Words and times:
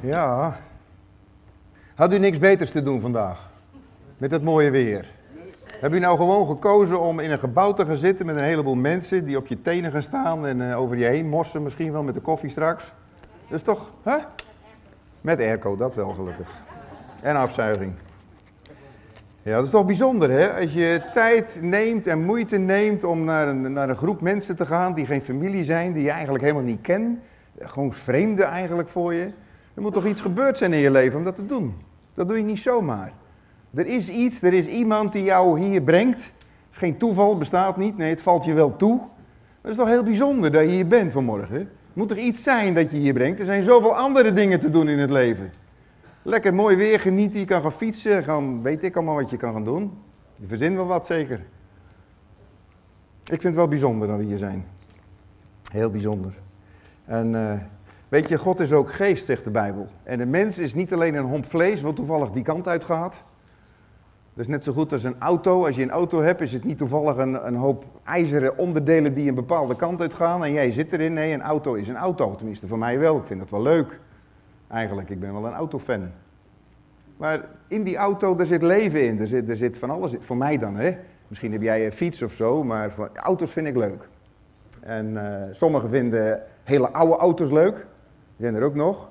Ja. 0.00 0.56
Had 1.94 2.12
u 2.12 2.18
niks 2.18 2.38
beters 2.38 2.70
te 2.70 2.82
doen 2.82 3.00
vandaag? 3.00 3.50
Met 4.18 4.30
het 4.30 4.42
mooie 4.42 4.70
weer? 4.70 5.12
Heb 5.80 5.92
u 5.92 5.98
nou 5.98 6.16
gewoon 6.16 6.46
gekozen 6.46 7.00
om 7.00 7.20
in 7.20 7.30
een 7.30 7.38
gebouw 7.38 7.72
te 7.72 7.86
gaan 7.86 7.96
zitten 7.96 8.26
met 8.26 8.36
een 8.36 8.42
heleboel 8.42 8.74
mensen 8.74 9.24
die 9.24 9.36
op 9.36 9.46
je 9.46 9.60
tenen 9.60 9.92
gaan 9.92 10.02
staan 10.02 10.46
en 10.46 10.70
eh, 10.70 10.80
over 10.80 10.96
je 10.96 11.04
heen 11.04 11.28
morsen 11.28 11.62
misschien 11.62 11.92
wel 11.92 12.02
met 12.02 12.14
de 12.14 12.20
koffie 12.20 12.50
straks? 12.50 12.92
Dat 13.20 13.58
is 13.58 13.62
toch, 13.62 13.90
hè? 14.02 14.16
Met 15.20 15.38
airco, 15.38 15.76
dat 15.76 15.94
wel 15.94 16.08
gelukkig. 16.08 16.48
En 17.22 17.36
afzuiging. 17.36 17.92
Ja, 19.42 19.54
dat 19.54 19.64
is 19.64 19.70
toch 19.70 19.86
bijzonder, 19.86 20.30
hè? 20.30 20.60
Als 20.60 20.72
je 20.72 21.02
tijd 21.12 21.58
neemt 21.62 22.06
en 22.06 22.24
moeite 22.24 22.56
neemt 22.56 23.04
om 23.04 23.24
naar 23.24 23.48
een, 23.48 23.72
naar 23.72 23.88
een 23.88 23.96
groep 23.96 24.20
mensen 24.20 24.56
te 24.56 24.66
gaan 24.66 24.94
die 24.94 25.06
geen 25.06 25.22
familie 25.22 25.64
zijn, 25.64 25.92
die 25.92 26.02
je 26.02 26.10
eigenlijk 26.10 26.42
helemaal 26.42 26.64
niet 26.64 26.80
kent, 26.80 27.18
gewoon 27.58 27.92
vreemden 27.92 28.46
eigenlijk 28.46 28.88
voor 28.88 29.14
je. 29.14 29.30
Er 29.74 29.82
moet 29.82 29.92
toch 29.92 30.06
iets 30.06 30.20
gebeurd 30.20 30.58
zijn 30.58 30.72
in 30.72 30.78
je 30.78 30.90
leven 30.90 31.18
om 31.18 31.24
dat 31.24 31.34
te 31.34 31.46
doen. 31.46 31.74
Dat 32.14 32.28
doe 32.28 32.36
je 32.36 32.42
niet 32.42 32.58
zomaar. 32.58 33.12
Er 33.74 33.86
is 33.86 34.08
iets, 34.08 34.42
er 34.42 34.52
is 34.52 34.66
iemand 34.66 35.12
die 35.12 35.24
jou 35.24 35.60
hier 35.60 35.82
brengt. 35.82 36.22
Het 36.22 36.70
is 36.70 36.76
geen 36.76 36.96
toeval, 36.96 37.38
bestaat 37.38 37.76
niet. 37.76 37.96
Nee, 37.96 38.10
het 38.10 38.22
valt 38.22 38.44
je 38.44 38.52
wel 38.52 38.76
toe. 38.76 39.00
Het 39.60 39.70
is 39.70 39.76
toch 39.76 39.88
heel 39.88 40.02
bijzonder 40.02 40.52
dat 40.52 40.62
je 40.62 40.70
hier 40.70 40.86
bent 40.86 41.12
vanmorgen. 41.12 41.56
Het 41.56 41.68
moet 41.92 42.08
toch 42.08 42.18
iets 42.18 42.42
zijn 42.42 42.74
dat 42.74 42.90
je 42.90 42.96
hier 42.96 43.12
brengt. 43.12 43.38
Er 43.38 43.44
zijn 43.44 43.62
zoveel 43.62 43.96
andere 43.96 44.32
dingen 44.32 44.60
te 44.60 44.70
doen 44.70 44.88
in 44.88 44.98
het 44.98 45.10
leven. 45.10 45.52
Lekker 46.22 46.54
mooi 46.54 46.76
weer 46.76 47.00
genieten, 47.00 47.40
je 47.40 47.46
kan 47.46 47.62
gaan 47.62 47.72
fietsen, 47.72 48.24
gaan, 48.24 48.62
weet 48.62 48.84
ik 48.84 48.96
allemaal 48.96 49.14
wat 49.14 49.30
je 49.30 49.36
kan 49.36 49.52
gaan 49.52 49.64
doen. 49.64 49.92
Je 50.36 50.46
verzint 50.46 50.76
wel 50.76 50.86
wat 50.86 51.06
zeker. 51.06 51.38
Ik 53.22 53.40
vind 53.40 53.42
het 53.42 53.54
wel 53.54 53.68
bijzonder 53.68 54.08
dat 54.08 54.18
we 54.18 54.24
hier 54.24 54.38
zijn. 54.38 54.64
Heel 55.72 55.90
bijzonder. 55.90 56.32
En 57.04 57.32
uh, 57.32 57.52
weet 58.10 58.28
je, 58.28 58.38
God 58.38 58.60
is 58.60 58.72
ook 58.72 58.92
geest, 58.92 59.24
zegt 59.24 59.44
de 59.44 59.50
Bijbel. 59.50 59.86
En 60.02 60.18
de 60.18 60.26
mens 60.26 60.58
is 60.58 60.74
niet 60.74 60.92
alleen 60.92 61.14
een 61.14 61.24
homp 61.24 61.44
vlees, 61.44 61.80
wat 61.80 61.96
toevallig 61.96 62.30
die 62.30 62.42
kant 62.42 62.68
uit 62.68 62.84
gaat. 62.84 63.22
Dat 64.34 64.44
is 64.44 64.54
net 64.54 64.64
zo 64.64 64.72
goed 64.72 64.92
als 64.92 65.04
een 65.04 65.16
auto. 65.18 65.66
Als 65.66 65.76
je 65.76 65.82
een 65.82 65.90
auto 65.90 66.22
hebt, 66.22 66.40
is 66.40 66.52
het 66.52 66.64
niet 66.64 66.78
toevallig 66.78 67.16
een, 67.16 67.46
een 67.46 67.54
hoop 67.54 67.84
ijzeren 68.04 68.58
onderdelen 68.58 69.14
die 69.14 69.28
een 69.28 69.34
bepaalde 69.34 69.76
kant 69.76 70.00
uit 70.00 70.14
gaan 70.14 70.44
en 70.44 70.52
jij 70.52 70.70
zit 70.70 70.92
erin. 70.92 71.12
Nee, 71.12 71.32
een 71.32 71.42
auto 71.42 71.74
is 71.74 71.88
een 71.88 71.96
auto. 71.96 72.34
Tenminste, 72.34 72.66
voor 72.66 72.78
mij 72.78 72.98
wel. 72.98 73.16
Ik 73.16 73.26
vind 73.26 73.40
dat 73.40 73.50
wel 73.50 73.62
leuk. 73.62 74.00
Eigenlijk, 74.68 75.10
ik 75.10 75.20
ben 75.20 75.32
wel 75.32 75.46
een 75.46 75.52
autofan. 75.52 76.10
Maar 77.16 77.44
in 77.68 77.84
die 77.84 77.96
auto, 77.96 78.34
daar 78.34 78.46
zit 78.46 78.62
leven 78.62 79.06
in. 79.06 79.20
Er 79.20 79.26
zit, 79.26 79.48
er 79.48 79.56
zit 79.56 79.78
van 79.78 79.90
alles. 79.90 80.14
Voor 80.20 80.36
mij 80.36 80.58
dan, 80.58 80.76
hè. 80.76 80.96
Misschien 81.28 81.52
heb 81.52 81.62
jij 81.62 81.86
een 81.86 81.92
fiets 81.92 82.22
of 82.22 82.32
zo, 82.32 82.64
maar 82.64 82.92
auto's 83.14 83.50
vind 83.50 83.66
ik 83.66 83.76
leuk. 83.76 84.08
En 84.80 85.06
uh, 85.10 85.42
sommigen 85.50 85.88
vinden 85.88 86.42
hele 86.64 86.90
oude 86.90 87.16
auto's 87.16 87.50
leuk. 87.50 87.86
Zijn 88.40 88.54
er 88.54 88.62
ook 88.62 88.74
nog. 88.74 89.10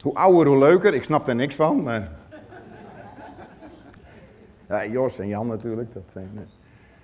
Hoe 0.00 0.14
ouder, 0.14 0.46
hoe 0.46 0.58
leuker. 0.58 0.94
Ik 0.94 1.04
snap 1.04 1.28
er 1.28 1.34
niks 1.34 1.54
van, 1.54 1.82
maar... 1.82 2.10
Ja, 4.68 4.86
Jos 4.86 5.18
en 5.18 5.28
Jan 5.28 5.46
natuurlijk, 5.46 5.94
dat 5.94 6.02
zijn 6.12 6.30
uh, 6.34 6.40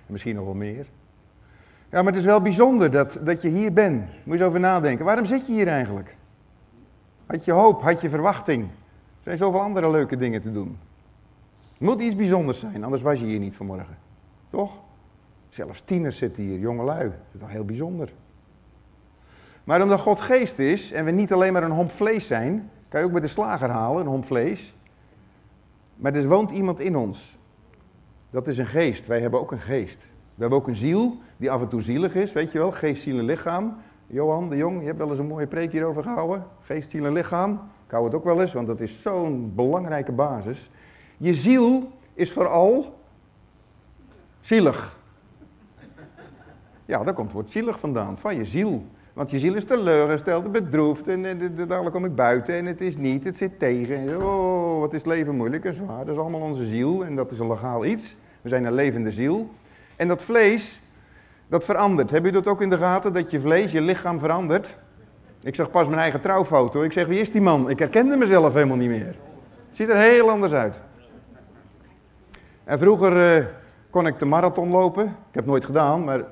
misschien 0.05 0.35
nog 0.35 0.45
wel 0.45 0.53
meer. 0.53 0.85
Ja, 1.89 2.01
maar 2.01 2.11
het 2.11 2.15
is 2.15 2.25
wel 2.25 2.41
bijzonder 2.41 2.91
dat, 2.91 3.19
dat 3.21 3.41
je 3.41 3.49
hier 3.49 3.73
bent. 3.73 4.01
Moet 4.01 4.23
je 4.23 4.31
eens 4.31 4.41
over 4.41 4.59
nadenken. 4.59 5.05
Waarom 5.05 5.25
zit 5.25 5.47
je 5.47 5.53
hier 5.53 5.67
eigenlijk? 5.67 6.15
Had 7.25 7.45
je 7.45 7.51
hoop, 7.51 7.81
had 7.81 8.01
je 8.01 8.09
verwachting? 8.09 8.63
Er 8.63 8.69
zijn 9.21 9.37
zoveel 9.37 9.61
andere 9.61 9.91
leuke 9.91 10.17
dingen 10.17 10.41
te 10.41 10.51
doen. 10.51 10.77
Het 11.73 11.81
moet 11.81 12.01
iets 12.01 12.15
bijzonders 12.15 12.59
zijn, 12.59 12.83
anders 12.83 13.01
was 13.01 13.19
je 13.19 13.25
hier 13.25 13.39
niet 13.39 13.55
vanmorgen. 13.55 13.97
Toch? 14.49 14.71
Zelfs 15.49 15.81
tieners 15.81 16.17
zitten 16.17 16.43
hier, 16.43 16.59
jongelui. 16.59 17.03
Dat 17.03 17.17
is 17.33 17.39
toch 17.39 17.51
heel 17.51 17.65
bijzonder. 17.65 18.13
Maar 19.71 19.81
omdat 19.81 19.99
God 19.99 20.21
geest 20.21 20.59
is 20.59 20.91
en 20.91 21.05
we 21.05 21.11
niet 21.11 21.33
alleen 21.33 21.53
maar 21.53 21.63
een 21.63 21.71
homp 21.71 21.91
vlees 21.91 22.27
zijn, 22.27 22.69
kan 22.89 22.99
je 22.99 23.05
ook 23.05 23.11
bij 23.11 23.21
de 23.21 23.27
slager 23.27 23.69
halen, 23.69 24.01
een 24.01 24.07
homp 24.07 24.25
vlees. 24.25 24.75
Maar 25.95 26.13
er 26.13 26.27
woont 26.27 26.51
iemand 26.51 26.79
in 26.79 26.95
ons. 26.95 27.37
Dat 28.29 28.47
is 28.47 28.57
een 28.57 28.65
geest. 28.65 29.07
Wij 29.07 29.21
hebben 29.21 29.39
ook 29.39 29.51
een 29.51 29.59
geest. 29.59 30.09
We 30.35 30.41
hebben 30.41 30.59
ook 30.59 30.67
een 30.67 30.75
ziel 30.75 31.17
die 31.37 31.51
af 31.51 31.61
en 31.61 31.67
toe 31.67 31.81
zielig 31.81 32.15
is, 32.15 32.31
weet 32.31 32.51
je 32.51 32.57
wel, 32.57 32.71
geest, 32.71 33.01
ziel 33.01 33.17
en 33.17 33.25
lichaam. 33.25 33.77
Johan 34.07 34.49
de 34.49 34.57
Jong, 34.57 34.79
je 34.79 34.85
hebt 34.85 34.97
wel 34.97 35.09
eens 35.09 35.19
een 35.19 35.27
mooie 35.27 35.47
preek 35.47 35.71
hierover 35.71 36.03
gehouden. 36.03 36.45
Geest, 36.61 36.91
ziel 36.91 37.05
en 37.05 37.13
lichaam. 37.13 37.51
Ik 37.85 37.91
hou 37.91 38.05
het 38.05 38.13
ook 38.13 38.23
wel 38.23 38.41
eens, 38.41 38.53
want 38.53 38.67
dat 38.67 38.81
is 38.81 39.01
zo'n 39.01 39.51
belangrijke 39.55 40.11
basis. 40.11 40.69
Je 41.17 41.33
ziel 41.33 41.91
is 42.13 42.31
vooral 42.31 42.99
zielig. 44.41 44.99
Ja, 46.85 47.03
daar 47.03 47.13
komt 47.13 47.27
het 47.27 47.35
woord 47.35 47.49
zielig 47.49 47.79
vandaan, 47.79 48.17
van 48.17 48.35
je 48.35 48.45
ziel. 48.45 48.85
Want 49.13 49.31
je 49.31 49.39
ziel 49.39 49.55
is 49.55 49.63
teleurgesteld, 49.63 50.51
bedroefd 50.51 51.07
en, 51.07 51.25
en, 51.25 51.41
en 51.41 51.67
dadelijk 51.67 51.95
kom 51.95 52.05
ik 52.05 52.15
buiten 52.15 52.55
en 52.55 52.65
het 52.65 52.81
is 52.81 52.97
niet, 52.97 53.23
het 53.23 53.37
zit 53.37 53.59
tegen. 53.59 53.95
En, 53.95 54.23
oh, 54.23 54.79
wat 54.79 54.93
is 54.93 55.05
leven 55.05 55.35
moeilijk 55.35 55.65
en 55.65 55.73
zwaar. 55.73 56.05
Dat 56.05 56.15
is 56.15 56.21
allemaal 56.21 56.41
onze 56.41 56.65
ziel 56.65 57.05
en 57.05 57.15
dat 57.15 57.31
is 57.31 57.39
een 57.39 57.47
legaal 57.47 57.85
iets. 57.85 58.15
We 58.41 58.49
zijn 58.49 58.65
een 58.65 58.73
levende 58.73 59.11
ziel. 59.11 59.49
En 59.95 60.07
dat 60.07 60.21
vlees, 60.21 60.81
dat 61.47 61.65
verandert. 61.65 62.11
Heb 62.11 62.25
je 62.25 62.31
dat 62.31 62.47
ook 62.47 62.61
in 62.61 62.69
de 62.69 62.77
gaten, 62.77 63.13
dat 63.13 63.31
je 63.31 63.39
vlees, 63.39 63.71
je 63.71 63.81
lichaam 63.81 64.19
verandert? 64.19 64.77
Ik 65.43 65.55
zag 65.55 65.71
pas 65.71 65.87
mijn 65.87 65.99
eigen 65.99 66.21
trouwfoto. 66.21 66.83
Ik 66.83 66.91
zeg, 66.91 67.07
wie 67.07 67.19
is 67.19 67.31
die 67.31 67.41
man? 67.41 67.69
Ik 67.69 67.79
herkende 67.79 68.17
mezelf 68.17 68.53
helemaal 68.53 68.77
niet 68.77 68.89
meer. 68.89 69.15
Ziet 69.71 69.89
er 69.89 69.97
heel 69.97 70.29
anders 70.29 70.53
uit. 70.53 70.81
En 72.63 72.79
vroeger 72.79 73.37
uh, 73.37 73.45
kon 73.89 74.07
ik 74.07 74.19
de 74.19 74.25
marathon 74.25 74.69
lopen. 74.69 75.03
Ik 75.05 75.11
heb 75.11 75.43
het 75.43 75.45
nooit 75.45 75.65
gedaan, 75.65 76.03
maar... 76.03 76.23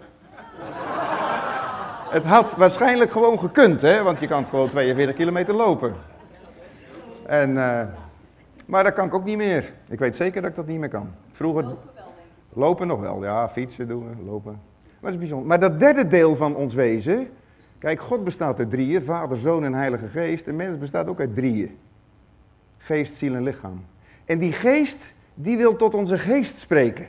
het 2.09 2.23
had 2.23 2.55
waarschijnlijk 2.55 3.11
gewoon 3.11 3.39
gekund, 3.39 3.81
hè? 3.81 4.03
Want 4.03 4.19
je 4.19 4.27
kan 4.27 4.45
gewoon 4.45 4.69
42 4.69 5.15
kilometer 5.15 5.55
lopen. 5.55 5.93
En, 7.25 7.49
uh, 7.49 7.81
maar 8.65 8.83
dat 8.83 8.93
kan 8.93 9.05
ik 9.05 9.13
ook 9.13 9.25
niet 9.25 9.37
meer. 9.37 9.73
Ik 9.87 9.99
weet 9.99 10.15
zeker 10.15 10.41
dat 10.41 10.49
ik 10.49 10.55
dat 10.55 10.67
niet 10.67 10.79
meer 10.79 10.89
kan. 10.89 11.09
Vroeger... 11.31 11.63
Lopen, 11.63 11.79
wel, 11.95 12.05
lopen 12.53 12.87
nog 12.87 12.99
wel, 12.99 13.23
ja. 13.23 13.49
Fietsen 13.49 13.87
doen 13.87 14.09
we, 14.09 14.23
lopen. 14.23 14.51
Maar 14.51 15.11
dat 15.11 15.11
is 15.11 15.17
bijzonder. 15.17 15.47
Maar 15.47 15.59
dat 15.59 15.79
derde 15.79 16.07
deel 16.07 16.35
van 16.35 16.55
ons 16.55 16.73
wezen 16.73 17.29
Kijk, 17.79 17.99
God 17.99 18.23
bestaat 18.23 18.59
uit 18.59 18.69
drieën, 18.69 19.01
Vader, 19.01 19.37
Zoon 19.37 19.63
en 19.63 19.73
Heilige 19.73 20.07
Geest. 20.07 20.47
En 20.47 20.55
mens 20.55 20.77
bestaat 20.77 21.07
ook 21.07 21.19
uit 21.19 21.35
drieën. 21.35 21.77
Geest, 22.77 23.17
ziel 23.17 23.35
en 23.35 23.43
lichaam. 23.43 23.85
En 24.25 24.37
die 24.37 24.51
geest, 24.51 25.13
die 25.33 25.57
wil 25.57 25.75
tot 25.75 25.93
onze 25.93 26.17
geest 26.17 26.57
spreken. 26.57 27.07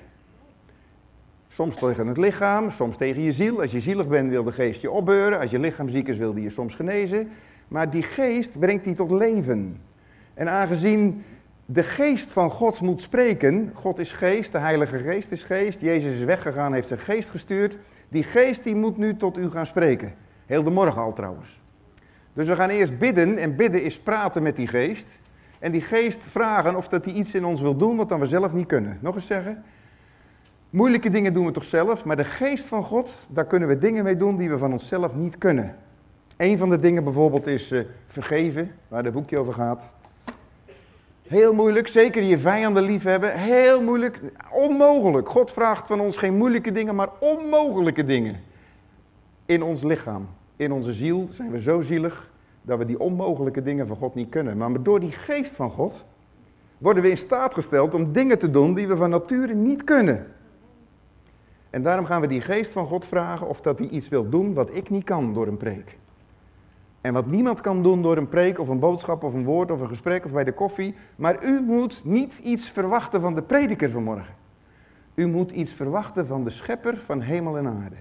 Soms 1.52 1.76
tegen 1.76 2.06
het 2.06 2.16
lichaam, 2.16 2.70
soms 2.70 2.96
tegen 2.96 3.22
je 3.22 3.32
ziel. 3.32 3.60
Als 3.60 3.72
je 3.72 3.80
zielig 3.80 4.08
bent, 4.08 4.30
wil 4.30 4.42
de 4.42 4.52
geest 4.52 4.80
je 4.80 4.90
opbeuren. 4.90 5.38
Als 5.38 5.50
je 5.50 5.58
lichaam 5.58 5.88
ziek 5.88 6.08
is, 6.08 6.16
wil 6.16 6.34
die 6.34 6.42
je 6.42 6.50
soms 6.50 6.74
genezen. 6.74 7.28
Maar 7.68 7.90
die 7.90 8.02
geest 8.02 8.58
brengt 8.58 8.84
die 8.84 8.94
tot 8.94 9.10
leven. 9.10 9.80
En 10.34 10.48
aangezien 10.48 11.24
de 11.66 11.82
geest 11.82 12.32
van 12.32 12.50
God 12.50 12.80
moet 12.80 13.02
spreken, 13.02 13.70
God 13.74 13.98
is 13.98 14.12
geest, 14.12 14.52
de 14.52 14.58
Heilige 14.58 14.98
Geest 14.98 15.32
is 15.32 15.42
geest, 15.42 15.80
Jezus 15.80 16.12
is 16.12 16.24
weggegaan, 16.24 16.72
heeft 16.72 16.88
zijn 16.88 17.00
geest 17.00 17.30
gestuurd. 17.30 17.78
Die 18.08 18.22
geest 18.22 18.64
die 18.64 18.74
moet 18.74 18.96
nu 18.96 19.16
tot 19.16 19.38
u 19.38 19.50
gaan 19.50 19.66
spreken. 19.66 20.14
Heel 20.46 20.62
de 20.62 20.70
morgen 20.70 21.02
al 21.02 21.12
trouwens. 21.12 21.62
Dus 22.32 22.46
we 22.46 22.54
gaan 22.54 22.70
eerst 22.70 22.98
bidden 22.98 23.38
en 23.38 23.56
bidden 23.56 23.82
is 23.82 24.00
praten 24.00 24.42
met 24.42 24.56
die 24.56 24.66
geest. 24.66 25.20
En 25.58 25.72
die 25.72 25.80
geest 25.80 26.22
vragen 26.22 26.76
of 26.76 26.88
dat 26.88 27.04
hij 27.04 27.14
iets 27.14 27.34
in 27.34 27.44
ons 27.44 27.60
wil 27.60 27.76
doen 27.76 27.96
wat 27.96 28.08
dan 28.08 28.20
we 28.20 28.26
zelf 28.26 28.52
niet 28.52 28.66
kunnen. 28.66 28.98
Nog 29.00 29.14
eens 29.14 29.26
zeggen. 29.26 29.64
Moeilijke 30.70 31.10
dingen 31.10 31.32
doen 31.32 31.46
we 31.46 31.52
toch 31.52 31.64
zelf, 31.64 32.04
maar 32.04 32.16
de 32.16 32.24
geest 32.24 32.64
van 32.64 32.84
God, 32.84 33.26
daar 33.30 33.46
kunnen 33.46 33.68
we 33.68 33.78
dingen 33.78 34.04
mee 34.04 34.16
doen 34.16 34.36
die 34.36 34.50
we 34.50 34.58
van 34.58 34.72
onszelf 34.72 35.14
niet 35.14 35.38
kunnen. 35.38 35.76
Een 36.36 36.58
van 36.58 36.70
de 36.70 36.78
dingen 36.78 37.04
bijvoorbeeld 37.04 37.46
is 37.46 37.72
uh, 37.72 37.80
vergeven, 38.06 38.70
waar 38.88 39.04
het 39.04 39.12
boekje 39.12 39.38
over 39.38 39.52
gaat. 39.52 39.90
Heel 41.22 41.52
moeilijk, 41.52 41.88
zeker 41.88 42.22
je 42.22 42.38
vijanden 42.38 42.82
lief 42.82 43.02
hebben. 43.02 43.32
Heel 43.32 43.82
moeilijk, 43.82 44.20
onmogelijk. 44.50 45.28
God 45.28 45.50
vraagt 45.50 45.86
van 45.86 46.00
ons 46.00 46.16
geen 46.16 46.36
moeilijke 46.36 46.72
dingen, 46.72 46.94
maar 46.94 47.08
onmogelijke 47.18 48.04
dingen 48.04 48.40
in 49.46 49.62
ons 49.62 49.82
lichaam 49.82 50.28
in 50.56 50.72
onze 50.72 50.92
ziel 50.92 51.28
zijn 51.30 51.50
we 51.50 51.60
zo 51.60 51.80
zielig 51.80 52.32
dat 52.62 52.78
we 52.78 52.84
die 52.84 53.00
onmogelijke 53.00 53.62
dingen 53.62 53.86
van 53.86 53.96
God 53.96 54.14
niet 54.14 54.28
kunnen. 54.28 54.56
Maar 54.56 54.82
door 54.82 55.00
die 55.00 55.12
geest 55.12 55.52
van 55.52 55.70
God 55.70 56.04
worden 56.78 57.02
we 57.02 57.10
in 57.10 57.16
staat 57.16 57.54
gesteld 57.54 57.94
om 57.94 58.12
dingen 58.12 58.38
te 58.38 58.50
doen 58.50 58.74
die 58.74 58.88
we 58.88 58.96
van 58.96 59.10
nature 59.10 59.54
niet 59.54 59.84
kunnen. 59.84 60.26
En 61.70 61.82
daarom 61.82 62.04
gaan 62.04 62.20
we 62.20 62.26
die 62.26 62.40
geest 62.40 62.70
van 62.70 62.86
God 62.86 63.06
vragen 63.06 63.48
of 63.48 63.60
dat 63.60 63.78
hij 63.78 63.88
iets 63.88 64.08
wil 64.08 64.28
doen 64.28 64.54
wat 64.54 64.74
ik 64.74 64.90
niet 64.90 65.04
kan 65.04 65.34
door 65.34 65.46
een 65.46 65.56
preek. 65.56 65.98
En 67.00 67.12
wat 67.12 67.26
niemand 67.26 67.60
kan 67.60 67.82
doen 67.82 68.02
door 68.02 68.16
een 68.16 68.28
preek 68.28 68.58
of 68.58 68.68
een 68.68 68.78
boodschap 68.78 69.22
of 69.22 69.34
een 69.34 69.44
woord 69.44 69.70
of 69.70 69.80
een 69.80 69.88
gesprek 69.88 70.24
of 70.24 70.32
bij 70.32 70.44
de 70.44 70.52
koffie. 70.52 70.94
Maar 71.16 71.44
u 71.44 71.60
moet 71.60 72.00
niet 72.04 72.38
iets 72.38 72.70
verwachten 72.70 73.20
van 73.20 73.34
de 73.34 73.42
prediker 73.42 73.90
vanmorgen. 73.90 74.34
U 75.14 75.26
moet 75.26 75.50
iets 75.50 75.72
verwachten 75.72 76.26
van 76.26 76.44
de 76.44 76.50
schepper 76.50 76.96
van 76.96 77.20
hemel 77.20 77.58
en 77.58 77.66
aarde. 77.66 77.96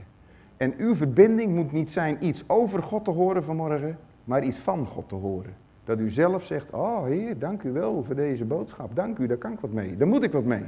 En 0.58 0.74
uw 0.78 0.96
verbinding 0.96 1.56
moet 1.56 1.72
niet 1.72 1.92
zijn 1.92 2.18
iets 2.20 2.44
over 2.48 2.84
God 2.84 3.06
te 3.06 3.12
horen 3.12 3.44
vanmorgen, 3.44 3.98
maar 4.24 4.44
iets 4.44 4.58
van 4.58 4.86
God 4.86 5.10
te 5.10 5.16
horen. 5.16 5.56
Dat 5.84 6.00
u 6.00 6.10
zelf 6.10 6.46
zegt, 6.46 6.72
oh 6.72 7.04
Heer, 7.06 7.40
dank 7.40 7.64
u 7.64 7.72
wel 7.72 8.04
voor 8.04 8.16
deze 8.16 8.46
boodschap. 8.46 8.96
Dank 8.96 9.18
u, 9.18 9.28
daar 9.28 9.38
kan 9.38 9.52
ik 9.52 9.60
wat 9.60 9.72
mee. 9.72 9.98
Daar 9.98 10.08
moet 10.08 10.24
ik 10.24 10.32
wat 10.32 10.44
mee. 10.44 10.66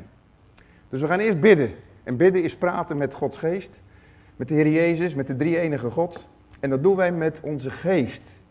Dus 0.90 1.02
we 1.02 1.08
gaan 1.08 1.20
eerst 1.20 1.40
bidden. 1.40 1.72
En 2.04 2.18
bidden 2.18 2.44
is 2.44 2.58
praten 2.58 2.98
met 2.98 3.14
Gods 3.14 3.38
geest. 3.38 3.80
Met 4.36 4.48
de 4.48 4.54
Heer 4.54 4.70
Jezus, 4.70 5.16
met 5.16 5.28
de 5.28 5.36
drie 5.36 5.60
enige 5.60 5.90
God. 5.90 6.28
En 6.60 6.70
dat 6.70 6.84
doen 6.84 6.96
wij 6.96 7.12
met 7.12 7.40
onze 7.44 7.70
geest. 7.70 8.44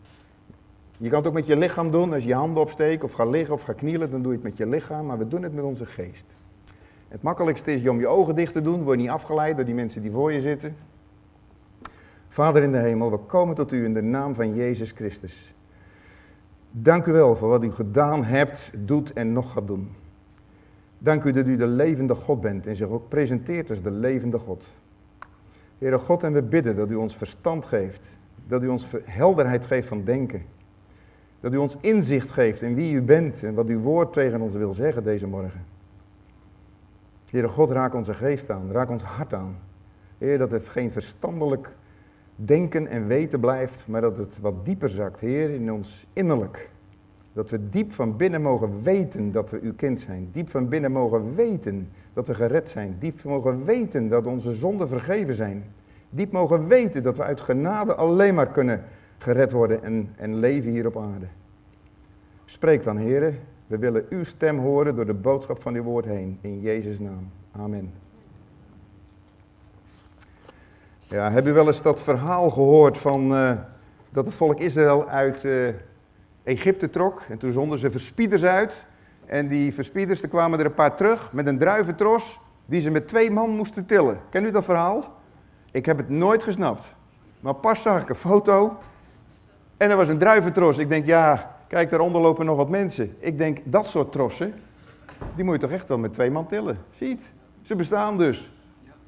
Je 0.97 1.09
kan 1.09 1.17
het 1.17 1.27
ook 1.27 1.33
met 1.33 1.45
je 1.45 1.57
lichaam 1.57 1.91
doen. 1.91 2.13
Als 2.13 2.23
je 2.23 2.29
je 2.29 2.35
handen 2.35 2.63
opsteekt 2.63 3.03
of 3.03 3.11
gaat 3.11 3.27
liggen 3.27 3.55
of 3.55 3.61
gaat 3.61 3.75
knielen, 3.75 4.11
dan 4.11 4.21
doe 4.21 4.31
je 4.31 4.37
het 4.37 4.47
met 4.47 4.57
je 4.57 4.67
lichaam. 4.67 5.05
Maar 5.05 5.17
we 5.17 5.27
doen 5.27 5.43
het 5.43 5.53
met 5.53 5.63
onze 5.63 5.85
geest. 5.85 6.35
Het 7.07 7.21
makkelijkste 7.21 7.73
is 7.73 7.81
je 7.81 7.91
om 7.91 7.99
je 7.99 8.07
ogen 8.07 8.35
dicht 8.35 8.53
te 8.53 8.61
doen. 8.61 8.83
Word 8.83 8.97
niet 8.97 9.09
afgeleid 9.09 9.55
door 9.55 9.65
die 9.65 9.73
mensen 9.73 10.01
die 10.01 10.11
voor 10.11 10.31
je 10.31 10.41
zitten. 10.41 10.75
Vader 12.27 12.63
in 12.63 12.71
de 12.71 12.77
hemel, 12.77 13.11
we 13.11 13.17
komen 13.17 13.55
tot 13.55 13.71
u 13.71 13.83
in 13.83 13.93
de 13.93 14.01
naam 14.01 14.35
van 14.35 14.55
Jezus 14.55 14.91
Christus. 14.91 15.53
Dank 16.71 17.05
u 17.05 17.11
wel 17.11 17.35
voor 17.35 17.49
wat 17.49 17.63
u 17.63 17.71
gedaan 17.71 18.23
hebt, 18.23 18.71
doet 18.77 19.13
en 19.13 19.33
nog 19.33 19.51
gaat 19.51 19.67
doen. 19.67 19.89
Dank 21.03 21.23
u 21.23 21.31
dat 21.31 21.45
u 21.45 21.55
de 21.55 21.67
levende 21.67 22.15
God 22.15 22.41
bent 22.41 22.67
en 22.67 22.75
zich 22.75 22.87
ook 22.87 23.09
presenteert 23.09 23.69
als 23.69 23.81
de 23.81 23.91
levende 23.91 24.39
God. 24.39 24.73
Heere 25.77 25.97
God, 25.97 26.23
en 26.23 26.33
we 26.33 26.43
bidden 26.43 26.75
dat 26.75 26.89
u 26.89 26.95
ons 26.95 27.17
verstand 27.17 27.65
geeft, 27.65 28.17
dat 28.47 28.63
u 28.63 28.67
ons 28.67 28.87
helderheid 29.03 29.65
geeft 29.65 29.87
van 29.87 30.03
denken. 30.03 30.41
Dat 31.39 31.53
u 31.53 31.57
ons 31.57 31.77
inzicht 31.79 32.31
geeft 32.31 32.61
in 32.61 32.75
wie 32.75 32.93
u 32.93 33.01
bent 33.01 33.43
en 33.43 33.53
wat 33.53 33.67
uw 33.67 33.79
woord 33.79 34.13
tegen 34.13 34.41
ons 34.41 34.53
wil 34.53 34.73
zeggen 34.73 35.03
deze 35.03 35.27
morgen. 35.27 35.65
Heere 37.29 37.47
God, 37.47 37.69
raak 37.69 37.93
onze 37.93 38.13
geest 38.13 38.49
aan, 38.49 38.71
raak 38.71 38.89
ons 38.89 39.03
hart 39.03 39.33
aan. 39.33 39.57
Heer, 40.17 40.37
dat 40.37 40.51
het 40.51 40.67
geen 40.67 40.91
verstandelijk 40.91 41.75
denken 42.35 42.87
en 42.87 43.07
weten 43.07 43.39
blijft, 43.39 43.87
maar 43.87 44.01
dat 44.01 44.17
het 44.17 44.39
wat 44.39 44.65
dieper 44.65 44.89
zakt, 44.89 45.19
Heer, 45.19 45.49
in 45.49 45.71
ons 45.71 46.07
innerlijk. 46.13 46.69
Dat 47.33 47.49
we 47.49 47.69
diep 47.69 47.93
van 47.93 48.17
binnen 48.17 48.41
mogen 48.41 48.81
weten 48.81 49.31
dat 49.31 49.51
we 49.51 49.59
uw 49.61 49.73
kind 49.73 49.99
zijn. 49.99 50.29
Diep 50.31 50.49
van 50.49 50.69
binnen 50.69 50.91
mogen 50.91 51.35
weten 51.35 51.89
dat 52.13 52.27
we 52.27 52.33
gered 52.33 52.69
zijn. 52.69 52.95
Diep 52.99 53.23
mogen 53.23 53.65
weten 53.65 54.09
dat 54.09 54.25
onze 54.25 54.53
zonden 54.53 54.87
vergeven 54.87 55.33
zijn. 55.33 55.63
Diep 56.09 56.31
mogen 56.31 56.67
weten 56.67 57.03
dat 57.03 57.17
we 57.17 57.23
uit 57.23 57.41
genade 57.41 57.95
alleen 57.95 58.35
maar 58.35 58.47
kunnen 58.47 58.83
gered 59.17 59.51
worden 59.51 59.83
en, 59.83 60.09
en 60.15 60.35
leven 60.35 60.71
hier 60.71 60.85
op 60.85 60.97
aarde. 60.97 61.25
Spreek 62.45 62.83
dan, 62.83 62.97
heren. 62.97 63.39
We 63.67 63.77
willen 63.77 64.05
uw 64.09 64.23
stem 64.23 64.57
horen 64.57 64.95
door 64.95 65.05
de 65.05 65.13
boodschap 65.13 65.61
van 65.61 65.75
uw 65.75 65.83
woord 65.83 66.05
heen. 66.05 66.37
In 66.41 66.61
Jezus' 66.61 66.99
naam. 66.99 67.31
Amen. 67.51 67.93
Ja, 71.07 71.31
heb 71.31 71.47
u 71.47 71.53
wel 71.53 71.67
eens 71.67 71.81
dat 71.81 72.01
verhaal 72.01 72.49
gehoord 72.49 72.97
van 72.97 73.31
uh, 73.31 73.51
dat 74.09 74.25
het 74.25 74.33
volk 74.33 74.59
Israël 74.59 75.07
uit 75.07 75.43
uh, 75.43 75.67
Egypte 76.43 76.89
trok 76.89 77.21
en 77.29 77.37
toen 77.37 77.51
zonden 77.51 77.79
ze 77.79 77.91
verspieders 77.91 78.43
uit 78.43 78.85
en 79.25 79.47
die 79.47 79.73
verspieders, 79.73 80.21
er 80.21 80.29
kwamen 80.29 80.59
er 80.59 80.65
een 80.65 80.73
paar 80.73 80.95
terug 80.95 81.33
met 81.33 81.47
een 81.47 81.57
druiventros 81.57 82.39
die 82.65 82.81
ze 82.81 82.89
met 82.89 83.07
twee 83.07 83.31
man 83.31 83.49
moesten 83.49 83.85
tillen. 83.85 84.19
Ken 84.29 84.45
u 84.45 84.51
dat 84.51 84.63
verhaal? 84.63 85.19
Ik 85.71 85.85
heb 85.85 85.97
het 85.97 86.09
nooit 86.09 86.43
gesnapt. 86.43 86.93
Maar 87.39 87.53
pas 87.53 87.81
zag 87.81 88.01
ik 88.01 88.09
een 88.09 88.15
foto 88.15 88.77
en 89.77 89.89
er 89.89 89.97
was 89.97 90.07
een 90.07 90.17
druiventros. 90.17 90.77
Ik 90.77 90.89
denk, 90.89 91.05
ja, 91.05 91.55
kijk, 91.67 91.89
daaronder 91.89 92.21
lopen 92.21 92.45
nog 92.45 92.57
wat 92.57 92.69
mensen. 92.69 93.15
Ik 93.19 93.37
denk, 93.37 93.59
dat 93.63 93.87
soort 93.87 94.11
trossen, 94.11 94.53
die 95.35 95.43
moet 95.43 95.53
je 95.53 95.59
toch 95.59 95.71
echt 95.71 95.87
wel 95.87 95.97
met 95.97 96.13
twee 96.13 96.31
man 96.31 96.47
tillen. 96.47 96.77
Ziet, 96.95 97.21
ze 97.61 97.75
bestaan 97.75 98.17
dus. 98.17 98.51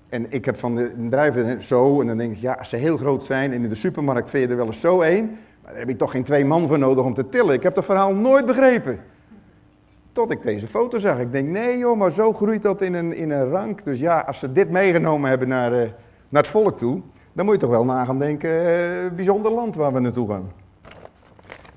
En 0.10 0.32
ik 0.32 0.46
heb 0.46 0.60
van 0.60 0.76
de 0.76 1.08
druiven 1.10 1.64
zo, 1.64 2.02
en 2.02 2.08
dan 2.08 2.18
denk 2.18 2.36
ik, 2.36 2.42
ja, 2.42 2.54
als 2.54 2.70
ze 2.70 2.76
heel 2.76 2.98
groot 2.98 3.26
zijn 3.26 3.52
en 3.52 3.64
in 3.64 3.70
de 3.70 3.76
supermarkt 3.76 4.30
vind 4.30 4.44
je 4.44 4.50
er 4.50 4.58
wel 4.58 4.66
eens 4.66 4.80
zo 4.80 5.02
één, 5.02 5.38
maar 5.64 5.72
daar 5.72 5.82
heb 5.82 5.90
ik 5.90 5.98
toch 5.98 6.12
geen 6.12 6.24
twee 6.24 6.46
man 6.46 6.68
voor 6.68 6.80
nodig 6.80 7.06
om 7.06 7.14
te 7.14 7.30
tillen. 7.30 7.54
Ik 7.54 7.64
heb 7.64 7.76
dat 7.76 7.86
verhaal 7.86 8.14
nooit 8.14 8.46
begrepen. 8.46 9.00
Tot 10.12 10.32
ik 10.32 10.44
deze 10.44 10.68
foto 10.68 10.98
zag. 11.00 11.20
Ik 11.20 11.32
denk, 11.32 11.50
nee 11.50 11.78
joh, 11.78 11.98
maar 11.98 12.12
zo 12.12 12.34
groeit 12.34 12.62
dat 12.62 12.82
in 12.82 12.94
een, 12.94 13.16
in 13.16 13.32
een 13.32 13.50
rank. 13.50 13.84
Dus 13.84 14.00
ja, 14.00 14.20
als 14.20 14.40
ze 14.40 14.52
dit 14.52 14.70
meegenomen 14.70 15.30
hebben 15.30 15.48
naar, 15.48 15.72
uh, 15.72 15.90
naar 16.30 16.42
het 16.42 16.52
volk 16.52 16.78
toe, 16.78 17.02
dan 17.34 17.46
moet 17.46 17.54
je 17.54 17.60
toch 17.60 17.70
wel 17.70 17.86
na 17.86 18.06
gaan 18.06 18.20
denken, 18.20 18.50
uh, 18.50 19.12
bijzonder 19.16 19.52
land 19.52 19.76
waar 19.76 19.94
we 19.94 20.00
naartoe 20.00 20.30
gaan. 20.30 20.52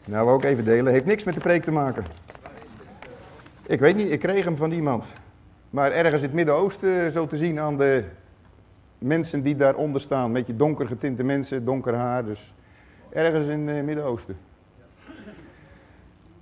Nou, 0.06 0.30
ook 0.30 0.44
even 0.44 0.64
delen, 0.64 0.92
heeft 0.92 1.06
niks 1.06 1.24
met 1.24 1.34
de 1.34 1.40
preek 1.40 1.64
te 1.64 1.72
maken. 1.72 2.04
Ik 3.66 3.80
weet 3.80 3.96
niet, 3.96 4.10
ik 4.10 4.20
kreeg 4.20 4.44
hem 4.44 4.56
van 4.56 4.70
iemand. 4.70 5.04
Maar 5.70 5.92
ergens 5.92 6.20
in 6.20 6.26
het 6.26 6.36
Midden-Oosten, 6.36 7.12
zo 7.12 7.26
te 7.26 7.36
zien 7.36 7.60
aan 7.60 7.76
de 7.76 8.04
mensen 8.98 9.42
die 9.42 9.56
daaronder 9.56 10.00
staan. 10.00 10.24
Een 10.24 10.32
beetje 10.32 10.56
donker 10.56 10.86
getinte 10.86 11.22
mensen, 11.22 11.64
donker 11.64 11.94
haar. 11.94 12.24
Dus 12.24 12.54
ergens 13.16 13.46
in 13.46 13.68
het 13.68 13.84
Midden-Oosten. 13.84 14.36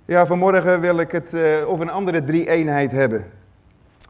Ja, 0.05 0.25
vanmorgen 0.25 0.81
wil 0.81 0.99
ik 0.99 1.11
het 1.11 1.33
uh, 1.33 1.69
over 1.69 1.85
een 1.85 1.91
andere 1.91 2.23
drie-eenheid 2.23 2.91
hebben. 2.91 3.31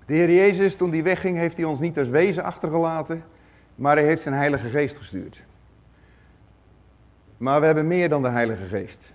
De 0.06 0.14
Heer 0.14 0.32
Jezus, 0.32 0.76
toen 0.76 0.92
hij 0.92 1.04
wegging, 1.04 1.38
heeft 1.38 1.56
hij 1.56 1.66
ons 1.66 1.80
niet 1.80 2.00
als 2.00 2.08
wezen 2.08 2.44
achtergelaten, 2.44 3.24
maar 3.76 3.96
hij 3.96 4.06
heeft 4.06 4.22
zijn 4.22 4.36
Heilige 4.36 4.70
Geest 4.70 4.98
gestuurd. 4.98 5.44
Maar 7.38 7.60
we 7.60 7.66
hebben 7.66 7.88
meer 7.88 8.10
dan 8.10 8.22
de 8.22 8.30
Heilige 8.30 8.66
Geest. 8.66 9.14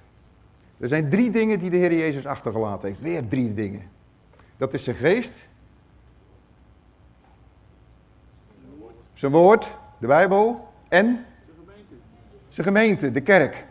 Er 0.79 0.89
zijn 0.89 1.09
drie 1.09 1.31
dingen 1.31 1.59
die 1.59 1.71
de 1.71 1.77
Heer 1.77 1.95
Jezus 1.95 2.27
achtergelaten 2.27 2.89
heeft. 2.89 3.01
Weer 3.01 3.29
drie 3.29 3.55
dingen. 3.55 3.83
Dat 4.57 4.75
is 4.75 4.85
zijn 4.85 4.97
geest, 4.97 5.49
zijn 9.13 9.33
woord, 9.33 9.79
de 9.99 10.07
Bijbel 10.07 10.69
en 10.89 11.25
zijn 12.51 12.67
gemeente, 12.67 13.11
de 13.11 13.21
kerk. 13.21 13.65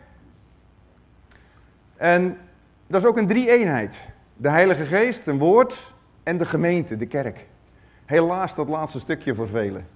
En 1.96 2.38
dat 2.86 3.02
is 3.02 3.08
ook 3.08 3.16
een 3.18 3.26
drie-eenheid. 3.26 4.00
De 4.36 4.48
Heilige 4.48 4.84
Geest, 4.84 5.26
een 5.26 5.38
woord 5.38 5.94
en 6.22 6.38
de 6.38 6.46
gemeente, 6.46 6.96
de 6.96 7.06
kerk. 7.06 7.46
Helaas 8.04 8.54
dat 8.54 8.68
laatste 8.68 9.00
stukje 9.00 9.34
voor 9.34 9.48
velen. 9.48 9.86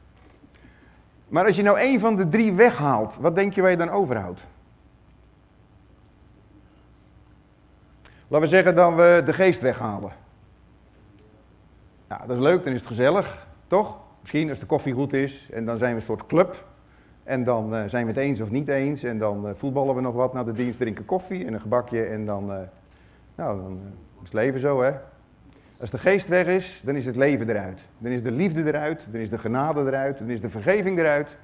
Maar 1.28 1.44
als 1.44 1.56
je 1.56 1.62
nou 1.62 1.78
één 1.78 2.00
van 2.00 2.16
de 2.16 2.28
drie 2.28 2.52
weghaalt, 2.52 3.16
wat 3.20 3.34
denk 3.34 3.54
je 3.54 3.60
waar 3.60 3.70
je 3.70 3.76
dan 3.76 3.90
overhoudt? 3.90 4.46
Laten 8.28 8.48
we 8.48 8.54
zeggen 8.54 8.74
dat 8.74 8.94
we 8.94 9.22
de 9.24 9.32
geest 9.32 9.60
weghalen. 9.60 10.12
Ja, 12.08 12.18
dat 12.26 12.36
is 12.36 12.42
leuk, 12.42 12.64
dan 12.64 12.72
is 12.72 12.78
het 12.78 12.88
gezellig, 12.88 13.46
toch? 13.66 13.98
Misschien 14.20 14.48
als 14.48 14.58
de 14.58 14.66
koffie 14.66 14.94
goed 14.94 15.12
is 15.12 15.48
en 15.50 15.64
dan 15.64 15.78
zijn 15.78 15.90
we 15.90 15.96
een 15.96 16.06
soort 16.06 16.26
club. 16.26 16.73
En 17.24 17.44
dan 17.44 17.74
uh, 17.74 17.82
zijn 17.86 18.06
we 18.06 18.10
het 18.10 18.20
eens 18.20 18.40
of 18.40 18.50
niet 18.50 18.68
eens. 18.68 19.02
En 19.02 19.18
dan 19.18 19.46
uh, 19.46 19.54
voetballen 19.54 19.94
we 19.94 20.00
nog 20.00 20.14
wat 20.14 20.32
na 20.32 20.44
de 20.44 20.52
dienst, 20.52 20.78
drinken 20.78 21.04
koffie 21.04 21.44
en 21.44 21.52
een 21.52 21.60
gebakje. 21.60 22.04
En 22.04 22.26
dan, 22.26 22.50
uh, 22.50 22.58
nou, 23.34 23.62
dan 23.62 23.80
is 24.14 24.22
het 24.22 24.32
leven 24.32 24.60
zo, 24.60 24.82
hè. 24.82 24.92
Als 25.80 25.90
de 25.90 25.98
geest 25.98 26.28
weg 26.28 26.46
is, 26.46 26.82
dan 26.84 26.94
is 26.94 27.06
het 27.06 27.16
leven 27.16 27.48
eruit. 27.48 27.88
Dan 27.98 28.12
is 28.12 28.22
de 28.22 28.30
liefde 28.30 28.64
eruit, 28.64 29.06
dan 29.10 29.20
is 29.20 29.30
de 29.30 29.38
genade 29.38 29.80
eruit, 29.80 30.18
dan 30.18 30.30
is 30.30 30.40
de 30.40 30.48
vergeving 30.48 30.98
eruit. 30.98 31.36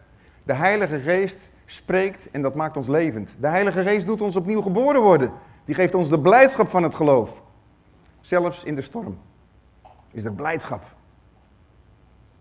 De 0.43 0.53
Heilige 0.53 0.99
Geest 0.99 1.53
spreekt 1.65 2.31
en 2.31 2.43
dat 2.43 2.55
maakt 2.55 2.77
ons 2.77 2.89
levend. 2.89 3.37
De 3.41 3.49
Heilige 3.49 3.83
Geest 3.83 4.07
doet 4.07 4.21
ons 4.21 4.37
opnieuw 4.37 4.63
geboren 4.63 5.03
worden. 5.03 5.31
Die 5.65 5.75
geeft 5.75 5.95
ons 5.95 6.09
de 6.09 6.21
blijdschap 6.21 6.69
van 6.69 6.83
het 6.83 6.95
geloof. 6.95 7.43
Zelfs 8.21 8.65
in 8.65 8.75
de 8.75 8.81
storm 8.81 9.19
is 10.11 10.25
er 10.25 10.33
blijdschap. 10.33 10.83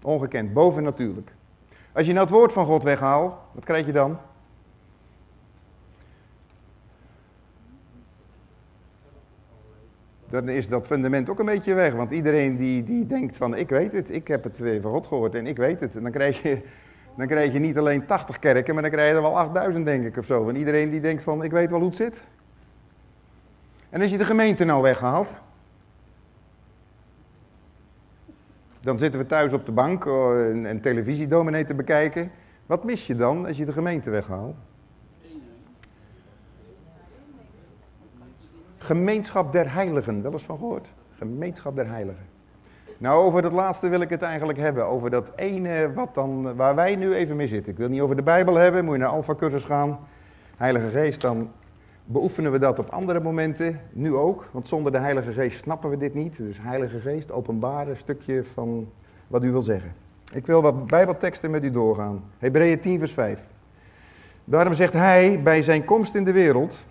Ongekend, 0.02 0.54
bovennatuurlijk. 0.54 1.32
Als 1.94 2.06
je 2.06 2.14
nou 2.14 2.26
het 2.26 2.36
woord 2.36 2.54
van 2.54 2.66
God 2.66 2.84
weghaalt, 2.84 3.36
wat 3.52 3.66
krijg 3.66 3.86
je 3.86 3.92
dan? 3.92 4.18
Dan 10.30 10.50
is 10.50 10.68
dat 10.68 10.86
fundament 10.86 11.30
ook 11.30 11.40
een 11.40 11.46
beetje 11.46 11.74
weg. 11.74 11.94
Want 11.94 12.12
iedereen 12.12 12.56
die, 12.56 12.84
die 12.84 13.06
denkt 13.06 13.38
van 13.38 13.56
ik 13.56 13.70
weet 13.70 13.92
het, 13.92 14.10
ik 14.10 14.28
heb 14.28 14.44
het 14.44 14.58
van 14.58 14.92
God 14.92 15.08
gehoord 15.08 15.36
en 15.36 15.48
ik 15.48 15.58
weet 15.58 15.80
het. 15.80 15.96
En 15.96 16.04
dan 16.04 16.12
krijg 16.12 16.42
je, 16.42 16.62
dan 17.16 17.28
krijg 17.28 17.54
je 17.54 17.60
niet 17.60 17.78
alleen 17.78 18.06
80 18.06 18.40
kerken, 18.40 18.74
maar 18.74 18.84
dan 18.84 18.92
krijg 18.92 19.10
je 19.10 19.16
er 19.16 19.22
wel 19.22 19.38
8000 19.38 19.86
denk 19.86 20.06
ik 20.06 20.18
of 20.18 20.26
zo. 20.26 20.44
Want 20.44 20.58
iedereen 20.58 20.90
die 20.90 21.02
denkt 21.02 21.24
van 21.24 21.44
ik 21.44 21.52
weet 21.52 21.70
wel 21.70 21.80
hoe 21.80 21.88
het 21.88 21.98
zit. 21.98 22.28
En 23.90 24.02
als 24.02 24.12
je 24.12 24.18
de 24.18 24.26
gemeente 24.26 24.64
nou 24.64 24.82
weghaalt, 24.82 25.38
Dan 28.82 29.00
zitten 29.00 29.20
we 29.20 29.26
thuis 29.26 29.54
op 29.54 29.66
de 29.66 29.72
bank 29.72 30.06
een, 30.06 30.66
een 30.66 30.82
televisiedominee 30.82 31.66
te 31.66 31.76
bekijken. 31.76 32.32
Wat 32.66 32.84
mis 32.84 33.08
je 33.08 33.16
dan 33.16 33.46
als 33.46 33.58
je 33.58 33.66
de 33.66 33.72
gemeente 33.72 34.10
weghaalt? 34.10 34.56
Gemeenschap 38.78 39.52
der 39.52 39.74
heiligen, 39.74 40.22
wel 40.22 40.32
eens 40.32 40.44
van 40.44 40.58
gehoord? 40.58 40.88
Gemeenschap 41.18 41.76
der 41.76 41.88
heiligen. 41.88 42.26
Nou, 42.98 43.24
over 43.24 43.42
dat 43.42 43.52
laatste 43.52 43.90
wil 43.90 44.02
ik 44.02 44.10
het 44.10 44.22
eigenlijk 44.22 44.60
hebben. 44.60 44.86
Over 44.86 45.10
dat 45.10 45.32
ene 45.36 45.94
wat 45.94 46.14
dan, 46.14 46.56
waar 46.56 46.76
wij 46.76 46.96
nu 46.96 47.14
even 47.14 47.36
mee 47.36 47.48
zitten. 47.48 47.72
Ik 47.72 47.78
wil 47.78 47.90
niet 47.90 48.02
over 48.02 48.16
de 48.16 48.22
Bijbel 48.22 48.56
hebben, 48.56 48.86
moet 48.86 48.94
je 48.94 49.00
naar 49.00 49.10
Alpha-cursus 49.10 49.64
gaan. 49.64 50.00
Heilige 50.58 50.88
Geest, 50.88 51.22
dan 51.22 51.52
beoefenen 52.12 52.52
we 52.52 52.60
dat 52.60 52.80
op 52.80 52.90
andere 52.90 53.20
momenten, 53.20 53.82
nu 53.92 54.16
ook. 54.16 54.50
Want 54.52 54.68
zonder 54.68 54.92
de 54.92 54.98
Heilige 54.98 55.32
Geest 55.32 55.60
snappen 55.60 55.90
we 55.90 55.98
dit 55.98 56.14
niet. 56.14 56.38
Dus 56.38 56.62
Heilige 56.62 57.00
Geest, 57.00 57.32
openbare 57.32 57.96
stukje 57.96 58.44
van 58.44 58.92
wat 59.28 59.44
u 59.44 59.52
wil 59.52 59.62
zeggen. 59.62 59.94
Ik 60.34 60.46
wil 60.46 60.62
wat 60.62 60.86
bijbelteksten 60.86 61.52
met 61.52 61.64
u 61.64 61.72
doorgaan. 61.72 62.24
Hebreeën 62.38 62.80
10 62.80 63.00
vers 63.00 63.12
5. 63.12 63.48
Daarom 64.44 64.74
zegt 64.74 64.94
hij 64.94 65.40
bij 65.44 65.62
zijn 65.62 65.86
komst 65.86 66.16
in 66.16 66.24
de 66.24 66.32
wereld, 66.32 66.86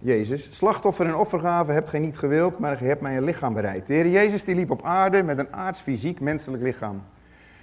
Jezus, 0.00 0.56
slachtoffer 0.56 1.06
en 1.06 1.16
offergave 1.16 1.72
hebt 1.72 1.90
gij 1.90 2.00
niet 2.00 2.18
gewild, 2.18 2.58
maar 2.58 2.76
gij 2.76 2.86
hebt 2.86 3.00
mij 3.00 3.16
een 3.16 3.24
lichaam 3.24 3.54
bereid. 3.54 3.86
De 3.86 3.92
Heer 3.92 4.08
Jezus 4.08 4.44
die 4.44 4.54
liep 4.54 4.70
op 4.70 4.82
aarde 4.82 5.22
met 5.22 5.38
een 5.38 5.52
aards, 5.52 5.80
fysiek, 5.80 6.20
menselijk 6.20 6.62
lichaam. 6.62 7.02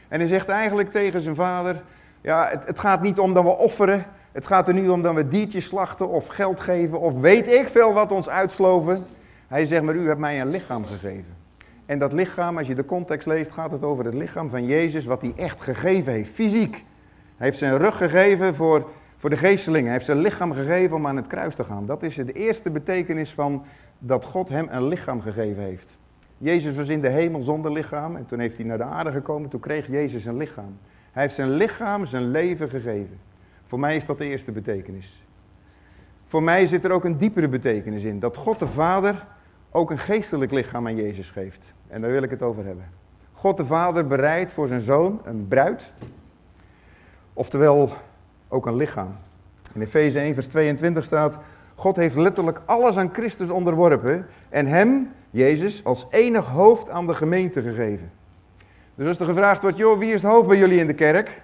En 0.07 0.19
hij 0.19 0.27
zegt 0.27 0.47
eigenlijk 0.47 0.91
tegen 0.91 1.21
zijn 1.21 1.35
vader, 1.35 1.83
ja, 2.21 2.47
het, 2.47 2.65
het 2.65 2.79
gaat 2.79 3.01
niet 3.01 3.19
om 3.19 3.33
dat 3.33 3.43
we 3.43 3.49
offeren, 3.57 4.05
Het 4.31 4.47
gaat 4.47 4.67
er 4.67 4.73
niet 4.73 4.89
om 4.89 5.01
dat 5.01 5.13
we 5.13 5.27
diertjes 5.27 5.65
slachten 5.65 6.09
of 6.09 6.27
geld 6.27 6.59
geven 6.59 6.99
of 6.99 7.19
weet 7.19 7.47
ik 7.47 7.67
veel 7.67 7.93
wat 7.93 8.11
ons 8.11 8.29
uitsloven. 8.29 9.05
Hij 9.47 9.65
zegt, 9.65 9.83
maar 9.83 9.95
u 9.95 10.07
hebt 10.07 10.19
mij 10.19 10.41
een 10.41 10.49
lichaam 10.49 10.85
gegeven. 10.85 11.39
En 11.85 11.99
dat 11.99 12.13
lichaam, 12.13 12.57
als 12.57 12.67
je 12.67 12.75
de 12.75 12.85
context 12.85 13.27
leest, 13.27 13.51
gaat 13.51 13.71
het 13.71 13.83
over 13.83 14.05
het 14.05 14.13
lichaam 14.13 14.49
van 14.49 14.65
Jezus, 14.65 15.05
wat 15.05 15.21
hij 15.21 15.33
echt 15.35 15.61
gegeven 15.61 16.13
heeft, 16.13 16.31
fysiek. 16.31 16.73
Hij 17.37 17.47
heeft 17.47 17.57
zijn 17.57 17.77
rug 17.77 17.97
gegeven 17.97 18.55
voor, 18.55 18.89
voor 19.17 19.29
de 19.29 19.37
geestelingen. 19.37 19.83
Hij 19.83 19.93
heeft 19.93 20.05
zijn 20.05 20.17
lichaam 20.17 20.53
gegeven 20.53 20.95
om 20.95 21.07
aan 21.07 21.15
het 21.15 21.27
kruis 21.27 21.55
te 21.55 21.63
gaan. 21.63 21.85
Dat 21.85 22.03
is 22.03 22.15
de 22.15 22.33
eerste 22.33 22.71
betekenis 22.71 23.33
van 23.33 23.65
dat 23.99 24.25
God 24.25 24.49
hem 24.49 24.67
een 24.71 24.87
lichaam 24.87 25.21
gegeven 25.21 25.63
heeft. 25.63 25.97
Jezus 26.37 26.75
was 26.75 26.87
in 26.87 27.01
de 27.01 27.09
hemel 27.09 27.41
zonder 27.41 27.71
lichaam 27.71 28.15
en 28.15 28.25
toen 28.25 28.39
heeft 28.39 28.57
hij 28.57 28.65
naar 28.65 28.77
de 28.77 28.83
aarde 28.83 29.11
gekomen, 29.11 29.49
toen 29.49 29.59
kreeg 29.59 29.87
Jezus 29.87 30.25
een 30.25 30.37
lichaam. 30.37 30.77
Hij 31.11 31.21
heeft 31.21 31.35
zijn 31.35 31.51
lichaam, 31.51 32.05
zijn 32.05 32.31
leven 32.31 32.69
gegeven. 32.69 33.19
Voor 33.71 33.79
mij 33.79 33.95
is 33.95 34.05
dat 34.05 34.17
de 34.17 34.25
eerste 34.25 34.51
betekenis. 34.51 35.23
Voor 36.25 36.43
mij 36.43 36.65
zit 36.65 36.85
er 36.85 36.91
ook 36.91 37.03
een 37.03 37.17
diepere 37.17 37.47
betekenis 37.47 38.03
in. 38.03 38.19
Dat 38.19 38.37
God 38.37 38.59
de 38.59 38.67
Vader 38.67 39.27
ook 39.69 39.91
een 39.91 39.97
geestelijk 39.97 40.51
lichaam 40.51 40.87
aan 40.87 40.95
Jezus 40.95 41.29
geeft. 41.29 41.73
En 41.87 42.01
daar 42.01 42.11
wil 42.11 42.23
ik 42.23 42.29
het 42.29 42.41
over 42.41 42.65
hebben. 42.65 42.89
God 43.33 43.57
de 43.57 43.65
Vader 43.65 44.07
bereidt 44.07 44.51
voor 44.51 44.67
zijn 44.67 44.79
zoon 44.79 45.21
een 45.23 45.47
bruid. 45.47 45.93
Oftewel 47.33 47.91
ook 48.47 48.65
een 48.65 48.75
lichaam. 48.75 49.15
In 49.73 49.81
Efeze 49.81 50.19
1 50.19 50.33
vers 50.33 50.47
22 50.47 51.03
staat... 51.03 51.39
God 51.75 51.95
heeft 51.95 52.15
letterlijk 52.15 52.61
alles 52.65 52.97
aan 52.97 53.13
Christus 53.13 53.49
onderworpen 53.49 54.25
en 54.49 54.65
hem, 54.65 55.11
Jezus, 55.29 55.83
als 55.83 56.07
enig 56.09 56.45
hoofd 56.45 56.89
aan 56.89 57.07
de 57.07 57.15
gemeente 57.15 57.61
gegeven. 57.61 58.11
Dus 58.95 59.07
als 59.07 59.19
er 59.19 59.25
gevraagd 59.25 59.61
wordt, 59.61 59.77
joh, 59.77 59.99
wie 59.99 60.13
is 60.13 60.21
het 60.21 60.31
hoofd 60.31 60.47
bij 60.47 60.57
jullie 60.57 60.79
in 60.79 60.87
de 60.87 60.93
kerk? 60.93 61.41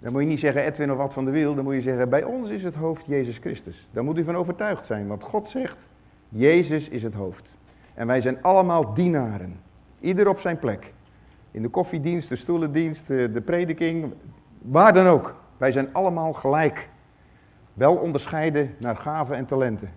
Dan 0.00 0.12
moet 0.12 0.22
je 0.22 0.28
niet 0.28 0.38
zeggen 0.38 0.64
Edwin 0.64 0.90
of 0.90 0.96
wat 0.96 1.12
van 1.12 1.24
de 1.24 1.30
Wiel, 1.30 1.54
dan 1.54 1.64
moet 1.64 1.74
je 1.74 1.80
zeggen, 1.80 2.08
bij 2.08 2.24
ons 2.24 2.50
is 2.50 2.64
het 2.64 2.74
hoofd 2.74 3.06
Jezus 3.06 3.38
Christus. 3.38 3.88
Daar 3.92 4.04
moet 4.04 4.18
u 4.18 4.24
van 4.24 4.36
overtuigd 4.36 4.86
zijn, 4.86 5.06
want 5.06 5.24
God 5.24 5.48
zegt, 5.48 5.88
Jezus 6.28 6.88
is 6.88 7.02
het 7.02 7.14
hoofd. 7.14 7.58
En 7.94 8.06
wij 8.06 8.20
zijn 8.20 8.42
allemaal 8.42 8.94
dienaren, 8.94 9.60
ieder 10.00 10.28
op 10.28 10.38
zijn 10.38 10.58
plek. 10.58 10.92
In 11.50 11.62
de 11.62 11.68
koffiedienst, 11.68 12.28
de 12.28 12.36
stoelendienst, 12.36 13.06
de 13.06 13.42
prediking, 13.44 14.12
waar 14.58 14.92
dan 14.92 15.06
ook. 15.06 15.34
Wij 15.56 15.72
zijn 15.72 15.88
allemaal 15.92 16.32
gelijk. 16.32 16.88
Wel 17.74 17.96
onderscheiden 17.96 18.74
naar 18.78 18.96
gaven 18.96 19.36
en 19.36 19.46
talenten. 19.46 19.90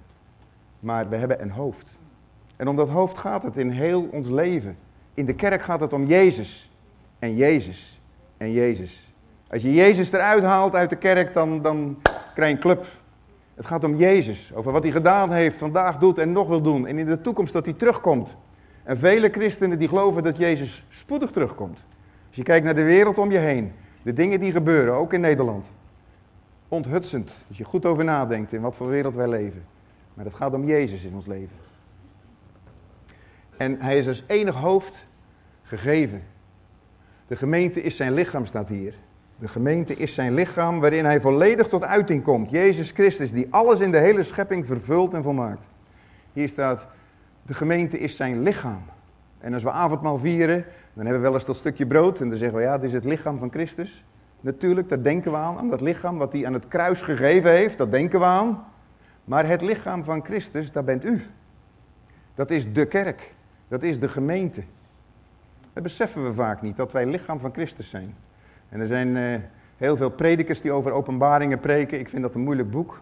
Maar 0.79 1.10
we 1.10 1.15
hebben 1.15 1.41
een 1.41 1.51
hoofd. 1.51 1.98
En 2.55 2.67
om 2.67 2.75
dat 2.75 2.89
hoofd 2.89 3.17
gaat 3.17 3.43
het 3.43 3.57
in 3.57 3.69
heel 3.69 4.07
ons 4.12 4.29
leven. 4.29 4.77
In 5.13 5.25
de 5.25 5.36
kerk 5.36 5.62
gaat 5.62 5.79
het 5.79 5.93
om 5.93 6.05
Jezus. 6.05 6.72
En 7.19 7.36
Jezus. 7.36 8.01
En 8.38 8.51
Jezus. 8.51 9.12
Als 9.53 9.62
je 9.62 9.74
Jezus 9.74 10.12
eruit 10.12 10.43
haalt 10.43 10.75
uit 10.75 10.89
de 10.89 10.95
kerk, 10.95 11.33
dan, 11.33 11.62
dan 11.62 12.01
krijg 12.33 12.50
je 12.50 12.55
een 12.55 12.62
club. 12.62 12.88
Het 13.55 13.65
gaat 13.65 13.83
om 13.83 13.95
Jezus. 13.95 14.53
Over 14.53 14.72
wat 14.72 14.83
hij 14.83 14.91
gedaan 14.91 15.31
heeft, 15.31 15.57
vandaag 15.57 15.98
doet 15.98 16.17
en 16.17 16.31
nog 16.31 16.48
wil 16.48 16.62
doen. 16.62 16.88
En 16.88 16.98
in 16.98 17.05
de 17.05 17.22
toekomst 17.22 17.53
dat 17.53 17.65
hij 17.65 17.74
terugkomt. 17.74 18.36
En 18.83 18.98
vele 18.98 19.29
christenen 19.29 19.79
die 19.79 19.88
geloven 19.88 20.24
dat 20.24 20.38
Jezus 20.38 20.86
spoedig 20.89 21.31
terugkomt. 21.31 21.88
Als 22.27 22.36
je 22.36 22.43
kijkt 22.43 22.65
naar 22.65 22.75
de 22.75 22.83
wereld 22.83 23.17
om 23.17 23.31
je 23.31 23.38
heen. 23.38 23.72
De 24.03 24.13
dingen 24.13 24.39
die 24.39 24.51
gebeuren, 24.51 24.93
ook 24.93 25.13
in 25.13 25.22
Nederland 25.22 25.74
onthutsend. 26.67 27.31
Als 27.48 27.57
je 27.57 27.63
goed 27.63 27.86
over 27.86 28.03
nadenkt 28.03 28.53
in 28.53 28.62
wat 28.62 28.75
voor 28.75 28.88
wereld 28.88 29.15
wij 29.15 29.27
leven. 29.27 29.65
Maar 30.13 30.25
het 30.25 30.33
gaat 30.33 30.53
om 30.53 30.65
Jezus 30.65 31.03
in 31.03 31.13
ons 31.13 31.25
leven. 31.25 31.57
En 33.57 33.81
hij 33.81 33.98
is 33.98 34.07
als 34.07 34.24
enig 34.27 34.55
hoofd 34.55 35.05
gegeven. 35.63 36.24
De 37.27 37.36
gemeente 37.36 37.81
is 37.81 37.95
zijn 37.95 38.13
lichaam, 38.13 38.45
staat 38.45 38.69
hier. 38.69 38.93
De 39.43 39.50
gemeente 39.50 39.95
is 39.95 40.13
zijn 40.13 40.33
lichaam 40.33 40.79
waarin 40.79 41.05
hij 41.05 41.21
volledig 41.21 41.67
tot 41.67 41.83
uiting 41.83 42.23
komt. 42.23 42.50
Jezus 42.50 42.91
Christus, 42.91 43.31
die 43.31 43.47
alles 43.50 43.79
in 43.79 43.91
de 43.91 43.97
hele 43.97 44.23
schepping 44.23 44.65
vervult 44.65 45.13
en 45.13 45.23
volmaakt. 45.23 45.67
Hier 46.33 46.47
staat, 46.47 46.88
de 47.45 47.53
gemeente 47.53 48.00
is 48.00 48.15
zijn 48.15 48.41
lichaam. 48.41 48.81
En 49.39 49.53
als 49.53 49.63
we 49.63 49.71
avondmaal 49.71 50.17
vieren, 50.17 50.65
dan 50.93 51.03
hebben 51.05 51.21
we 51.21 51.27
wel 51.27 51.33
eens 51.33 51.45
dat 51.45 51.55
stukje 51.55 51.88
brood. 51.88 52.21
En 52.21 52.29
dan 52.29 52.38
zeggen 52.38 52.57
we, 52.57 52.63
ja, 52.63 52.71
het 52.71 52.83
is 52.83 52.93
het 52.93 53.03
lichaam 53.03 53.38
van 53.39 53.51
Christus. 53.51 54.05
Natuurlijk, 54.39 54.89
daar 54.89 55.03
denken 55.03 55.31
we 55.31 55.38
aan, 55.38 55.57
aan 55.57 55.69
dat 55.69 55.81
lichaam 55.81 56.17
wat 56.17 56.33
hij 56.33 56.45
aan 56.45 56.53
het 56.53 56.67
kruis 56.67 57.01
gegeven 57.01 57.51
heeft, 57.51 57.77
dat 57.77 57.91
denken 57.91 58.19
we 58.19 58.25
aan. 58.25 58.65
Maar 59.23 59.47
het 59.47 59.62
lichaam 59.62 60.03
van 60.03 60.25
Christus, 60.25 60.71
dat 60.71 60.85
bent 60.85 61.05
u. 61.05 61.25
Dat 62.35 62.51
is 62.51 62.73
de 62.73 62.85
kerk, 62.85 63.33
dat 63.67 63.83
is 63.83 64.00
de 64.00 64.07
gemeente. 64.07 64.63
Dat 65.73 65.83
beseffen 65.83 66.23
we 66.23 66.33
vaak 66.33 66.62
niet, 66.62 66.77
dat 66.77 66.91
wij 66.91 67.05
lichaam 67.05 67.39
van 67.39 67.53
Christus 67.53 67.89
zijn. 67.89 68.15
En 68.73 68.79
er 68.79 68.87
zijn 68.87 69.07
uh, 69.07 69.23
heel 69.77 69.97
veel 69.97 70.09
predikers 70.09 70.61
die 70.61 70.71
over 70.71 70.91
openbaringen 70.91 71.59
preken. 71.59 71.99
Ik 71.99 72.09
vind 72.09 72.21
dat 72.21 72.35
een 72.35 72.41
moeilijk 72.41 72.71
boek. 72.71 73.01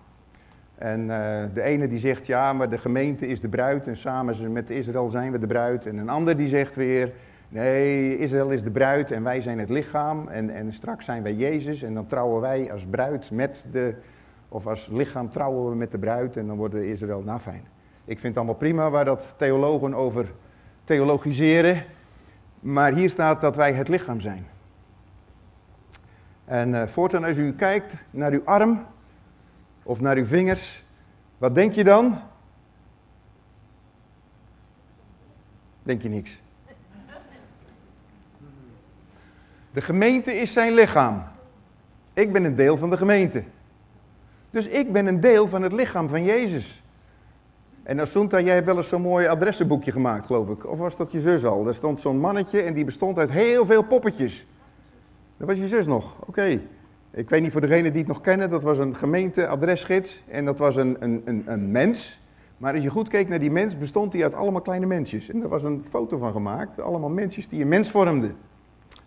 En 0.77 1.01
uh, 1.01 1.07
de 1.53 1.61
ene 1.61 1.87
die 1.87 1.99
zegt, 1.99 2.27
ja, 2.27 2.53
maar 2.53 2.69
de 2.69 2.77
gemeente 2.77 3.27
is 3.27 3.41
de 3.41 3.49
bruid 3.49 3.87
en 3.87 3.97
samen 3.97 4.51
met 4.51 4.69
Israël 4.69 5.09
zijn 5.09 5.31
we 5.31 5.39
de 5.39 5.47
bruid. 5.47 5.85
En 5.85 5.97
een 5.97 6.09
ander 6.09 6.37
die 6.37 6.47
zegt 6.47 6.75
weer, 6.75 7.11
Nee, 7.49 8.17
Israël 8.17 8.49
is 8.49 8.63
de 8.63 8.71
bruid 8.71 9.11
en 9.11 9.23
wij 9.23 9.41
zijn 9.41 9.59
het 9.59 9.69
lichaam. 9.69 10.27
En, 10.27 10.49
en 10.49 10.73
straks 10.73 11.05
zijn 11.05 11.23
wij 11.23 11.33
Jezus 11.33 11.83
en 11.83 11.93
dan 11.93 12.07
trouwen 12.07 12.41
wij 12.41 12.71
als 12.71 12.85
bruid 12.89 13.31
met 13.31 13.65
de. 13.71 13.95
Of 14.47 14.67
als 14.67 14.89
lichaam 14.91 15.29
trouwen 15.29 15.69
we 15.69 15.75
met 15.75 15.91
de 15.91 15.97
bruid 15.97 16.37
en 16.37 16.47
dan 16.47 16.57
worden 16.57 16.87
Israël. 16.87 17.21
Nou 17.21 17.39
fijn. 17.39 17.63
Ik 18.05 18.19
vind 18.19 18.23
het 18.23 18.37
allemaal 18.37 18.55
prima 18.55 18.89
waar 18.89 19.05
dat 19.05 19.33
theologen 19.37 19.93
over 19.93 20.31
theologiseren. 20.83 21.83
Maar 22.59 22.93
hier 22.93 23.09
staat 23.09 23.41
dat 23.41 23.55
wij 23.55 23.73
het 23.73 23.87
lichaam 23.87 24.19
zijn. 24.19 24.45
En 26.51 26.69
uh, 26.69 26.87
voortaan 26.87 27.23
als 27.23 27.37
u 27.37 27.53
kijkt 27.53 28.05
naar 28.09 28.31
uw 28.31 28.41
arm 28.45 28.85
of 29.83 30.01
naar 30.01 30.15
uw 30.15 30.25
vingers, 30.25 30.83
wat 31.37 31.55
denk 31.55 31.73
je 31.73 31.83
dan? 31.83 32.19
Denk 35.83 36.01
je 36.01 36.09
niks. 36.09 36.41
De 39.71 39.81
gemeente 39.81 40.33
is 40.33 40.53
zijn 40.53 40.73
lichaam. 40.73 41.23
Ik 42.13 42.33
ben 42.33 42.43
een 42.43 42.55
deel 42.55 42.77
van 42.77 42.89
de 42.89 42.97
gemeente. 42.97 43.43
Dus 44.49 44.67
ik 44.67 44.91
ben 44.91 45.05
een 45.05 45.19
deel 45.19 45.47
van 45.47 45.61
het 45.61 45.71
lichaam 45.71 46.09
van 46.09 46.23
Jezus. 46.23 46.83
En 47.83 47.99
Asunta, 47.99 48.39
jij 48.39 48.53
hebt 48.53 48.65
wel 48.65 48.77
eens 48.77 48.89
zo'n 48.89 49.01
mooi 49.01 49.27
adressenboekje 49.27 49.91
gemaakt, 49.91 50.25
geloof 50.25 50.49
ik. 50.49 50.65
Of 50.65 50.79
was 50.79 50.97
dat 50.97 51.11
je 51.11 51.19
zus 51.19 51.45
al? 51.45 51.63
Daar 51.63 51.75
stond 51.75 51.99
zo'n 51.99 52.19
mannetje 52.19 52.61
en 52.61 52.73
die 52.73 52.85
bestond 52.85 53.17
uit 53.17 53.31
heel 53.31 53.65
veel 53.65 53.83
poppetjes. 53.83 54.45
Dat 55.41 55.49
was 55.49 55.59
je 55.59 55.67
zus 55.67 55.85
nog, 55.85 56.15
oké. 56.25 56.61
Ik 57.11 57.29
weet 57.29 57.41
niet 57.41 57.51
voor 57.51 57.61
degenen 57.61 57.91
die 57.91 57.99
het 57.99 58.07
nog 58.07 58.21
kennen, 58.21 58.49
dat 58.49 58.63
was 58.63 58.77
een 58.77 58.95
gemeente-adresgids 58.95 60.23
en 60.27 60.45
dat 60.45 60.57
was 60.57 60.75
een, 60.75 60.95
een, 60.99 61.21
een, 61.25 61.43
een 61.45 61.71
mens. 61.71 62.19
Maar 62.57 62.73
als 62.73 62.83
je 62.83 62.89
goed 62.89 63.07
keek 63.07 63.27
naar 63.27 63.39
die 63.39 63.51
mens, 63.51 63.77
bestond 63.77 64.13
hij 64.13 64.23
uit 64.23 64.33
allemaal 64.33 64.61
kleine 64.61 64.85
mensjes. 64.85 65.29
En 65.29 65.39
daar 65.39 65.49
was 65.49 65.63
een 65.63 65.85
foto 65.89 66.17
van 66.17 66.31
gemaakt, 66.31 66.81
allemaal 66.81 67.09
mensjes 67.09 67.47
die 67.47 67.61
een 67.61 67.67
mens 67.67 67.89
vormden. 67.89 68.35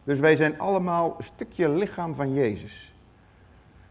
Dus 0.05 0.21
wij 0.21 0.37
zijn 0.37 0.59
allemaal 0.59 1.14
een 1.19 1.25
stukje 1.25 1.69
lichaam 1.69 2.14
van 2.14 2.33
Jezus. 2.35 2.95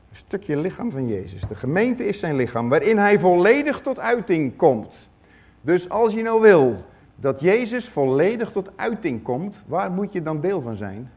Een 0.10 0.16
stukje 0.16 0.58
lichaam 0.58 0.92
van 0.92 1.08
Jezus. 1.08 1.42
De 1.42 1.56
gemeente 1.56 2.06
is 2.06 2.20
zijn 2.20 2.36
lichaam 2.36 2.70
waarin 2.70 2.98
hij 2.98 3.20
volledig 3.20 3.82
tot 3.82 4.00
uiting 4.00 4.56
komt. 4.56 5.10
Dus 5.62 5.90
als 5.90 6.14
je 6.14 6.22
nou 6.22 6.42
wil 6.42 6.84
dat 7.16 7.40
Jezus 7.40 7.90
volledig 7.90 8.52
tot 8.52 8.70
uiting 8.76 9.22
komt, 9.22 9.64
waar 9.66 9.92
moet 9.92 10.12
je 10.12 10.22
dan 10.22 10.42
deel 10.42 10.62
van 10.62 10.76
zijn? 10.76 11.12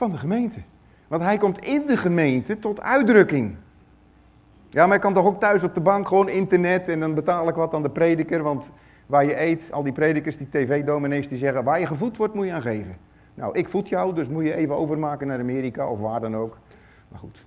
Van 0.00 0.10
de 0.10 0.18
gemeente. 0.18 0.60
Want 1.08 1.22
hij 1.22 1.38
komt 1.38 1.58
in 1.58 1.86
de 1.86 1.96
gemeente 1.96 2.58
tot 2.58 2.80
uitdrukking. 2.80 3.56
Ja, 4.68 4.80
maar 4.80 4.88
hij 4.88 4.98
kan 4.98 5.14
toch 5.14 5.26
ook 5.26 5.40
thuis 5.40 5.62
op 5.64 5.74
de 5.74 5.80
bank 5.80 6.08
gewoon 6.08 6.28
internet 6.28 6.88
en 6.88 7.00
dan 7.00 7.14
betaal 7.14 7.48
ik 7.48 7.54
wat 7.54 7.74
aan 7.74 7.82
de 7.82 7.90
prediker, 7.90 8.42
want 8.42 8.70
waar 9.06 9.24
je 9.24 9.40
eet, 9.40 9.72
al 9.72 9.82
die 9.82 9.92
predikers, 9.92 10.36
die 10.36 10.48
tv-dominees 10.48 11.28
die 11.28 11.38
zeggen, 11.38 11.64
waar 11.64 11.80
je 11.80 11.86
gevoed 11.86 12.16
wordt 12.16 12.34
moet 12.34 12.46
je 12.46 12.52
aan 12.52 12.62
geven. 12.62 12.96
Nou, 13.34 13.58
ik 13.58 13.68
voed 13.68 13.88
jou, 13.88 14.14
dus 14.14 14.28
moet 14.28 14.44
je 14.44 14.54
even 14.54 14.76
overmaken 14.76 15.26
naar 15.26 15.38
Amerika 15.38 15.88
of 15.88 15.98
waar 15.98 16.20
dan 16.20 16.36
ook. 16.36 16.58
Maar 17.08 17.18
goed. 17.18 17.44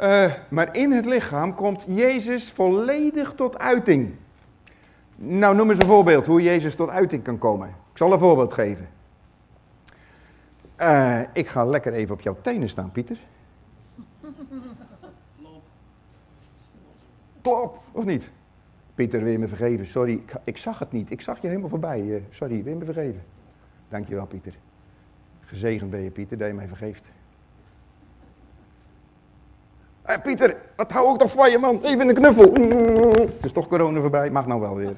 Uh, 0.00 0.32
maar 0.48 0.76
in 0.76 0.92
het 0.92 1.04
lichaam 1.04 1.54
komt 1.54 1.84
Jezus 1.88 2.50
volledig 2.50 3.32
tot 3.34 3.58
uiting. 3.58 4.14
Nou, 5.16 5.56
noem 5.56 5.70
eens 5.70 5.78
een 5.78 5.86
voorbeeld 5.86 6.26
hoe 6.26 6.42
Jezus 6.42 6.74
tot 6.74 6.88
uiting 6.88 7.22
kan 7.22 7.38
komen. 7.38 7.68
Ik 7.68 7.98
zal 7.98 8.12
een 8.12 8.18
voorbeeld 8.18 8.52
geven. 8.52 8.93
Uh, 10.80 11.20
ik 11.32 11.48
ga 11.48 11.64
lekker 11.64 11.92
even 11.92 12.14
op 12.14 12.20
jouw 12.20 12.36
tenen 12.40 12.68
staan, 12.68 12.90
Pieter. 12.90 13.18
Klop, 17.42 17.82
of 17.92 18.04
niet? 18.04 18.30
Pieter, 18.94 19.22
wil 19.22 19.32
je 19.32 19.38
me 19.38 19.48
vergeven? 19.48 19.86
Sorry, 19.86 20.22
ik, 20.44 20.58
zag 20.58 20.78
het 20.78 20.92
niet. 20.92 21.10
Ik 21.10 21.20
zag 21.20 21.40
je 21.40 21.48
helemaal 21.48 21.68
voorbij. 21.68 22.00
Uh, 22.00 22.20
sorry, 22.30 22.62
wil 22.62 22.72
je 22.72 22.78
me 22.78 22.84
vergeven? 22.84 23.22
Dankjewel, 23.88 24.26
Pieter. 24.26 24.54
Gezegend 25.40 25.90
ben 25.90 26.00
je, 26.00 26.10
Pieter, 26.10 26.38
dat 26.38 26.48
je 26.48 26.54
mij 26.54 26.68
vergeeft. 26.68 27.10
Hey, 30.02 30.20
Pieter, 30.20 30.56
wat 30.76 30.92
hou 30.92 31.12
ik 31.12 31.18
toch 31.18 31.32
van 31.32 31.50
je, 31.50 31.58
man? 31.58 31.82
Even 31.82 32.08
een 32.08 32.14
knuffel. 32.14 32.52
Het 32.52 33.44
is 33.44 33.52
toch 33.52 33.68
corona 33.68 34.00
voorbij, 34.00 34.30
mag 34.30 34.46
nou 34.46 34.60
wel 34.60 34.74
weer. 34.74 34.96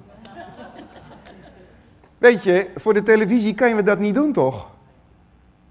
Weet 2.18 2.42
je, 2.42 2.70
voor 2.76 2.94
de 2.94 3.02
televisie 3.02 3.54
kan 3.54 3.76
je 3.76 3.82
dat 3.82 3.98
niet 3.98 4.14
doen, 4.14 4.32
toch? 4.32 4.75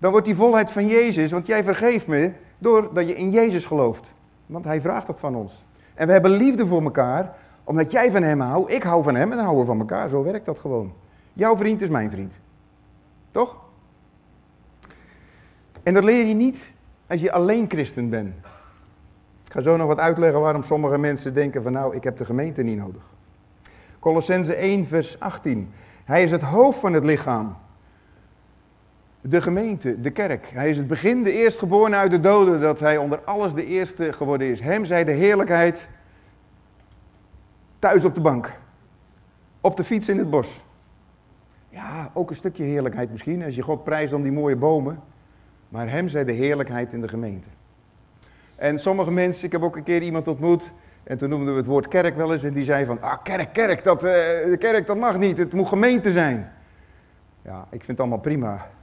Dan 0.06 0.14
wordt 0.14 0.30
die 0.30 0.36
volheid 0.36 0.70
van 0.70 0.88
Jezus, 0.88 1.32
want 1.32 1.46
jij 1.46 1.64
vergeeft 1.64 2.08
me, 2.08 2.32
Doordat 2.58 3.08
je 3.08 3.16
in 3.16 3.32
Jezus 3.32 3.66
gelooft. 3.66 4.14
Want 4.46 4.66
hij 4.66 4.82
vraagt 4.82 5.08
dat 5.08 5.20
van 5.20 5.36
ons. 5.36 5.66
En 5.94 6.08
we 6.08 6.14
hebben 6.14 6.32
liefde 6.32 6.68
voor 6.68 6.84
elkaar, 6.84 7.36
omdat 7.64 7.92
jij 7.92 8.12
van 8.12 8.24
hem 8.24 8.40
houdt, 8.40 8.72
ik 8.72 8.84
hou 8.84 9.04
van 9.04 9.16
hem 9.16 9.32
en 9.32 9.36
dan 9.36 9.46
houden 9.46 9.66
we 9.66 9.72
van 9.72 9.80
elkaar. 9.80 10.10
Zo 10.10 10.24
werkt 10.24 10.46
dat 10.46 10.60
gewoon. 10.60 10.94
Jouw 11.34 11.58
vriend 11.58 11.82
is 11.82 11.90
mijn 11.90 12.12
vriend. 12.12 12.38
Toch? 13.32 13.56
En 15.84 15.94
dat 15.94 16.04
leer 16.04 16.26
je 16.26 16.34
niet 16.34 16.74
als 17.08 17.22
je 17.22 17.32
alleen 17.32 17.66
christen 17.70 18.10
bent. 18.10 18.36
Ik 19.46 19.52
ga 19.52 19.62
zo 19.62 19.78
nog 19.78 19.88
wat 19.88 20.00
uitleggen 20.00 20.42
waarom 20.42 20.64
sommige 20.64 20.98
mensen 20.98 21.34
denken 21.34 21.64
van 21.64 21.72
nou, 21.72 21.96
ik 21.96 22.04
heb 22.04 22.18
de 22.18 22.26
gemeente 22.26 22.64
niet 22.64 22.78
nodig. 22.78 23.04
Colossense 24.00 24.56
1 24.56 24.86
vers 24.86 25.20
18. 25.20 25.72
Hij 26.04 26.24
is 26.24 26.32
het 26.32 26.42
hoofd 26.42 26.80
van 26.80 26.94
het 26.94 27.04
lichaam. 27.06 27.56
De 29.28 29.42
gemeente, 29.42 30.02
de 30.02 30.12
kerk. 30.12 30.50
Hij 30.54 30.70
is 30.70 30.78
het 30.78 30.88
begin, 30.88 31.24
de 31.24 31.32
eerstgeborene 31.32 31.96
uit 31.96 32.12
de 32.12 32.20
doden, 32.20 32.62
dat 32.62 32.80
hij 32.80 32.98
onder 32.98 33.20
alles 33.20 33.54
de 33.54 33.66
eerste 33.66 34.14
geworden 34.14 34.48
is. 34.48 34.60
Hem 34.60 34.86
zij 34.86 35.04
de 35.04 35.12
heerlijkheid 35.12 35.90
thuis 37.80 38.06
op 38.06 38.16
de 38.16 38.22
bank. 38.22 38.52
Op 39.62 39.78
de 39.78 39.84
fiets 39.84 40.10
in 40.10 40.18
het 40.18 40.30
bos. 40.30 40.64
Ja, 41.70 42.10
ook 42.14 42.30
een 42.30 42.36
stukje 42.36 42.64
heerlijkheid 42.64 43.12
misschien, 43.12 43.44
als 43.44 43.56
je 43.56 43.62
God 43.62 43.84
prijst 43.84 44.14
om 44.14 44.22
die 44.22 44.32
mooie 44.32 44.56
bomen. 44.56 45.00
Maar 45.70 45.90
hem 45.90 46.10
zij 46.10 46.24
de 46.24 46.32
heerlijkheid 46.32 46.94
in 46.94 47.02
de 47.02 47.08
gemeente. 47.08 47.50
En 48.56 48.80
sommige 48.80 49.12
mensen, 49.12 49.46
ik 49.46 49.52
heb 49.52 49.62
ook 49.62 49.76
een 49.76 49.84
keer 49.84 50.02
iemand 50.02 50.28
ontmoet, 50.28 50.74
en 51.04 51.18
toen 51.18 51.30
noemden 51.30 51.54
we 51.54 51.60
het 51.60 51.70
woord 51.70 51.88
kerk 51.88 52.16
wel 52.16 52.34
eens, 52.34 52.44
en 52.44 52.54
die 52.54 52.64
zei 52.64 52.86
van, 52.86 53.02
ah 53.02 53.24
kerk, 53.24 53.54
kerk, 53.54 53.84
dat, 53.84 54.04
uh, 54.04 54.12
de 54.12 54.58
kerk 54.60 54.88
dat 54.88 54.98
mag 54.98 55.18
niet, 55.18 55.38
het 55.38 55.54
moet 55.54 55.68
gemeente 55.68 56.12
zijn. 56.12 56.52
Ja, 57.42 57.62
ik 57.62 57.84
vind 57.84 57.88
het 57.88 58.00
allemaal 58.00 58.20
prima. 58.20 58.74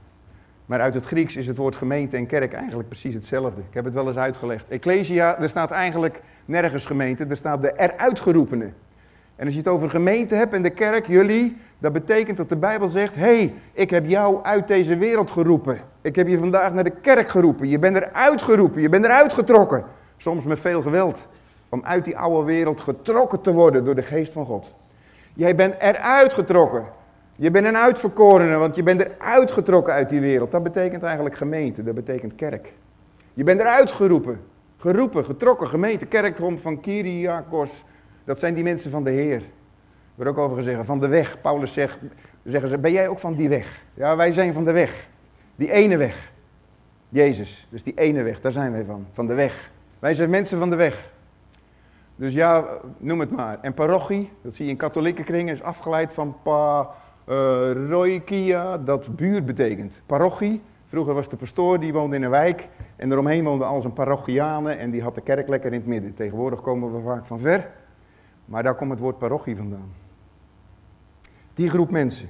Maar 0.65 0.81
uit 0.81 0.93
het 0.93 1.05
Grieks 1.05 1.35
is 1.35 1.47
het 1.47 1.57
woord 1.57 1.75
gemeente 1.75 2.17
en 2.17 2.25
kerk 2.25 2.53
eigenlijk 2.53 2.89
precies 2.89 3.13
hetzelfde. 3.13 3.61
Ik 3.61 3.73
heb 3.73 3.85
het 3.85 3.93
wel 3.93 4.07
eens 4.07 4.17
uitgelegd. 4.17 4.69
Ecclesia, 4.69 5.39
er 5.41 5.49
staat 5.49 5.71
eigenlijk 5.71 6.21
nergens 6.45 6.85
gemeente, 6.85 7.25
er 7.25 7.37
staat 7.37 7.61
de 7.61 7.73
eruitgerupene. 7.77 8.71
En 9.35 9.45
als 9.45 9.53
je 9.53 9.59
het 9.59 9.69
over 9.69 9.89
gemeente 9.89 10.35
hebt 10.35 10.53
en 10.53 10.61
de 10.61 10.69
kerk, 10.69 11.07
jullie, 11.07 11.57
dat 11.79 11.93
betekent 11.93 12.37
dat 12.37 12.49
de 12.49 12.57
Bijbel 12.57 12.87
zegt: 12.87 13.15
hé, 13.15 13.21
hey, 13.21 13.53
ik 13.73 13.89
heb 13.89 14.05
jou 14.05 14.43
uit 14.43 14.67
deze 14.67 14.97
wereld 14.97 15.31
geroepen. 15.31 15.81
Ik 16.01 16.15
heb 16.15 16.27
je 16.27 16.37
vandaag 16.37 16.73
naar 16.73 16.83
de 16.83 16.99
kerk 17.01 17.27
geroepen. 17.27 17.69
Je 17.69 17.79
bent 17.79 17.95
eruit 17.95 18.41
geroepen, 18.41 18.81
je 18.81 18.89
bent 18.89 19.05
eruit 19.05 19.33
getrokken. 19.33 19.83
Soms 20.17 20.43
met 20.43 20.59
veel 20.59 20.81
geweld. 20.81 21.27
Om 21.69 21.81
uit 21.83 22.05
die 22.05 22.17
oude 22.17 22.45
wereld 22.45 22.81
getrokken 22.81 23.41
te 23.41 23.53
worden 23.53 23.85
door 23.85 23.95
de 23.95 24.03
geest 24.03 24.31
van 24.31 24.45
God. 24.45 24.73
Jij 25.33 25.55
bent 25.55 25.75
eruit 25.79 26.33
getrokken. 26.33 26.83
Je 27.35 27.51
bent 27.51 27.65
een 27.65 27.77
uitverkorene, 27.77 28.57
want 28.57 28.75
je 28.75 28.83
bent 28.83 29.01
eruit 29.01 29.51
getrokken 29.51 29.93
uit 29.93 30.09
die 30.09 30.21
wereld. 30.21 30.51
Dat 30.51 30.63
betekent 30.63 31.03
eigenlijk 31.03 31.35
gemeente, 31.35 31.83
dat 31.83 31.95
betekent 31.95 32.35
kerk. 32.35 32.73
Je 33.33 33.43
bent 33.43 33.59
eruit 33.59 33.91
geroepen. 33.91 34.41
Geroepen, 34.77 35.25
getrokken, 35.25 35.67
gemeente, 35.67 36.05
kerk 36.05 36.35
komt 36.35 36.61
van 36.61 36.79
Kyriakos. 36.79 37.83
Dat 38.23 38.39
zijn 38.39 38.53
die 38.53 38.63
mensen 38.63 38.91
van 38.91 39.03
de 39.03 39.09
Heer. 39.09 39.41
Er 39.41 39.43
wordt 40.15 40.31
ook 40.31 40.37
over 40.37 40.57
gezegd, 40.57 40.85
van 40.85 40.99
de 40.99 41.07
weg. 41.07 41.41
Paulus 41.41 41.73
zegt, 41.73 41.99
zeggen 42.43 42.69
ze, 42.69 42.77
ben 42.77 42.91
jij 42.91 43.07
ook 43.07 43.19
van 43.19 43.35
die 43.35 43.49
weg? 43.49 43.83
Ja, 43.93 44.15
wij 44.15 44.31
zijn 44.31 44.53
van 44.53 44.65
de 44.65 44.71
weg. 44.71 45.07
Die 45.55 45.71
ene 45.71 45.97
weg. 45.97 46.31
Jezus, 47.09 47.67
dus 47.69 47.83
die 47.83 47.93
ene 47.93 48.23
weg, 48.23 48.41
daar 48.41 48.51
zijn 48.51 48.71
wij 48.71 48.85
van. 48.85 49.07
Van 49.11 49.27
de 49.27 49.33
weg. 49.33 49.71
Wij 49.99 50.13
zijn 50.13 50.29
mensen 50.29 50.57
van 50.57 50.69
de 50.69 50.75
weg. 50.75 51.11
Dus 52.15 52.33
ja, 52.33 52.65
noem 52.97 53.19
het 53.19 53.31
maar. 53.31 53.57
En 53.61 53.73
parochie, 53.73 54.31
dat 54.41 54.55
zie 54.55 54.65
je 54.65 54.71
in 54.71 54.77
katholieke 54.77 55.23
kringen, 55.23 55.53
is 55.53 55.61
afgeleid 55.61 56.13
van 56.13 56.35
paroikia, 57.25 58.77
dat 58.77 59.15
buurt 59.15 59.45
betekent. 59.45 60.01
Parochie, 60.05 60.61
vroeger 60.85 61.13
was 61.13 61.29
de 61.29 61.35
pastoor, 61.35 61.79
die 61.79 61.93
woonde 61.93 62.15
in 62.15 62.23
een 62.23 62.29
wijk. 62.29 62.69
En 62.95 63.11
eromheen 63.11 63.43
woonden 63.43 63.67
al 63.67 63.81
zijn 63.81 63.93
parochianen 63.93 64.77
en 64.77 64.91
die 64.91 65.01
had 65.01 65.15
de 65.15 65.21
kerk 65.21 65.47
lekker 65.47 65.73
in 65.73 65.79
het 65.79 65.87
midden. 65.87 66.13
Tegenwoordig 66.13 66.61
komen 66.61 66.93
we 66.93 67.01
vaak 67.01 67.25
van 67.25 67.39
ver. 67.39 67.71
Maar 68.45 68.63
daar 68.63 68.75
komt 68.75 68.91
het 68.91 68.99
woord 68.99 69.17
parochie 69.17 69.55
vandaan. 69.55 69.91
Die 71.53 71.69
groep 71.69 71.91
mensen. 71.91 72.29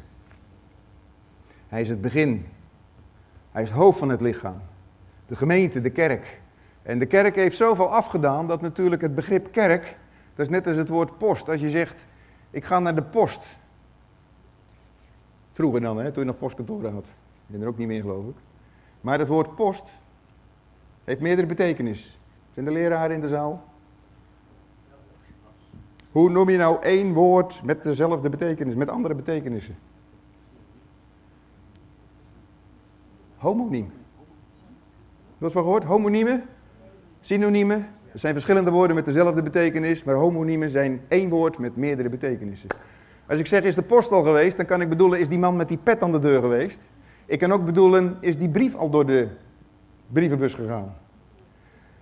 Hij 1.68 1.82
is 1.82 1.90
het 1.90 2.02
begin. 2.02 2.46
Hij 3.52 3.62
is 3.62 3.70
het 3.70 3.78
hoofd 3.78 4.00
van 4.00 4.10
het 4.10 4.22
lichaam. 4.22 4.62
De 5.26 5.36
gemeente, 5.36 5.82
de 5.82 5.90
kerk. 5.90 6.42
En 6.84 7.00
de 7.00 7.06
kerk 7.06 7.36
heeft 7.36 7.58
zoveel 7.58 7.92
afgedaan 7.92 8.48
dat 8.48 8.62
natuurlijk 8.62 9.02
het 9.02 9.16
begrip 9.16 9.52
kerk, 9.52 9.98
dat 10.36 10.46
is 10.46 10.52
net 10.52 10.68
als 10.68 10.76
het 10.76 10.90
woord 10.90 11.18
post. 11.18 11.50
Als 11.50 11.62
je 11.62 11.70
zegt, 11.70 12.06
ik 12.50 12.66
ga 12.66 12.80
naar 12.80 12.96
de 12.96 13.04
post. 13.04 13.58
Vroeger 15.54 15.82
dan, 15.82 15.98
hè, 15.98 16.12
toen 16.12 16.24
je 16.24 16.30
nog 16.30 16.38
postkantoren 16.38 16.94
had. 16.94 17.06
Ik 17.06 17.46
ben 17.46 17.62
er 17.62 17.68
ook 17.68 17.78
niet 17.78 17.88
meer, 17.88 18.02
geloof 18.02 18.26
ik. 18.26 18.36
Maar 19.02 19.20
het 19.20 19.28
woord 19.28 19.56
post 19.56 19.84
heeft 21.04 21.22
meerdere 21.22 21.48
betekenis. 21.48 22.20
Zijn 22.52 22.66
de 22.66 22.72
leraren 22.72 23.16
in 23.16 23.22
de 23.22 23.28
zaal? 23.28 23.64
Hoe 26.12 26.30
noem 26.30 26.50
je 26.50 26.58
nou 26.58 26.82
één 26.82 27.14
woord 27.14 27.64
met 27.64 27.84
dezelfde 27.84 28.30
betekenis, 28.30 28.76
met 28.76 28.90
andere 28.90 29.16
betekenissen? 29.16 29.76
Homoniem. 33.36 33.92
Dat 35.38 35.48
is 35.48 35.54
van 35.54 35.64
gehoord? 35.64 35.84
Homoniemen? 35.84 36.44
Synoniemen? 37.20 37.88
Er 38.12 38.20
zijn 38.20 38.34
verschillende 38.34 38.72
woorden 38.72 38.96
met 38.96 39.06
dezelfde 39.06 39.44
betekenis, 39.44 40.04
maar 40.04 40.16
homoniemen 40.16 40.70
zijn 40.70 41.02
één 41.08 41.30
woord 41.30 41.58
met 41.58 41.76
meerdere 41.76 42.10
betekenissen. 42.10 42.70
Als 43.28 43.40
ik 43.40 43.48
zeg, 43.48 43.64
is 43.64 43.76
de 43.76 43.82
post 43.82 44.12
al 44.12 44.24
geweest, 44.24 44.58
dan 44.58 44.66
kan 44.66 44.82
ik 44.82 44.90
bedoelen, 44.90 45.20
is 45.20 45.30
die 45.30 45.40
man 45.40 45.56
met 45.56 45.68
die 45.68 45.78
pet 45.78 46.02
aan 46.02 46.12
de 46.12 46.20
deur 46.20 46.42
geweest? 46.42 46.90
Ik 47.26 47.40
kan 47.40 47.52
ook 47.52 47.66
bedoelen, 47.66 48.18
is 48.20 48.38
die 48.38 48.50
brief 48.50 48.76
al 48.76 48.90
door 48.90 49.06
de 49.06 49.28
brievenbus 50.08 50.54
gegaan? 50.54 50.96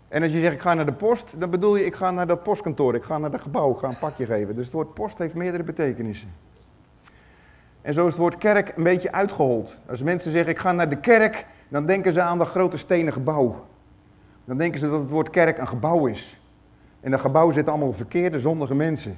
En 0.07 0.23
als 0.23 0.31
je 0.31 0.39
zegt, 0.39 0.53
ik 0.53 0.61
ga 0.61 0.73
naar 0.73 0.85
de 0.85 0.93
post, 0.93 1.33
dan 1.37 1.49
bedoel 1.49 1.75
je, 1.75 1.85
ik 1.85 1.95
ga 1.95 2.11
naar 2.11 2.27
dat 2.27 2.43
postkantoor, 2.43 2.95
ik 2.95 3.03
ga 3.03 3.17
naar 3.17 3.31
dat 3.31 3.41
gebouw, 3.41 3.71
ik 3.71 3.77
ga 3.77 3.87
een 3.87 3.99
pakje 3.99 4.25
geven. 4.25 4.55
Dus 4.55 4.65
het 4.65 4.73
woord 4.73 4.93
post 4.93 5.17
heeft 5.17 5.33
meerdere 5.33 5.63
betekenissen. 5.63 6.29
En 7.81 7.93
zo 7.93 8.01
is 8.05 8.11
het 8.11 8.21
woord 8.21 8.37
kerk 8.37 8.73
een 8.75 8.83
beetje 8.83 9.11
uitgehold. 9.11 9.77
Als 9.89 10.03
mensen 10.03 10.31
zeggen, 10.31 10.51
ik 10.51 10.59
ga 10.59 10.71
naar 10.71 10.89
de 10.89 10.99
kerk, 10.99 11.45
dan 11.67 11.85
denken 11.85 12.13
ze 12.13 12.21
aan 12.21 12.37
dat 12.37 12.47
grote 12.47 12.77
stenen 12.77 13.13
gebouw. 13.13 13.65
Dan 14.45 14.57
denken 14.57 14.79
ze 14.79 14.89
dat 14.89 14.99
het 14.99 15.09
woord 15.09 15.29
kerk 15.29 15.57
een 15.57 15.67
gebouw 15.67 16.05
is. 16.05 16.41
En 16.99 17.11
dat 17.11 17.19
gebouw 17.19 17.51
zitten 17.51 17.73
allemaal 17.73 17.93
verkeerde, 17.93 18.39
zondige 18.39 18.75
mensen. 18.75 19.17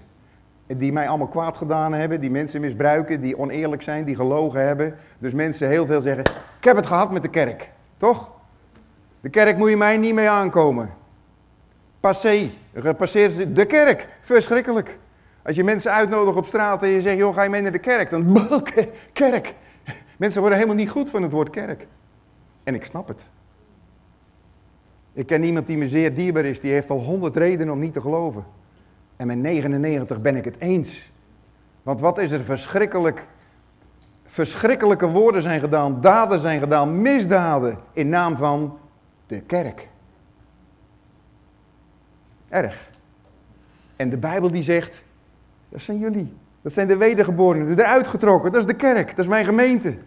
Die 0.68 0.94
mij 0.94 1.08
allemaal 1.08 1.28
kwaad 1.28 1.58
gedaan 1.58 1.94
hebben, 1.94 2.22
die 2.22 2.32
mensen 2.32 2.62
misbruiken, 2.62 3.22
die 3.22 3.38
oneerlijk 3.38 3.82
zijn, 3.82 4.06
die 4.06 4.16
gelogen 4.16 4.66
hebben. 4.66 4.96
Dus 5.20 5.34
mensen 5.34 5.68
heel 5.68 5.86
veel 5.86 6.02
zeggen, 6.02 6.24
ik 6.58 6.64
heb 6.64 6.76
het 6.76 6.86
gehad 6.86 7.12
met 7.12 7.22
de 7.22 7.30
kerk. 7.30 7.70
Toch? 7.98 8.32
De 9.22 9.30
kerk 9.30 9.58
moet 9.58 9.70
je 9.70 9.78
mij 9.78 9.98
niet 9.98 10.14
mee 10.14 10.30
aankomen. 10.30 10.90
Passé, 12.00 12.50
gepasseerd 12.74 13.56
de 13.56 13.66
kerk. 13.66 14.08
Verschrikkelijk. 14.22 14.98
Als 15.44 15.56
je 15.56 15.64
mensen 15.64 15.92
uitnodigt 15.92 16.38
op 16.38 16.46
straat 16.46 16.84
en 16.84 16.90
je 16.90 17.02
zegt, 17.02 17.18
joh, 17.18 17.36
ga 17.36 17.44
je 17.44 17.50
mee 17.50 17.62
naar 17.62 17.72
de 17.72 17.80
kerk? 17.80 18.10
Dan, 18.10 18.48
kerk. 19.14 19.54
Mensen 20.18 20.40
worden 20.40 20.58
helemaal 20.60 20.80
niet 20.80 20.90
goed 20.90 21.10
van 21.10 21.22
het 21.22 21.32
woord 21.32 21.50
kerk. 21.50 21.88
En 22.64 22.76
ik 22.76 22.86
snap 22.86 23.08
het. 23.08 23.26
Ik 25.14 25.26
ken 25.28 25.44
iemand 25.44 25.68
die 25.68 25.78
me 25.78 25.88
zeer 25.88 26.16
dierbaar 26.16 26.46
is, 26.46 26.60
die 26.60 26.72
heeft 26.72 26.90
al 26.90 27.00
honderd 27.00 27.36
redenen 27.36 27.74
om 27.74 27.80
niet 27.80 27.94
te 27.94 28.02
geloven. 28.02 28.46
En 29.24 29.30
met 29.30 29.38
99 29.38 30.22
ben 30.22 30.36
ik 30.36 30.46
het 30.46 30.60
eens. 30.60 31.12
Want 31.84 32.00
wat 32.00 32.18
is 32.18 32.32
er 32.32 32.44
verschrikkelijk, 32.44 33.28
verschrikkelijke 34.26 35.10
woorden 35.10 35.42
zijn 35.42 35.60
gedaan, 35.60 36.02
daden 36.02 36.40
zijn 36.40 36.60
gedaan, 36.60 37.02
misdaden 37.02 37.80
in 37.94 38.10
naam 38.10 38.38
van 38.38 38.78
de 39.28 39.42
kerk. 39.42 39.88
Erg. 42.50 42.90
En 43.96 44.10
de 44.10 44.18
Bijbel 44.18 44.52
die 44.52 44.64
zegt, 44.64 45.04
dat 45.70 45.82
zijn 45.82 46.00
jullie. 46.00 46.34
Dat 46.62 46.74
zijn 46.74 46.88
de 46.88 46.98
wedergeborenen, 46.98 47.76
de 47.76 47.84
eruit 47.84 48.08
getrokken. 48.08 48.52
Dat 48.52 48.62
is 48.62 48.68
de 48.68 48.76
kerk, 48.76 49.10
dat 49.10 49.20
is 49.20 49.28
mijn 49.28 49.46
gemeente. 49.46 49.98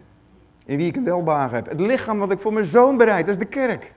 In 0.65 0.77
wie 0.77 0.87
ik 0.87 0.95
een 0.95 1.03
welbagen 1.03 1.55
heb. 1.55 1.69
Het 1.69 1.79
lichaam 1.79 2.17
wat 2.17 2.31
ik 2.31 2.39
voor 2.39 2.53
mijn 2.53 2.65
zoon 2.65 2.97
bereid, 2.97 3.27
dat 3.27 3.35
is 3.35 3.41
de 3.41 3.49
kerk. 3.49 3.93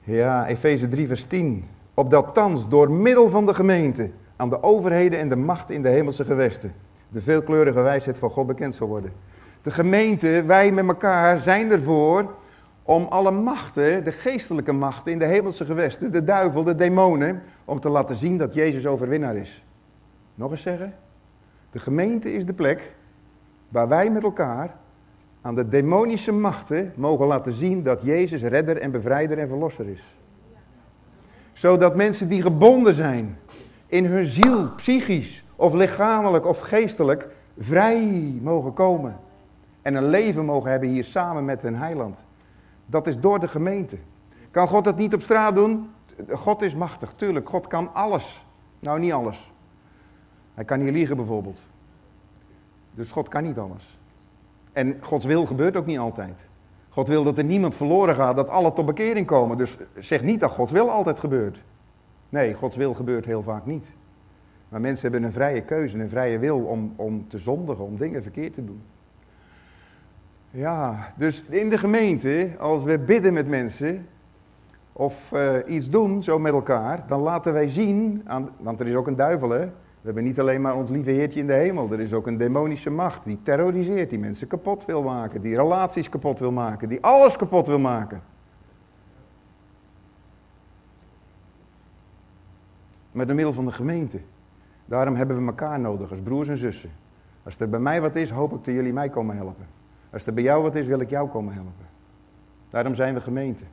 Ja, 0.00 0.46
Efeze 0.46 0.88
3 0.88 1.06
vers 1.06 1.24
10. 1.24 1.76
Opdat 1.98 2.34
thans 2.34 2.68
door 2.68 2.90
middel 2.90 3.28
van 3.28 3.46
de 3.46 3.54
gemeente 3.54 4.10
aan 4.36 4.50
de 4.50 4.62
overheden 4.62 5.18
en 5.18 5.28
de 5.28 5.36
macht 5.36 5.70
in 5.70 5.82
de 5.82 5.88
hemelse 5.88 6.24
gewesten 6.24 6.72
de 7.08 7.20
veelkleurige 7.20 7.80
wijsheid 7.80 8.18
van 8.18 8.30
God 8.30 8.46
bekend 8.46 8.74
zal 8.74 8.88
worden. 8.88 9.12
De 9.62 9.70
gemeente, 9.70 10.42
wij 10.46 10.72
met 10.72 10.86
elkaar 10.86 11.40
zijn 11.40 11.70
ervoor 11.70 12.34
om 12.82 13.04
alle 13.04 13.30
machten, 13.30 14.04
de 14.04 14.12
geestelijke 14.12 14.72
machten 14.72 15.12
in 15.12 15.18
de 15.18 15.24
hemelse 15.24 15.64
gewesten, 15.64 16.12
de 16.12 16.24
duivel, 16.24 16.64
de 16.64 16.74
demonen, 16.74 17.42
om 17.64 17.80
te 17.80 17.88
laten 17.88 18.16
zien 18.16 18.38
dat 18.38 18.54
Jezus 18.54 18.86
overwinnaar 18.86 19.36
is. 19.36 19.64
Nog 20.34 20.50
eens 20.50 20.62
zeggen, 20.62 20.94
de 21.70 21.78
gemeente 21.78 22.32
is 22.32 22.46
de 22.46 22.54
plek 22.54 22.94
waar 23.68 23.88
wij 23.88 24.10
met 24.10 24.22
elkaar 24.22 24.76
aan 25.40 25.54
de 25.54 25.68
demonische 25.68 26.32
machten 26.32 26.92
mogen 26.96 27.26
laten 27.26 27.52
zien 27.52 27.82
dat 27.82 28.02
Jezus 28.02 28.42
redder 28.42 28.76
en 28.76 28.90
bevrijder 28.90 29.38
en 29.38 29.48
verlosser 29.48 29.88
is. 29.88 30.12
Zodat 31.58 31.96
mensen 31.96 32.28
die 32.28 32.42
gebonden 32.42 32.94
zijn 32.94 33.38
in 33.86 34.04
hun 34.04 34.24
ziel, 34.24 34.68
psychisch 34.74 35.44
of 35.56 35.74
lichamelijk 35.74 36.46
of 36.46 36.58
geestelijk, 36.60 37.28
vrij 37.58 38.32
mogen 38.42 38.72
komen 38.72 39.16
en 39.82 39.94
een 39.94 40.08
leven 40.08 40.44
mogen 40.44 40.70
hebben 40.70 40.88
hier 40.88 41.04
samen 41.04 41.44
met 41.44 41.62
hun 41.62 41.76
heiland. 41.76 42.24
Dat 42.86 43.06
is 43.06 43.20
door 43.20 43.40
de 43.40 43.48
gemeente. 43.48 43.96
Kan 44.50 44.68
God 44.68 44.84
dat 44.84 44.96
niet 44.96 45.14
op 45.14 45.22
straat 45.22 45.54
doen? 45.54 45.90
God 46.30 46.62
is 46.62 46.74
machtig, 46.74 47.12
tuurlijk. 47.16 47.48
God 47.48 47.66
kan 47.66 47.94
alles. 47.94 48.44
Nou, 48.78 48.98
niet 48.98 49.12
alles. 49.12 49.52
Hij 50.54 50.64
kan 50.64 50.84
niet 50.84 50.92
liegen 50.92 51.16
bijvoorbeeld. 51.16 51.60
Dus 52.94 53.12
God 53.12 53.28
kan 53.28 53.42
niet 53.42 53.58
alles. 53.58 53.98
En 54.72 54.96
Gods 55.00 55.24
wil 55.24 55.46
gebeurt 55.46 55.76
ook 55.76 55.86
niet 55.86 55.98
altijd. 55.98 56.47
God 56.98 57.08
wil 57.08 57.24
dat 57.24 57.38
er 57.38 57.44
niemand 57.44 57.74
verloren 57.74 58.14
gaat, 58.14 58.36
dat 58.36 58.48
alle 58.48 58.72
tot 58.72 58.86
bekering 58.86 59.26
komen. 59.26 59.58
Dus 59.58 59.76
zeg 59.98 60.22
niet 60.22 60.40
dat 60.40 60.50
Gods 60.50 60.72
wil 60.72 60.90
altijd 60.90 61.18
gebeurt. 61.18 61.62
Nee, 62.28 62.54
Gods 62.54 62.76
wil 62.76 62.94
gebeurt 62.94 63.24
heel 63.24 63.42
vaak 63.42 63.66
niet. 63.66 63.92
Maar 64.68 64.80
mensen 64.80 65.10
hebben 65.10 65.28
een 65.28 65.34
vrije 65.34 65.62
keuze, 65.62 65.98
een 65.98 66.08
vrije 66.08 66.38
wil 66.38 66.58
om, 66.58 66.92
om 66.96 67.28
te 67.28 67.38
zondigen, 67.38 67.84
om 67.84 67.96
dingen 67.96 68.22
verkeerd 68.22 68.54
te 68.54 68.64
doen. 68.64 68.82
Ja, 70.50 71.12
dus 71.16 71.44
in 71.48 71.70
de 71.70 71.78
gemeente, 71.78 72.50
als 72.58 72.84
we 72.84 72.98
bidden 72.98 73.32
met 73.32 73.48
mensen 73.48 74.06
of 74.92 75.32
uh, 75.34 75.52
iets 75.66 75.90
doen 75.90 76.22
zo 76.22 76.38
met 76.38 76.52
elkaar, 76.52 77.04
dan 77.06 77.20
laten 77.20 77.52
wij 77.52 77.68
zien, 77.68 78.22
aan, 78.24 78.50
want 78.56 78.80
er 78.80 78.86
is 78.86 78.94
ook 78.94 79.06
een 79.06 79.16
duivel 79.16 79.50
hè. 79.50 79.68
We 80.08 80.14
hebben 80.14 80.32
niet 80.32 80.40
alleen 80.40 80.60
maar 80.60 80.76
ons 80.76 80.90
lieve 80.90 81.10
Heertje 81.10 81.40
in 81.40 81.46
de 81.46 81.52
hemel, 81.52 81.92
er 81.92 82.00
is 82.00 82.12
ook 82.12 82.26
een 82.26 82.36
demonische 82.36 82.90
macht 82.90 83.24
die 83.24 83.42
terroriseert, 83.42 84.10
die 84.10 84.18
mensen 84.18 84.46
kapot 84.46 84.84
wil 84.84 85.02
maken, 85.02 85.40
die 85.40 85.56
relaties 85.56 86.08
kapot 86.08 86.38
wil 86.38 86.52
maken, 86.52 86.88
die 86.88 87.02
alles 87.02 87.36
kapot 87.36 87.66
wil 87.66 87.78
maken. 87.78 88.22
Met 93.12 93.28
de 93.28 93.34
middel 93.34 93.52
van 93.52 93.64
de 93.64 93.72
gemeente. 93.72 94.20
Daarom 94.84 95.14
hebben 95.14 95.40
we 95.40 95.46
elkaar 95.46 95.80
nodig 95.80 96.10
als 96.10 96.20
broers 96.20 96.48
en 96.48 96.56
zussen. 96.56 96.90
Als 97.42 97.58
er 97.58 97.68
bij 97.68 97.80
mij 97.80 98.00
wat 98.00 98.16
is, 98.16 98.30
hoop 98.30 98.52
ik 98.52 98.64
dat 98.64 98.74
jullie 98.74 98.92
mij 98.92 99.08
komen 99.08 99.36
helpen. 99.36 99.66
Als 100.12 100.26
er 100.26 100.34
bij 100.34 100.42
jou 100.42 100.62
wat 100.62 100.74
is, 100.74 100.86
wil 100.86 101.00
ik 101.00 101.10
jou 101.10 101.28
komen 101.28 101.54
helpen. 101.54 101.86
Daarom 102.70 102.94
zijn 102.94 103.14
we 103.14 103.20
gemeente. 103.20 103.64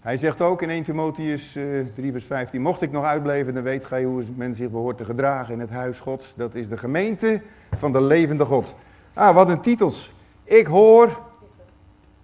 Hij 0.00 0.16
zegt 0.16 0.40
ook 0.40 0.62
in 0.62 0.70
1 0.70 0.82
Timotheus 0.82 1.52
3 1.52 1.84
eh, 1.96 2.12
vers 2.12 2.24
15, 2.24 2.60
mocht 2.60 2.82
ik 2.82 2.90
nog 2.90 3.04
uitblijven, 3.04 3.54
dan 3.54 3.62
weet 3.62 3.84
gij 3.84 4.04
hoe 4.04 4.24
men 4.34 4.54
zich 4.54 4.70
behoort 4.70 4.96
te 4.96 5.04
gedragen 5.04 5.54
in 5.54 5.60
het 5.60 5.70
huis 5.70 6.00
Gods. 6.00 6.34
Dat 6.36 6.54
is 6.54 6.68
de 6.68 6.76
gemeente 6.76 7.42
van 7.76 7.92
de 7.92 8.00
levende 8.00 8.44
God. 8.44 8.74
Ah, 9.14 9.34
wat 9.34 9.50
een 9.50 9.60
titels. 9.60 10.12
Ik 10.44 10.66
hoor, 10.66 11.20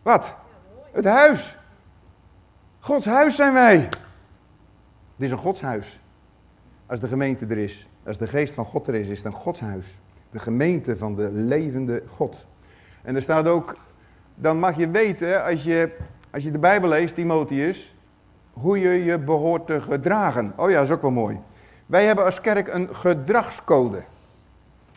wat? 0.03 0.35
Het 0.93 1.05
huis. 1.05 1.59
Gods 2.79 3.07
huis 3.07 3.37
zijn 3.37 3.53
wij. 3.53 3.77
Het 3.77 5.25
is 5.25 5.31
een 5.31 5.39
godshuis. 5.39 6.01
Als 6.87 7.01
de 7.01 7.07
gemeente 7.07 7.47
er 7.47 7.59
is, 7.59 7.89
als 8.07 8.19
de 8.19 8.27
geest 8.27 8.55
van 8.55 8.65
God 8.65 8.87
er 8.87 8.95
is, 8.95 9.09
is 9.09 9.19
het 9.19 9.27
een 9.27 9.33
godshuis. 9.33 9.99
De 10.31 10.39
gemeente 10.39 10.97
van 10.97 11.15
de 11.15 11.31
levende 11.33 12.03
God. 12.07 12.47
En 13.03 13.17
er 13.17 13.23
staat 13.23 13.47
ook, 13.47 13.77
dan 14.35 14.59
mag 14.59 14.77
je 14.77 14.91
weten, 14.91 15.45
als 15.45 15.63
je, 15.63 15.97
als 16.31 16.43
je 16.43 16.51
de 16.51 16.59
Bijbel 16.59 16.89
leest, 16.89 17.15
Timotheus, 17.15 17.95
hoe 18.53 18.81
je 18.81 19.05
je 19.05 19.19
behoort 19.19 19.67
te 19.67 19.81
gedragen. 19.81 20.53
Oh 20.57 20.71
ja, 20.71 20.77
dat 20.77 20.85
is 20.85 20.91
ook 20.91 21.03
wel 21.03 21.11
mooi. 21.11 21.41
Wij 21.87 22.05
hebben 22.05 22.25
als 22.25 22.41
kerk 22.41 22.69
een 22.69 22.95
gedragscode. 22.95 24.03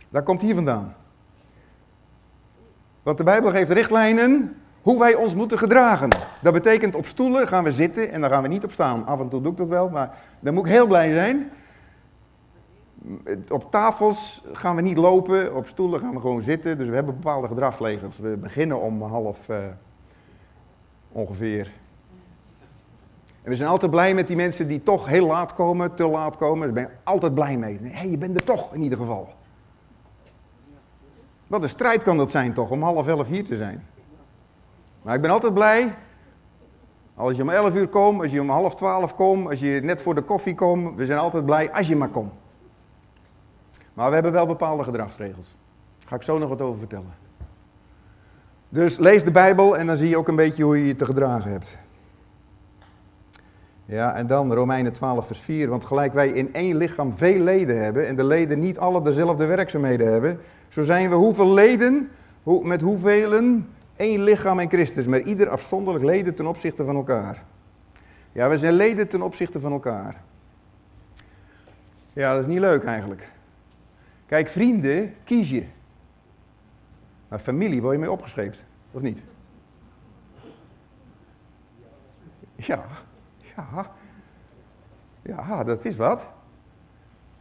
Daar 0.09 0.23
komt 0.23 0.41
hier 0.41 0.55
vandaan. 0.55 0.95
Want 3.03 3.17
de 3.17 3.23
Bijbel 3.23 3.51
geeft 3.51 3.71
richtlijnen 3.71 4.55
hoe 4.81 4.99
wij 4.99 5.15
ons 5.15 5.35
moeten 5.35 5.57
gedragen. 5.57 6.09
Dat 6.41 6.53
betekent 6.53 6.95
op 6.95 7.05
stoelen 7.05 7.47
gaan 7.47 7.63
we 7.63 7.71
zitten 7.71 8.11
en 8.11 8.21
dan 8.21 8.29
gaan 8.29 8.41
we 8.41 8.47
niet 8.47 8.63
op 8.63 8.71
staan. 8.71 9.05
Af 9.05 9.19
en 9.19 9.29
toe 9.29 9.41
doe 9.41 9.51
ik 9.51 9.57
dat 9.57 9.67
wel, 9.67 9.89
maar 9.89 10.17
dan 10.41 10.53
moet 10.53 10.65
ik 10.65 10.71
heel 10.71 10.87
blij 10.87 11.13
zijn. 11.13 11.51
Op 13.49 13.71
tafels 13.71 14.45
gaan 14.53 14.75
we 14.75 14.81
niet 14.81 14.97
lopen, 14.97 15.55
op 15.55 15.67
stoelen 15.67 15.99
gaan 15.99 16.13
we 16.13 16.19
gewoon 16.19 16.41
zitten. 16.41 16.77
Dus 16.77 16.87
we 16.87 16.95
hebben 16.95 17.15
bepaalde 17.15 17.47
gedragsregels. 17.47 18.19
We 18.19 18.37
beginnen 18.37 18.81
om 18.81 19.01
half 19.01 19.49
uh, 19.49 19.57
ongeveer. 21.11 21.71
En 23.41 23.49
we 23.49 23.55
zijn 23.55 23.69
altijd 23.69 23.91
blij 23.91 24.13
met 24.13 24.27
die 24.27 24.35
mensen 24.35 24.67
die 24.67 24.83
toch 24.83 25.07
heel 25.07 25.27
laat 25.27 25.53
komen, 25.53 25.95
te 25.95 26.07
laat 26.07 26.37
komen. 26.37 26.65
Daar 26.65 26.83
ben 26.83 26.83
je 26.83 26.97
altijd 27.03 27.33
blij 27.33 27.57
mee. 27.57 27.79
Hé, 27.81 28.03
je 28.03 28.17
bent 28.17 28.35
er 28.35 28.43
toch 28.43 28.73
in 28.73 28.81
ieder 28.81 28.97
geval. 28.97 29.33
Wat 31.47 31.63
een 31.63 31.69
strijd 31.69 32.03
kan 32.03 32.17
dat 32.17 32.31
zijn 32.31 32.53
toch, 32.53 32.69
om 32.69 32.83
half 32.83 33.07
elf 33.07 33.27
hier 33.27 33.45
te 33.45 33.55
zijn. 33.55 33.85
Maar 35.01 35.15
ik 35.15 35.21
ben 35.21 35.31
altijd 35.31 35.53
blij 35.53 35.93
als 37.15 37.35
je 37.35 37.41
om 37.41 37.49
elf 37.49 37.75
uur 37.75 37.87
komt, 37.87 38.21
als 38.21 38.31
je 38.31 38.41
om 38.41 38.49
half 38.49 38.75
twaalf 38.75 39.15
komt, 39.15 39.47
als 39.47 39.59
je 39.59 39.79
net 39.83 40.01
voor 40.01 40.15
de 40.15 40.21
koffie 40.21 40.55
komt. 40.55 40.95
We 40.95 41.05
zijn 41.05 41.19
altijd 41.19 41.45
blij 41.45 41.71
als 41.71 41.87
je 41.87 41.95
maar 41.95 42.09
komt. 42.09 42.33
Maar 43.93 44.07
we 44.07 44.13
hebben 44.13 44.31
wel 44.31 44.45
bepaalde 44.45 44.83
gedragsregels. 44.83 45.55
Daar 45.99 46.07
ga 46.07 46.15
ik 46.15 46.21
zo 46.21 46.37
nog 46.37 46.49
wat 46.49 46.61
over 46.61 46.79
vertellen. 46.79 47.13
Dus 48.69 48.97
lees 48.97 49.23
de 49.23 49.31
Bijbel 49.31 49.77
en 49.77 49.87
dan 49.87 49.97
zie 49.97 50.09
je 50.09 50.17
ook 50.17 50.27
een 50.27 50.35
beetje 50.35 50.63
hoe 50.63 50.77
je 50.77 50.85
je 50.85 50.95
te 50.95 51.05
gedragen 51.05 51.51
hebt. 51.51 51.77
Ja, 53.85 54.15
en 54.15 54.27
dan 54.27 54.53
Romeinen 54.53 54.93
12, 54.93 55.27
vers 55.27 55.39
4. 55.39 55.69
Want 55.69 55.85
gelijk 55.85 56.13
wij 56.13 56.29
in 56.29 56.53
één 56.53 56.77
lichaam 56.77 57.13
veel 57.13 57.39
leden 57.39 57.83
hebben 57.83 58.07
en 58.07 58.15
de 58.15 58.23
leden 58.23 58.59
niet 58.59 58.79
alle 58.79 59.01
dezelfde 59.01 59.45
werkzaamheden 59.45 60.11
hebben, 60.11 60.39
zo 60.67 60.83
zijn 60.83 61.09
we 61.09 61.15
hoeveel 61.15 61.53
leden, 61.53 62.09
met 62.43 62.81
hoeveel 62.81 63.33
één 63.95 64.23
lichaam 64.23 64.59
in 64.59 64.69
Christus, 64.69 65.05
maar 65.05 65.21
ieder 65.21 65.49
afzonderlijk 65.49 66.05
leden 66.05 66.35
ten 66.35 66.47
opzichte 66.47 66.85
van 66.85 66.95
elkaar. 66.95 67.43
Ja, 68.31 68.49
we 68.49 68.57
zijn 68.57 68.73
leden 68.73 69.07
ten 69.07 69.21
opzichte 69.21 69.59
van 69.59 69.71
elkaar. 69.71 70.21
Ja, 72.13 72.31
dat 72.33 72.41
is 72.41 72.47
niet 72.47 72.59
leuk 72.59 72.83
eigenlijk. 72.83 73.27
Kijk, 74.25 74.49
vrienden 74.49 75.13
kies 75.23 75.49
je. 75.49 75.63
Maar 77.29 77.39
familie 77.39 77.81
word 77.81 77.93
je 77.93 77.99
mee 77.99 78.11
opgescheept, 78.11 78.65
of 78.91 79.01
niet? 79.01 79.21
Ja, 82.55 82.83
ja. 83.55 83.91
Ja, 85.21 85.63
dat 85.63 85.85
is 85.85 85.95
wat. 85.95 86.29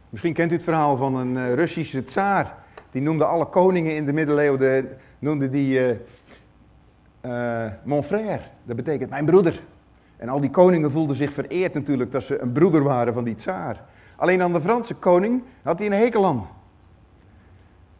Misschien 0.09 0.33
kent 0.33 0.51
u 0.51 0.53
het 0.53 0.63
verhaal 0.63 0.97
van 0.97 1.15
een 1.15 1.35
uh, 1.35 1.53
Russische 1.53 2.03
tsaar. 2.03 2.57
Die 2.91 3.01
noemde 3.01 3.25
alle 3.25 3.45
koningen 3.45 3.95
in 3.95 4.05
de 4.05 4.13
middeleeuwen, 4.13 4.97
noemde 5.19 5.49
die 5.49 5.99
uh, 7.21 7.71
mon 7.83 8.03
frère. 8.03 8.41
Dat 8.63 8.75
betekent 8.75 9.09
mijn 9.09 9.25
broeder. 9.25 9.63
En 10.17 10.29
al 10.29 10.39
die 10.39 10.49
koningen 10.49 10.91
voelden 10.91 11.15
zich 11.15 11.33
vereerd 11.33 11.73
natuurlijk 11.73 12.11
dat 12.11 12.23
ze 12.23 12.41
een 12.41 12.51
broeder 12.51 12.83
waren 12.83 13.13
van 13.13 13.23
die 13.23 13.35
tsaar. 13.35 13.83
Alleen 14.15 14.41
aan 14.41 14.53
de 14.53 14.61
Franse 14.61 14.95
koning 14.95 15.43
had 15.63 15.79
hij 15.79 15.87
een 15.87 15.93
hekel 15.93 16.25
aan. 16.25 16.47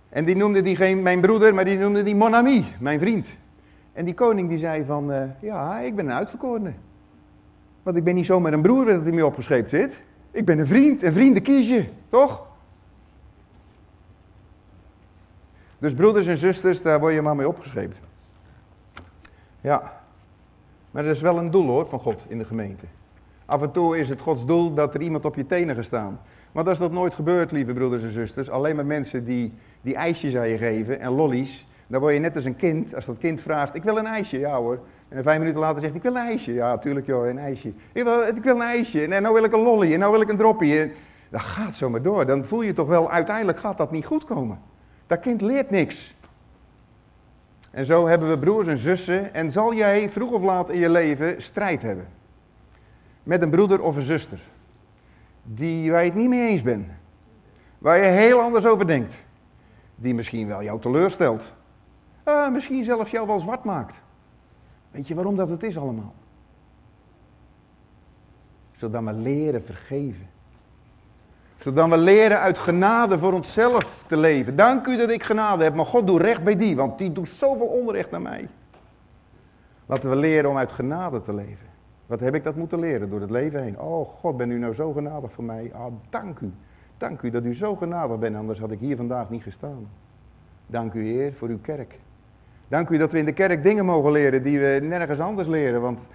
En 0.09 0.25
die 0.25 0.35
noemde 0.35 0.61
die 0.61 0.75
geen 0.75 1.01
mijn 1.01 1.21
broeder, 1.21 1.53
maar 1.53 1.65
die 1.65 1.77
noemde 1.77 2.03
die 2.03 2.15
mon 2.15 2.35
ami, 2.35 2.65
mijn 2.79 2.99
vriend. 2.99 3.27
En 3.93 4.05
die 4.05 4.13
koning 4.13 4.49
die 4.49 4.57
zei 4.57 4.85
van, 4.85 5.11
uh, 5.11 5.23
ja, 5.39 5.79
ik 5.79 5.95
ben 5.95 6.05
een 6.05 6.13
uitverkorene. 6.13 6.73
Want 7.83 7.97
ik 7.97 8.03
ben 8.03 8.15
niet 8.15 8.25
zomaar 8.25 8.53
een 8.53 8.61
broer 8.61 8.85
dat 8.85 9.01
hij 9.01 9.11
mee 9.11 9.25
opgescheept 9.25 9.69
zit. 9.69 10.03
Ik 10.31 10.45
ben 10.45 10.59
een 10.59 10.67
vriend 10.67 11.03
en 11.03 11.13
vrienden 11.13 11.41
kies 11.41 11.67
je, 11.67 11.85
toch? 12.07 12.47
Dus 15.79 15.93
broeders 15.93 16.27
en 16.27 16.37
zusters, 16.37 16.81
daar 16.81 16.99
word 16.99 17.13
je 17.13 17.21
maar 17.21 17.35
mee 17.35 17.47
opgescheept. 17.47 18.01
Ja, 19.61 20.01
maar 20.91 21.03
dat 21.03 21.15
is 21.15 21.21
wel 21.21 21.37
een 21.37 21.51
doel 21.51 21.67
hoor 21.67 21.85
van 21.85 21.99
God 21.99 22.25
in 22.27 22.37
de 22.37 22.45
gemeente. 22.45 22.85
Af 23.45 23.61
en 23.61 23.71
toe 23.71 23.97
is 23.97 24.09
het 24.09 24.21
Gods 24.21 24.45
doel 24.45 24.73
dat 24.73 24.93
er 24.93 25.01
iemand 25.01 25.25
op 25.25 25.35
je 25.35 25.45
tenen 25.45 25.75
gaat 25.75 25.83
staan. 25.83 26.19
Want 26.51 26.67
als 26.67 26.77
dat 26.77 26.91
nooit 26.91 27.13
gebeurt, 27.13 27.51
lieve 27.51 27.73
broeders 27.73 28.03
en 28.03 28.11
zusters, 28.11 28.49
alleen 28.49 28.75
maar 28.75 28.85
mensen 28.85 29.25
die, 29.25 29.53
die 29.81 29.95
ijsjes 29.95 30.37
aan 30.37 30.49
je 30.49 30.57
geven 30.57 30.99
en 30.99 31.11
lollies, 31.11 31.67
dan 31.87 32.01
word 32.01 32.13
je 32.13 32.19
net 32.19 32.35
als 32.35 32.45
een 32.45 32.55
kind, 32.55 32.95
als 32.95 33.05
dat 33.05 33.17
kind 33.17 33.41
vraagt, 33.41 33.75
ik 33.75 33.83
wil 33.83 33.97
een 33.97 34.05
ijsje, 34.05 34.39
ja 34.39 34.55
hoor. 34.55 34.79
En 35.09 35.23
vijf 35.23 35.39
minuten 35.39 35.59
later 35.59 35.81
zegt, 35.81 35.95
ik 35.95 36.01
wil 36.01 36.15
een 36.15 36.27
ijsje. 36.27 36.53
Ja, 36.53 36.77
tuurlijk 36.77 37.05
joh, 37.05 37.27
een 37.27 37.37
ijsje. 37.37 37.73
Ik 37.91 38.03
wil, 38.03 38.21
ik 38.27 38.43
wil 38.43 38.55
een 38.55 38.61
ijsje. 38.61 39.05
En 39.05 39.21
nou 39.21 39.33
wil 39.33 39.43
ik 39.43 39.53
een 39.53 39.59
lolly. 39.59 39.93
En 39.93 39.99
nou 39.99 40.11
wil 40.11 40.21
ik 40.21 40.29
een 40.29 40.37
droppie. 40.37 40.79
En 40.79 40.91
dat 41.29 41.41
gaat 41.41 41.75
zomaar 41.75 42.01
door. 42.01 42.25
Dan 42.25 42.45
voel 42.45 42.61
je 42.61 42.73
toch 42.73 42.87
wel, 42.87 43.11
uiteindelijk 43.11 43.59
gaat 43.59 43.77
dat 43.77 43.91
niet 43.91 44.05
goed 44.05 44.25
komen. 44.25 44.59
Dat 45.07 45.19
kind 45.19 45.41
leert 45.41 45.69
niks. 45.69 46.15
En 47.71 47.85
zo 47.85 48.07
hebben 48.07 48.29
we 48.29 48.39
broers 48.39 48.67
en 48.67 48.77
zussen. 48.77 49.33
En 49.33 49.51
zal 49.51 49.73
jij 49.73 50.09
vroeg 50.09 50.31
of 50.31 50.41
laat 50.41 50.69
in 50.69 50.79
je 50.79 50.89
leven 50.89 51.41
strijd 51.41 51.81
hebben? 51.81 52.07
Met 53.23 53.43
een 53.43 53.49
broeder 53.49 53.81
of 53.81 53.95
een 53.95 54.01
zuster 54.01 54.39
die, 55.55 55.91
waar 55.91 56.03
je 56.03 56.09
het 56.09 56.19
niet 56.19 56.29
mee 56.29 56.49
eens 56.49 56.61
bent. 56.61 56.87
Waar 57.77 57.97
je 57.97 58.03
heel 58.03 58.39
anders 58.39 58.65
over 58.65 58.87
denkt. 58.87 59.23
Die 59.95 60.13
misschien 60.13 60.47
wel 60.47 60.63
jou 60.63 60.81
teleurstelt. 60.81 61.53
Uh, 62.25 62.49
misschien 62.49 62.83
zelfs 62.83 63.11
jou 63.11 63.27
wel 63.27 63.39
zwart 63.39 63.63
maakt. 63.63 64.01
Weet 64.91 65.07
je 65.07 65.15
waarom 65.15 65.35
dat 65.35 65.49
het 65.49 65.63
is 65.63 65.77
allemaal? 65.77 66.13
Zodat 68.71 69.03
we 69.03 69.13
leren 69.13 69.63
vergeven. 69.63 70.29
Zodat 71.57 71.89
we 71.89 71.97
leren 71.97 72.39
uit 72.39 72.57
genade 72.57 73.19
voor 73.19 73.33
onszelf 73.33 74.03
te 74.07 74.17
leven. 74.17 74.55
Dank 74.55 74.87
u 74.87 74.97
dat 74.97 75.09
ik 75.09 75.23
genade 75.23 75.63
heb, 75.63 75.75
maar 75.75 75.85
God 75.85 76.07
doet 76.07 76.21
recht 76.21 76.43
bij 76.43 76.55
die, 76.55 76.75
want 76.75 76.97
die 76.97 77.11
doet 77.11 77.29
zoveel 77.29 77.67
onrecht 77.67 78.11
naar 78.11 78.21
mij. 78.21 78.49
Laten 79.85 80.09
we 80.09 80.15
leren 80.15 80.49
om 80.49 80.57
uit 80.57 80.71
genade 80.71 81.21
te 81.21 81.33
leven. 81.33 81.68
Wat 82.09 82.19
heb 82.19 82.35
ik 82.35 82.43
dat 82.43 82.55
moeten 82.55 82.79
leren 82.79 83.09
door 83.09 83.21
het 83.21 83.29
leven 83.29 83.63
heen? 83.63 83.79
Oh 83.79 84.07
God, 84.07 84.37
ben 84.37 84.51
u 84.51 84.57
nou 84.57 84.73
zo 84.73 84.91
genadig 84.91 85.31
voor 85.31 85.43
mij? 85.43 85.71
Ah, 85.73 85.93
dank 86.09 86.39
u. 86.39 86.51
Dank 86.97 87.21
u 87.21 87.29
dat 87.29 87.43
u 87.43 87.53
zo 87.53 87.75
genadig 87.75 88.19
bent, 88.19 88.35
anders 88.35 88.59
had 88.59 88.71
ik 88.71 88.79
hier 88.79 88.95
vandaag 88.95 89.29
niet 89.29 89.43
gestaan. 89.43 89.87
Dank 90.67 90.93
u 90.93 91.03
Heer 91.03 91.33
voor 91.33 91.47
uw 91.47 91.59
kerk. 91.59 91.99
Dank 92.67 92.89
u 92.89 92.97
dat 92.97 93.11
we 93.11 93.17
in 93.17 93.25
de 93.25 93.33
kerk 93.33 93.63
dingen 93.63 93.85
mogen 93.85 94.11
leren 94.11 94.43
die 94.43 94.59
we 94.59 94.79
nergens 94.81 95.19
anders 95.19 95.47
leren. 95.47 95.81
Want 95.81 96.07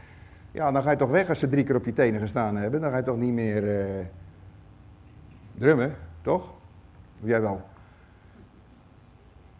ja, 0.51 0.73
dan 0.73 0.83
ga 0.83 0.91
je 0.91 0.97
toch 0.97 1.11
weg 1.11 1.29
als 1.29 1.39
ze 1.39 1.49
drie 1.49 1.65
keer 1.65 1.77
op 1.77 1.85
je 1.85 1.93
tenen 1.93 2.21
gestaan 2.21 2.57
hebben. 2.57 2.81
Dan 2.81 2.91
ga 2.91 2.97
je 2.97 3.03
toch 3.03 3.17
niet 3.17 3.33
meer 3.33 3.65
uh, 3.65 4.07
drummen, 5.55 5.95
toch? 6.23 6.53
Of 7.23 7.29
jij 7.29 7.41
wel? 7.41 7.61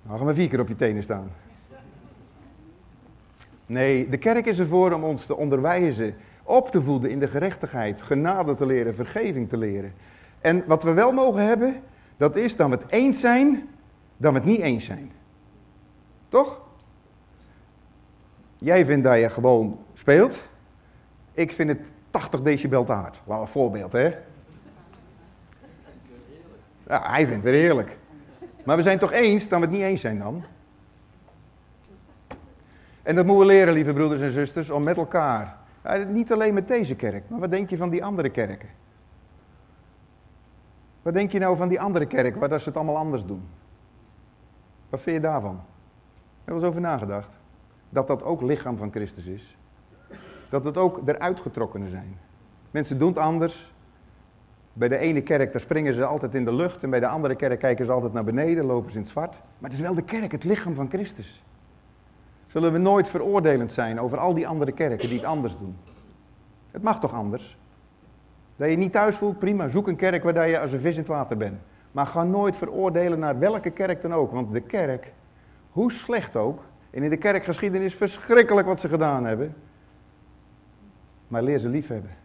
Dan 0.07 0.19
gaan 0.19 0.27
we 0.27 0.35
vier 0.35 0.49
keer 0.49 0.61
op 0.61 0.69
je 0.69 0.77
tenen 0.77 1.03
staan. 1.03 1.31
Nee, 3.67 4.09
de 4.09 4.17
kerk 4.17 4.47
is 4.47 4.59
ervoor 4.59 4.93
om 4.93 5.05
ons 5.05 5.27
te 5.27 5.37
onderwijzen, 5.37 6.15
op 6.43 6.71
te 6.71 6.83
voeden 6.83 7.11
in 7.11 7.19
de 7.19 7.29
gerechtigheid, 7.29 8.03
genade 8.03 8.55
te 8.55 8.67
leren, 8.67 8.95
vergeving 8.95 9.49
te 9.49 9.57
leren. 9.57 9.93
En 10.41 10.65
wat 10.67 10.83
we 10.83 10.93
wel 10.93 11.13
mogen 11.13 11.47
hebben, 11.47 11.83
dat 12.17 12.37
is 12.37 12.57
dat 12.57 12.69
we 12.69 12.75
het 12.75 12.85
eens 12.89 13.21
zijn, 13.21 13.69
dat 14.17 14.33
we 14.33 14.39
het 14.39 14.47
niet 14.47 14.61
eens 14.61 14.85
zijn. 14.85 15.11
Toch? 16.29 16.61
Jij 18.59 18.87
vindt 18.87 19.05
dat 19.05 19.19
je 19.19 19.31
gewoon 19.31 19.79
speelt. 19.93 20.49
Ik 21.33 21.53
vind 21.53 21.69
het 21.69 21.91
80 22.11 22.43
decibel 22.43 22.85
te 22.85 22.93
hard. 22.93 23.23
We 23.25 23.33
een 23.33 23.47
voorbeeld, 23.47 23.93
hè? 23.93 24.15
Ja, 26.89 27.11
hij 27.11 27.27
vindt 27.27 27.45
het 27.45 27.53
weer 27.53 27.63
heerlijk. 27.63 27.97
Maar 28.65 28.77
we 28.77 28.83
zijn 28.83 28.99
toch 28.99 29.13
eens 29.13 29.49
dat 29.49 29.59
we 29.59 29.65
het 29.65 29.75
niet 29.75 29.85
eens 29.85 30.01
zijn 30.01 30.19
dan? 30.19 30.45
En 33.05 33.15
dat 33.15 33.27
moeten 33.27 33.47
we 33.47 33.53
leren, 33.53 33.75
lieve 33.75 33.93
broeders 33.93 34.21
en 34.21 34.31
zusters, 34.31 34.71
om 34.71 34.83
met 34.83 34.97
elkaar. 34.97 35.57
niet 36.09 36.33
alleen 36.33 36.55
met 36.55 36.69
deze 36.69 36.95
kerk, 36.95 37.29
maar 37.29 37.41
wat 37.41 37.51
denk 37.51 37.71
je 37.71 37.77
van 37.77 37.91
die 37.91 38.05
andere 38.05 38.29
kerken? 38.31 38.69
Wat 41.03 41.15
denk 41.15 41.33
je 41.33 41.39
nou 41.39 41.57
van 41.57 41.69
die 41.69 41.81
andere 41.81 42.07
kerk, 42.07 42.37
waar 42.37 42.61
ze 42.61 42.69
het 42.69 42.77
allemaal 42.77 42.97
anders 42.97 43.25
doen? 43.25 43.43
Wat 44.89 45.01
vind 45.01 45.17
je 45.17 45.23
daarvan? 45.23 45.61
Heb 46.45 46.55
je 46.55 46.61
eens 46.61 46.69
over 46.69 46.81
nagedacht? 46.81 47.37
Dat 47.89 48.07
dat 48.07 48.23
ook 48.23 48.43
lichaam 48.43 48.77
van 48.77 48.91
Christus 48.91 49.27
is. 49.27 49.57
Dat 50.51 50.65
het 50.65 50.77
ook 50.77 51.01
eruit 51.07 51.41
getrokkenen 51.41 51.89
zijn. 51.89 52.19
Mensen 52.71 52.99
doen 52.99 53.09
het 53.09 53.19
anders. 53.19 53.73
Bij 54.73 54.89
de 54.89 54.99
ene 54.99 55.23
kerk, 55.23 55.53
daar 55.53 55.61
springen 55.61 55.95
ze 55.95 56.05
altijd 56.05 56.35
in 56.35 56.45
de 56.45 56.55
lucht. 56.55 56.83
En 56.83 56.91
bij 56.91 57.01
de 57.01 57.09
andere 57.09 57.35
kerk 57.35 57.59
kijken 57.59 57.85
ze 57.85 57.93
altijd 57.93 58.13
naar 58.13 58.25
beneden, 58.25 58.65
lopen 58.65 58.91
ze 58.91 58.97
in 58.97 59.03
het 59.03 59.13
zwart. 59.13 59.33
Maar 59.59 59.71
het 59.71 59.79
is 59.79 59.87
wel 59.87 59.95
de 59.95 60.03
kerk, 60.03 60.33
het 60.33 60.45
lichaam 60.45 60.75
van 60.75 60.89
Christus. 60.91 61.43
Zullen 62.55 62.73
we 62.73 62.79
nooit 62.79 63.09
veroordelend 63.09 63.73
zijn 63.73 64.01
over 64.01 64.19
al 64.19 64.35
die 64.35 64.49
andere 64.49 64.73
kerken 64.73 65.09
die 65.09 65.19
het 65.19 65.27
anders 65.27 65.57
doen? 65.59 65.77
Het 66.71 66.83
mag 66.83 67.01
toch 67.01 67.13
anders? 67.13 67.57
Dat 68.57 68.71
je 68.71 68.77
niet 68.77 68.93
thuis 68.93 69.17
voelt, 69.17 69.39
prima. 69.39 69.69
Zoek 69.69 69.89
een 69.89 69.97
kerk 69.97 70.23
waar 70.23 70.49
je 70.49 70.61
als 70.61 70.73
een 70.73 70.81
vis 70.81 70.93
in 70.93 70.99
het 70.99 71.09
water 71.09 71.37
bent. 71.37 71.61
Maar 71.93 72.07
ga 72.07 72.25
nooit 72.25 72.57
veroordelen 72.57 73.19
naar 73.19 73.39
welke 73.39 73.71
kerk 73.71 74.03
dan 74.03 74.15
ook. 74.15 74.33
Want 74.33 74.53
de 74.53 74.61
kerk, 74.61 75.13
hoe 75.71 75.93
slecht 75.93 76.37
ook, 76.37 76.65
en 76.91 77.03
in 77.03 77.11
de 77.11 77.17
kerkgeschiedenis 77.17 77.95
verschrikkelijk 77.95 78.67
wat 78.67 78.81
ze 78.81 78.89
gedaan 78.89 79.25
hebben. 79.25 79.55
Maar 81.29 81.43
leer 81.43 81.59
ze 81.59 81.69
liefhebben. 81.69 82.17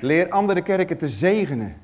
Leer 0.00 0.28
andere 0.28 0.62
kerken 0.62 0.98
te 0.98 1.08
zegenen. 1.08 1.76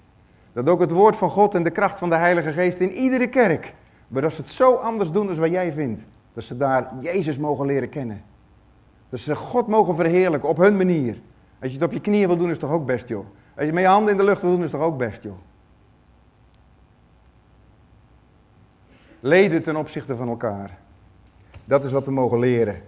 Dat 0.52 0.68
ook 0.68 0.80
het 0.80 0.90
woord 0.90 1.16
van 1.16 1.30
God 1.30 1.54
en 1.54 1.62
de 1.62 1.70
kracht 1.70 1.98
van 1.98 2.08
de 2.08 2.16
Heilige 2.16 2.52
Geest 2.52 2.78
in 2.78 2.92
iedere 2.92 3.28
kerk. 3.28 3.74
Maar 4.08 4.22
dat 4.22 4.32
ze 4.32 4.40
het 4.40 4.50
zo 4.50 4.74
anders 4.74 5.10
doen 5.10 5.28
als 5.28 5.38
wat 5.38 5.50
jij 5.50 5.72
vindt. 5.72 6.06
Dat 6.36 6.44
ze 6.44 6.56
daar 6.56 6.92
Jezus 7.00 7.38
mogen 7.38 7.66
leren 7.66 7.88
kennen. 7.88 8.22
Dat 9.08 9.20
ze 9.20 9.36
God 9.36 9.66
mogen 9.66 9.94
verheerlijken 9.94 10.48
op 10.48 10.56
hun 10.56 10.76
manier. 10.76 11.20
Als 11.60 11.70
je 11.70 11.78
het 11.78 11.86
op 11.86 11.92
je 11.92 12.00
knieën 12.00 12.26
wil 12.26 12.36
doen, 12.36 12.50
is 12.50 12.58
toch 12.58 12.70
ook 12.70 12.86
best, 12.86 13.08
joh. 13.08 13.26
Als 13.56 13.66
je 13.66 13.72
met 13.72 13.82
je 13.82 13.88
handen 13.88 14.10
in 14.10 14.16
de 14.16 14.24
lucht 14.24 14.42
wil 14.42 14.50
doen, 14.50 14.62
is 14.62 14.70
toch 14.70 14.80
ook 14.80 14.98
best, 14.98 15.22
joh. 15.22 15.36
Leden 19.20 19.62
ten 19.62 19.76
opzichte 19.76 20.16
van 20.16 20.28
elkaar. 20.28 20.78
Dat 21.64 21.84
is 21.84 21.92
wat 21.92 22.04
we 22.04 22.10
mogen 22.10 22.38
leren. 22.38 22.82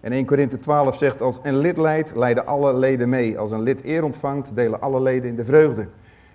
En 0.00 0.12
1 0.12 0.24
Korinthe 0.24 0.58
12 0.58 0.96
zegt, 0.96 1.20
als 1.20 1.38
een 1.42 1.56
lid 1.56 1.76
leidt, 1.76 2.16
leiden 2.16 2.46
alle 2.46 2.74
leden 2.74 3.08
mee. 3.08 3.38
Als 3.38 3.50
een 3.50 3.62
lid 3.62 3.84
eer 3.84 4.04
ontvangt, 4.04 4.54
delen 4.54 4.80
alle 4.80 5.00
leden 5.00 5.28
in 5.28 5.36
de 5.36 5.44
vreugde. 5.44 5.88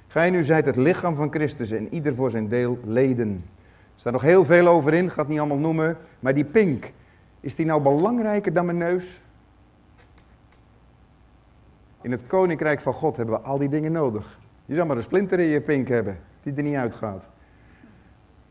Gij 0.08 0.30
nu 0.30 0.44
zijt 0.44 0.66
het 0.66 0.76
lichaam 0.76 1.16
van 1.16 1.32
Christus 1.32 1.72
en 1.72 1.94
ieder 1.94 2.16
voor 2.16 2.30
zijn 2.30 2.48
deel 2.48 2.80
leden. 2.84 3.44
Er 3.96 4.02
staat 4.02 4.14
nog 4.14 4.22
heel 4.22 4.46
veel 4.46 4.68
over 4.68 4.94
in, 4.94 5.12
ga 5.12 5.20
het 5.20 5.28
niet 5.28 5.40
allemaal 5.40 5.58
noemen. 5.58 5.98
Maar 6.20 6.34
die 6.34 6.46
pink, 6.46 6.92
is 7.40 7.56
die 7.56 7.66
nou 7.66 7.82
belangrijker 7.82 8.54
dan 8.54 8.66
mijn 8.66 8.78
neus? 8.78 9.22
In 12.02 12.12
het 12.12 12.28
koninkrijk 12.28 12.82
van 12.82 12.94
God 12.94 13.18
hebben 13.18 13.36
we 13.36 13.42
al 13.42 13.58
die 13.58 13.70
dingen 13.70 13.92
nodig. 13.92 14.40
Je 14.66 14.76
zou 14.76 14.88
maar 14.88 14.98
een 14.98 15.04
splinter 15.04 15.40
in 15.40 15.46
je 15.48 15.62
pink 15.62 15.88
hebben, 15.88 16.20
die 16.42 16.54
er 16.54 16.64
niet 16.64 16.76
uitgaat. 16.76 17.28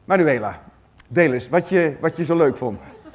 Manuela, 0.05 0.61
deel 1.09 1.33
eens 1.33 1.49
wat 1.49 1.69
je, 1.69 1.97
wat 2.01 2.17
je 2.17 2.25
zo 2.25 2.37
leuk 2.37 2.57
vond. 2.57 2.79
Ik 2.81 3.13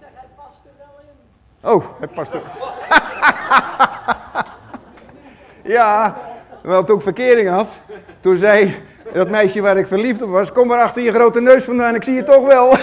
zeg, 0.00 0.08
hij 0.14 0.28
past 0.36 0.60
er 0.64 0.72
wel 0.78 1.00
in. 1.00 1.80
Oh, 1.80 1.98
hij 1.98 2.08
past 2.08 2.32
er. 2.32 2.42
ja, 5.76 6.16
wel 6.62 6.84
toen 6.84 6.96
ik 6.96 7.02
verkering 7.02 7.48
had, 7.48 7.80
toen 8.20 8.36
zei 8.36 8.82
dat 9.14 9.30
meisje 9.30 9.60
waar 9.60 9.76
ik 9.76 9.86
verliefd 9.86 10.22
op 10.22 10.30
was, 10.30 10.52
kom 10.52 10.66
maar 10.66 10.78
achter 10.78 11.02
je 11.02 11.12
grote 11.12 11.40
neus 11.40 11.64
vandaan, 11.64 11.94
ik 11.94 12.02
zie 12.02 12.14
je 12.14 12.22
toch 12.22 12.46
wel. 12.46 12.70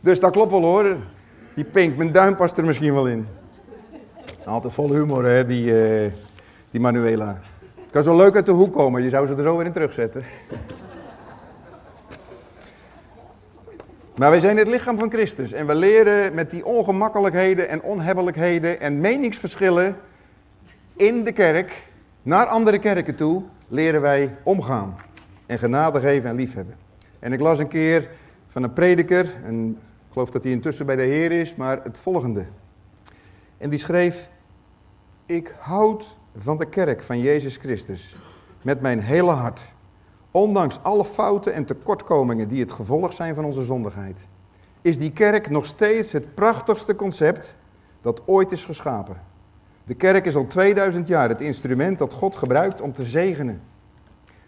dus 0.00 0.20
dat 0.20 0.30
klopt 0.30 0.50
wel 0.50 0.62
hoor. 0.62 0.96
Die 1.54 1.64
pink, 1.64 1.96
mijn 1.96 2.12
duim 2.12 2.36
past 2.36 2.56
er 2.56 2.64
misschien 2.64 2.94
wel 2.94 3.06
in. 3.06 3.28
Altijd 4.44 4.74
vol 4.74 4.92
humor 4.92 5.24
hè, 5.24 5.46
die, 5.46 5.64
uh, 5.64 6.10
die 6.70 6.80
Manuela. 6.80 7.40
Kan 7.90 8.02
zo 8.02 8.16
leuk 8.16 8.34
uit 8.34 8.46
de 8.46 8.52
hoek 8.52 8.72
komen, 8.72 9.02
je 9.02 9.08
zou 9.08 9.26
ze 9.26 9.34
er 9.34 9.42
zo 9.42 9.56
weer 9.56 9.66
in 9.66 9.72
terugzetten. 9.72 10.24
Maar 14.16 14.30
wij 14.30 14.40
zijn 14.40 14.56
het 14.56 14.68
lichaam 14.68 14.98
van 14.98 15.10
Christus 15.10 15.52
en 15.52 15.66
we 15.66 15.74
leren 15.74 16.34
met 16.34 16.50
die 16.50 16.64
ongemakkelijkheden 16.64 17.68
en 17.68 17.82
onhebbelijkheden 17.82 18.80
en 18.80 19.00
meningsverschillen 19.00 19.96
in 20.96 21.24
de 21.24 21.32
kerk, 21.32 21.72
naar 22.22 22.46
andere 22.46 22.78
kerken 22.78 23.14
toe, 23.14 23.42
leren 23.68 24.00
wij 24.00 24.34
omgaan 24.42 24.96
en 25.46 25.58
genade 25.58 26.00
geven 26.00 26.30
en 26.30 26.36
liefhebben. 26.36 26.74
En 27.18 27.32
ik 27.32 27.40
las 27.40 27.58
een 27.58 27.68
keer 27.68 28.10
van 28.48 28.62
een 28.62 28.72
prediker, 28.72 29.34
en 29.44 29.70
ik 29.70 30.12
geloof 30.12 30.30
dat 30.30 30.42
hij 30.42 30.52
intussen 30.52 30.86
bij 30.86 30.96
de 30.96 31.02
Heer 31.02 31.32
is, 31.32 31.54
maar 31.54 31.80
het 31.82 31.98
volgende. 31.98 32.44
En 33.58 33.70
die 33.70 33.78
schreef, 33.78 34.30
ik 35.26 35.54
houd 35.58 36.16
van 36.36 36.58
de 36.58 36.68
kerk 36.68 37.02
van 37.02 37.18
Jezus 37.18 37.56
Christus 37.56 38.16
met 38.62 38.80
mijn 38.80 39.00
hele 39.00 39.30
hart. 39.30 39.60
Ondanks 40.30 40.82
alle 40.82 41.04
fouten 41.04 41.52
en 41.52 41.64
tekortkomingen 41.64 42.48
die 42.48 42.60
het 42.60 42.72
gevolg 42.72 43.12
zijn 43.12 43.34
van 43.34 43.44
onze 43.44 43.62
zondigheid, 43.62 44.26
is 44.82 44.98
die 44.98 45.12
kerk 45.12 45.50
nog 45.50 45.66
steeds 45.66 46.12
het 46.12 46.34
prachtigste 46.34 46.94
concept 46.94 47.56
dat 48.00 48.22
ooit 48.26 48.52
is 48.52 48.64
geschapen. 48.64 49.16
De 49.88 49.94
kerk 49.94 50.26
is 50.26 50.36
al 50.36 50.46
2000 50.46 51.08
jaar 51.08 51.28
het 51.28 51.40
instrument 51.40 51.98
dat 51.98 52.12
God 52.12 52.36
gebruikt 52.36 52.80
om 52.80 52.92
te 52.92 53.02
zegenen. 53.02 53.60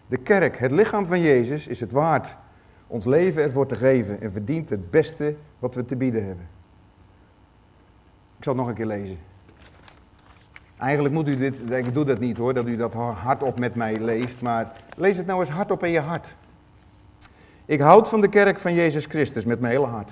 De 0.07 0.17
kerk, 0.17 0.57
het 0.57 0.71
lichaam 0.71 1.05
van 1.05 1.21
Jezus, 1.21 1.67
is 1.67 1.79
het 1.79 1.91
waard 1.91 2.35
ons 2.87 3.05
leven 3.05 3.43
ervoor 3.43 3.67
te 3.67 3.75
geven 3.75 4.21
en 4.21 4.31
verdient 4.31 4.69
het 4.69 4.91
beste 4.91 5.35
wat 5.59 5.75
we 5.75 5.85
te 5.85 5.95
bieden 5.95 6.25
hebben. 6.25 6.47
Ik 8.37 8.43
zal 8.43 8.53
het 8.53 8.61
nog 8.61 8.71
een 8.71 8.77
keer 8.77 8.85
lezen. 8.85 9.17
Eigenlijk 10.77 11.13
moet 11.13 11.27
u 11.27 11.37
dit, 11.37 11.71
ik 11.71 11.93
doe 11.93 12.05
dat 12.05 12.19
niet 12.19 12.37
hoor, 12.37 12.53
dat 12.53 12.67
u 12.67 12.75
dat 12.75 12.93
hardop 12.93 13.59
met 13.59 13.75
mij 13.75 13.99
leest, 13.99 14.41
maar 14.41 14.83
lees 14.95 15.17
het 15.17 15.25
nou 15.25 15.39
eens 15.39 15.49
hardop 15.49 15.83
in 15.83 15.91
je 15.91 15.99
hart. 15.99 16.35
Ik 17.65 17.79
houd 17.79 18.09
van 18.09 18.21
de 18.21 18.29
kerk 18.29 18.57
van 18.57 18.73
Jezus 18.73 19.05
Christus 19.05 19.45
met 19.45 19.59
mijn 19.59 19.73
hele 19.73 19.85
hart. 19.85 20.11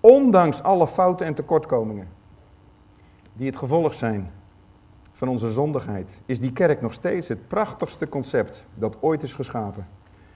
Ondanks 0.00 0.62
alle 0.62 0.86
fouten 0.86 1.26
en 1.26 1.34
tekortkomingen 1.34 2.16
die 3.38 3.46
het 3.46 3.56
gevolg 3.56 3.94
zijn 3.94 4.30
van 5.12 5.28
onze 5.28 5.50
zondigheid, 5.50 6.20
is 6.26 6.40
die 6.40 6.52
kerk 6.52 6.80
nog 6.80 6.92
steeds 6.92 7.28
het 7.28 7.48
prachtigste 7.48 8.08
concept 8.08 8.66
dat 8.74 8.96
ooit 9.00 9.22
is 9.22 9.34
geschapen. 9.34 9.86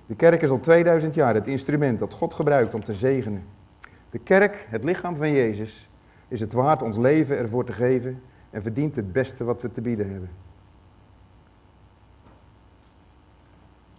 De 0.06 0.14
kerk 0.14 0.42
is 0.42 0.50
al 0.50 0.60
2000 0.60 1.14
jaar 1.14 1.34
het 1.34 1.46
instrument 1.46 1.98
dat 1.98 2.14
God 2.14 2.34
gebruikt 2.34 2.74
om 2.74 2.84
te 2.84 2.92
zegenen. 2.92 3.44
De 4.10 4.18
kerk, 4.18 4.66
het 4.68 4.84
lichaam 4.84 5.16
van 5.16 5.32
Jezus, 5.32 5.88
is 6.28 6.40
het 6.40 6.52
waard 6.52 6.82
ons 6.82 6.96
leven 6.96 7.38
ervoor 7.38 7.64
te 7.64 7.72
geven 7.72 8.22
en 8.50 8.62
verdient 8.62 8.96
het 8.96 9.12
beste 9.12 9.44
wat 9.44 9.62
we 9.62 9.70
te 9.70 9.80
bieden 9.80 10.10
hebben. 10.10 10.30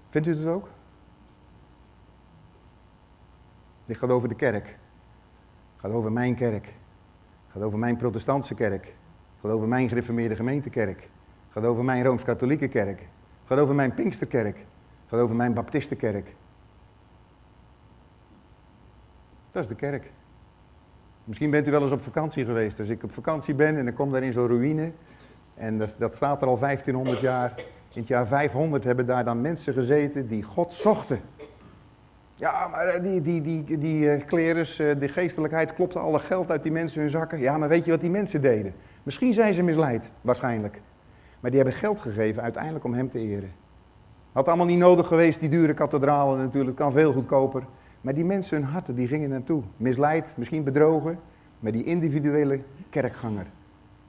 Vindt 0.10 0.28
u 0.28 0.38
het 0.38 0.46
ook? 0.46 0.70
Dit 3.86 3.98
gaat 3.98 4.10
over 4.10 4.30
de 4.30 4.36
kerk. 4.36 4.66
Het 4.66 5.82
gaat 5.82 5.92
over 5.92 6.12
mijn 6.12 6.36
kerk. 6.36 6.74
Gaat 7.54 7.64
over 7.64 7.80
mijn 7.80 7.98
protestantse 7.98 8.54
kerk. 8.54 8.94
Gaat 9.42 9.52
over 9.52 9.68
mijn 9.68 9.88
gereformeerde 9.88 10.36
gemeentekerk. 10.36 11.10
Gaat 11.50 11.66
over 11.66 11.84
mijn 11.84 12.04
Rooms-Katholieke 12.04 12.68
kerk. 12.68 13.08
Gaat 13.46 13.60
over 13.60 13.76
mijn 13.76 13.94
Pinksterkerk. 13.94 14.66
Gaat 15.06 15.20
over 15.20 15.36
mijn 15.36 15.54
Baptistenkerk. 15.54 16.34
Dat 19.52 19.64
is 19.64 19.68
de 19.68 19.76
kerk. 19.76 20.12
Misschien 21.24 21.50
bent 21.50 21.68
u 21.68 21.72
wel 21.72 21.82
eens 21.82 21.92
op 21.92 22.04
vakantie 22.04 22.46
geweest. 22.46 22.80
Als 22.80 22.90
ik 22.90 23.04
op 23.04 23.14
vakantie 23.14 23.56
ben 23.56 23.78
en 23.78 23.86
dan 23.86 23.94
kom 23.94 24.12
daar 24.12 24.24
in 24.24 24.34
zo'n 24.34 24.48
ruïne. 24.48 24.92
En 25.54 25.78
dat, 25.78 25.96
dat, 25.98 26.16
staat 26.16 26.42
er 26.42 26.48
al 26.48 26.60
1500 26.60 27.20
jaar. 27.20 27.54
In 27.94 28.00
het 28.00 28.08
jaar 28.08 28.28
500 28.28 28.84
hebben 28.84 29.06
daar 29.06 29.24
dan 29.24 29.42
mensen 29.42 29.74
gezeten 29.74 30.28
die 30.28 30.44
God 30.44 30.74
zochten. 30.74 31.22
Ja, 32.36 32.68
maar 32.68 32.88
eh, 32.88 33.04
die, 33.04 33.22
die, 33.22 33.42
die, 33.42 33.78
die 33.78 34.04
uh, 34.04 34.26
klerens, 34.26 34.80
uh, 34.80 35.00
de 35.00 35.08
geestelijkheid, 35.08 35.74
klopte 35.74 36.00
alle 36.00 36.20
geld 36.20 36.52
uit 36.52 36.64
die 36.64 36.72
mensen 36.72 37.02
hun 37.02 37.10
zakken. 37.10 37.40
Ja, 37.40 37.58
maar 37.58 37.70
weet 37.70 37.86
je 37.86 37.92
wat 37.92 38.02
die 38.02 38.10
mensen 38.10 38.42
deden? 38.42 38.74
Misschien 39.04 39.34
zijn 39.34 39.54
ze 39.54 39.64
misleid, 39.64 40.12
waarschijnlijk. 40.22 40.82
Maar 41.40 41.52
die 41.52 41.60
hebben 41.60 41.80
geld 41.80 42.02
gegeven 42.02 42.44
uiteindelijk 42.44 42.86
om 42.86 42.94
hem 42.94 43.10
te 43.10 43.20
eren. 43.20 43.52
Had 44.32 44.48
allemaal 44.48 44.66
niet 44.66 44.78
nodig 44.78 45.08
geweest, 45.08 45.40
die 45.40 45.50
dure 45.50 45.74
kathedralen 45.74 46.38
natuurlijk, 46.38 46.78
kan 46.78 46.92
veel 46.92 47.14
goedkoper. 47.14 47.64
Maar 48.02 48.14
die 48.14 48.26
mensen, 48.26 48.58
hun 48.58 48.66
harten, 48.66 48.96
die 48.96 49.08
gingen 49.08 49.30
naartoe. 49.30 49.64
Misleid, 49.78 50.34
misschien 50.38 50.64
bedrogen, 50.64 51.20
maar 51.60 51.72
die 51.72 51.84
individuele 51.84 52.60
kerkganger, 52.90 53.46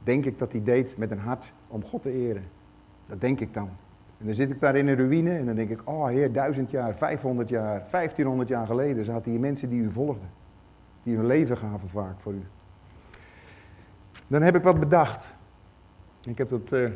denk 0.02 0.24
ik 0.24 0.38
dat 0.38 0.52
hij 0.52 0.62
deed 0.62 0.96
met 0.96 1.10
een 1.10 1.18
hart 1.18 1.52
om 1.68 1.84
God 1.84 2.02
te 2.02 2.12
eren. 2.12 2.44
Dat 3.06 3.20
denk 3.20 3.40
ik 3.40 3.54
dan. 3.54 3.68
En 4.24 4.30
dan 4.30 4.38
zit 4.38 4.50
ik 4.50 4.60
daar 4.60 4.76
in 4.76 4.88
een 4.88 4.96
ruïne 4.96 5.36
en 5.36 5.46
dan 5.46 5.54
denk 5.54 5.70
ik, 5.70 5.80
oh 5.84 6.06
heer, 6.06 6.32
duizend 6.32 6.70
jaar, 6.70 6.94
500 6.94 7.48
jaar, 7.48 7.90
1500 7.90 8.48
jaar 8.48 8.66
geleden 8.66 9.04
zaten 9.04 9.30
hier 9.30 9.40
mensen 9.40 9.68
die 9.68 9.80
u 9.80 9.92
volgden. 9.92 10.30
Die 11.02 11.16
hun 11.16 11.26
leven 11.26 11.56
gaven 11.56 11.88
vaak 11.88 12.20
voor 12.20 12.32
u. 12.32 12.42
Dan 14.26 14.42
heb 14.42 14.56
ik 14.56 14.62
wat 14.62 14.80
bedacht. 14.80 15.34
Ik 16.26 16.38
heb 16.38 16.48
dat, 16.48 16.72
uh, 16.72 16.90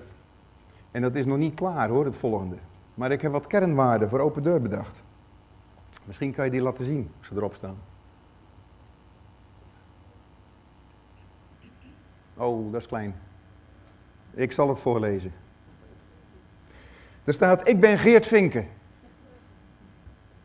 en 0.91 1.03
dat 1.03 1.15
is 1.15 1.27
nog 1.27 1.39
niet 1.39 1.55
klaar 1.55 1.89
hoor, 1.89 2.05
het 2.05 2.17
volgende. 2.17 2.57
Maar 2.95 3.11
ik 3.11 3.21
heb 3.21 3.33
wat 3.33 3.47
kernwaarden 3.47 4.09
voor 4.09 4.21
open 4.21 4.43
deur 4.43 4.63
bedacht. 4.63 5.03
Misschien 6.05 6.33
kan 6.33 6.45
je 6.45 6.51
die 6.51 6.63
laten 6.63 6.85
zien, 6.85 7.11
als 7.19 7.27
ze 7.27 7.35
erop 7.35 7.55
staan. 7.55 7.77
Oh, 12.37 12.73
dat 12.73 12.81
is 12.81 12.87
klein. 12.87 13.15
Ik 14.35 14.53
zal 14.53 14.69
het 14.69 14.81
voorlezen. 14.81 15.33
Er 17.29 17.35
staat, 17.35 17.69
ik 17.69 17.81
ben 17.81 17.99
Geert 17.99 18.27
Vinken. 18.27 18.69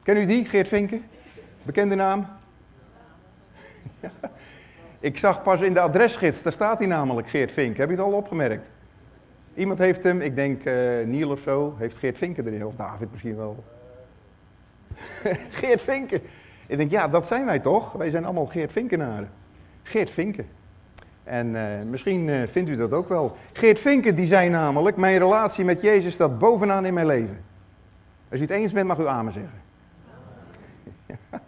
Ken 0.04 0.18
u 0.18 0.26
die, 0.26 0.46
Geert 0.46 0.68
Vinken? 0.68 1.06
Bekende 1.64 1.96
naam? 1.96 2.28
Ik 5.00 5.18
zag 5.18 5.44
pas 5.44 5.62
in 5.62 5.74
de 5.74 5.80
adresgids, 5.80 6.42
daar 6.42 6.54
staat 6.54 6.80
hij 6.80 6.88
namelijk, 6.88 7.30
Geert 7.30 7.52
Vinken. 7.52 7.80
Heb 7.80 7.90
je 7.90 7.96
het 7.96 8.06
al 8.06 8.12
opgemerkt? 8.12 8.70
Iemand 9.54 9.80
heeft 9.80 10.04
hem, 10.04 10.22
ik 10.22 10.36
denk 10.36 10.66
uh, 10.66 11.06
Niel 11.06 11.32
of 11.32 11.40
zo, 11.40 11.76
heeft 11.78 11.98
Geert 11.98 12.18
Vinken 12.18 12.48
erin. 12.48 12.66
Of 12.66 12.76
David 12.76 13.12
misschien 13.12 13.36
wel. 13.36 13.64
Geert 15.60 15.82
Vinken. 15.82 16.22
Ik 16.68 16.78
denk, 16.78 16.92
ja, 16.92 17.08
dat 17.08 17.28
zijn 17.28 17.46
wij 17.46 17.60
toch? 17.60 17.92
Wij 17.92 18.10
zijn 18.10 18.26
allemaal 18.26 18.46
Geert 18.46 18.72
Vinkenaren. 18.72 19.30
Geert 19.84 20.12
Vinken. 20.12 20.48
En 21.24 21.48
uh, 21.48 21.62
misschien 21.90 22.28
uh, 22.28 22.48
vindt 22.48 22.70
u 22.70 22.76
dat 22.76 22.92
ook 22.92 23.10
wel. 23.10 23.38
Geert 23.54 23.80
Vinken 23.80 24.16
die 24.16 24.26
zei 24.26 24.50
namelijk, 24.50 24.98
mijn 24.98 25.18
relatie 25.18 25.66
met 25.66 25.82
Jezus 25.82 26.14
staat 26.14 26.40
bovenaan 26.40 26.86
in 26.86 26.94
mijn 26.94 27.06
leven. 27.06 27.44
Als 28.32 28.40
u 28.40 28.44
het 28.44 28.52
eens 28.52 28.72
bent, 28.72 28.88
mag 28.88 28.98
u 28.98 29.08
amen 29.08 29.34
zeggen. 29.34 29.62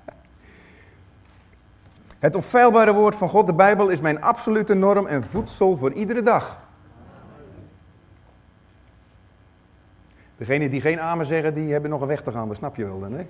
het 2.19 2.35
onfeilbare 2.35 2.93
woord 2.93 3.15
van 3.15 3.29
God, 3.29 3.47
de 3.47 3.53
Bijbel, 3.53 3.89
is 3.89 4.01
mijn 4.01 4.21
absolute 4.21 4.73
norm 4.73 5.07
en 5.07 5.23
voedsel 5.23 5.77
voor 5.77 5.91
iedere 5.91 6.21
dag. 6.21 6.63
Degenen 10.37 10.71
die 10.71 10.81
geen 10.81 10.99
amen 10.99 11.25
zeggen, 11.25 11.53
die 11.53 11.71
hebben 11.71 11.89
nog 11.89 12.01
een 12.01 12.07
weg 12.07 12.21
te 12.21 12.31
gaan, 12.31 12.47
dat 12.47 12.57
snap 12.57 12.75
je 12.75 12.85
wel 12.85 12.99
dan, 12.99 13.13
hè? 13.13 13.25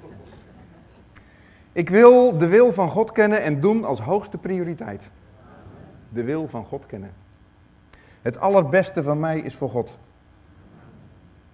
Ik 1.71 1.89
wil 1.89 2.37
de 2.37 2.47
wil 2.47 2.73
van 2.73 2.89
God 2.89 3.11
kennen 3.11 3.41
en 3.41 3.61
doen 3.61 3.85
als 3.85 3.99
hoogste 3.99 4.37
prioriteit 4.37 5.09
de 6.15 6.23
wil 6.23 6.47
van 6.47 6.65
God 6.65 6.85
kennen. 6.85 7.13
Het 8.21 8.39
allerbeste 8.39 9.03
van 9.03 9.19
mij 9.19 9.39
is 9.39 9.55
voor 9.55 9.69
God. 9.69 9.97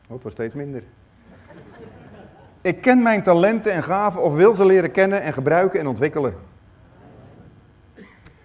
Oh, 0.08 0.24
het 0.24 0.32
steeds 0.32 0.54
minder. 0.54 0.84
Ik 2.62 2.82
ken 2.82 3.02
mijn 3.02 3.24
talenten 3.24 3.71
en 3.71 3.84
gaven 3.84 4.21
of 4.21 4.34
wil 4.34 4.56
ze 4.56 4.65
leren 4.65 4.91
kennen 4.91 5.21
en 5.21 5.34
gebruiken 5.34 5.80
en 5.80 5.88
ontwikkelen. 5.88 6.34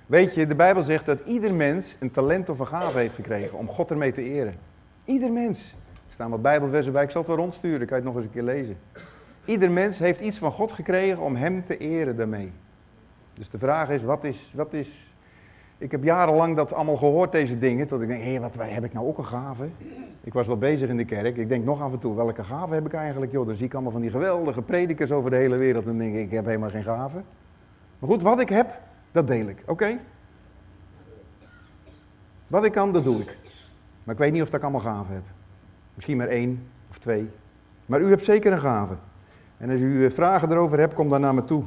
Weet 0.07 0.35
je, 0.35 0.47
de 0.47 0.55
Bijbel 0.55 0.83
zegt 0.83 1.07
dat 1.07 1.19
ieder 1.25 1.55
mens 1.55 1.97
een 2.01 2.11
talent 2.11 2.49
of 2.49 2.59
een 2.59 2.67
gave 2.67 2.99
heeft 2.99 3.15
gekregen 3.15 3.59
om 3.59 3.69
God 3.69 3.91
ermee 3.91 4.13
te 4.13 4.23
eren. 4.23 4.55
Ieder 5.05 5.33
mens. 5.33 5.75
Er 6.07 6.13
staan 6.13 6.31
wat 6.31 6.43
Bijbelversen 6.43 6.93
bij, 6.93 7.03
ik 7.03 7.11
zal 7.11 7.21
het 7.21 7.31
wel 7.31 7.39
rondsturen, 7.39 7.87
kan 7.87 7.99
je 7.99 8.05
het 8.05 8.05
nog 8.05 8.15
eens 8.15 8.25
een 8.25 8.31
keer 8.31 8.43
lezen. 8.43 8.79
Ieder 9.45 9.71
mens 9.71 9.99
heeft 9.99 10.21
iets 10.21 10.39
van 10.39 10.53
God 10.53 10.73
gekregen 10.73 11.19
om 11.19 11.37
hem 11.37 11.65
te 11.65 11.77
eren 11.79 12.17
daarmee. 12.17 12.53
Dus 13.35 13.51
de 13.51 13.59
vraag 13.59 13.91
is, 13.91 14.03
wat 14.03 14.25
is, 14.25 14.53
wat 14.55 14.73
is 14.73 15.15
ik 15.79 15.91
heb 15.91 16.05
jarenlang 16.05 16.57
dat 16.57 16.73
allemaal 16.73 16.97
gehoord, 16.97 17.33
deze 17.33 17.59
dingen. 17.59 17.87
Tot 17.87 18.01
ik 18.01 18.09
denk, 18.09 18.23
hé, 18.23 18.41
wat 18.41 18.55
heb 18.59 18.85
ik 18.85 18.93
nou 18.93 19.07
ook 19.07 19.19
een 19.19 19.25
gave? 19.25 19.69
Ik 20.21 20.33
was 20.33 20.47
wel 20.47 20.59
bezig 20.59 20.89
in 20.89 20.97
de 20.97 21.05
kerk. 21.05 21.37
Ik 21.37 21.49
denk 21.49 21.65
nog 21.65 21.81
af 21.81 21.93
en 21.93 21.99
toe, 21.99 22.17
welke 22.17 22.45
gave 22.45 22.75
heb 22.75 22.87
ik 22.87 22.93
eigenlijk? 22.93 23.33
Joh, 23.33 23.47
dan 23.47 23.55
zie 23.55 23.67
ik 23.67 23.73
allemaal 23.73 23.93
van 23.93 24.01
die 24.01 24.11
geweldige 24.11 24.63
predikers 24.63 25.13
over 25.13 25.31
de 25.31 25.37
hele 25.37 25.57
wereld. 25.57 25.87
En 25.87 25.99
denk 25.99 26.15
ik, 26.15 26.25
ik 26.25 26.31
heb 26.31 26.45
helemaal 26.45 26.71
geen 26.71 26.83
gave. 26.83 27.23
Maar 27.99 28.11
goed, 28.11 28.23
wat 28.23 28.41
ik 28.41 28.49
heb, 28.49 28.81
dat 29.13 29.27
deel 29.27 29.47
ik. 29.47 29.63
Oké? 29.67 29.99
Wat 32.47 32.65
ik 32.65 32.73
kan, 32.73 32.93
dat 32.93 33.05
doe 33.05 33.21
ik. 33.21 33.39
Maar 34.05 34.15
ik 34.15 34.21
weet 34.21 34.33
niet 34.33 34.43
of 34.43 34.53
ik 34.53 34.63
allemaal 34.63 34.81
gave 34.81 35.13
heb. 35.13 35.25
Misschien 35.95 36.17
maar 36.17 36.29
één 36.29 36.69
of 36.91 36.99
twee. 36.99 37.31
Maar 37.87 38.01
u 38.01 38.09
hebt 38.09 38.25
zeker 38.25 38.53
een 38.53 38.59
gave. 38.59 38.95
En 39.57 39.71
als 39.71 39.81
u 39.81 40.05
eh, 40.05 40.11
vragen 40.11 40.51
erover 40.51 40.79
hebt, 40.79 40.95
kom 40.95 41.09
dan 41.09 41.21
naar 41.21 41.35
me 41.35 41.45
toe. 41.45 41.65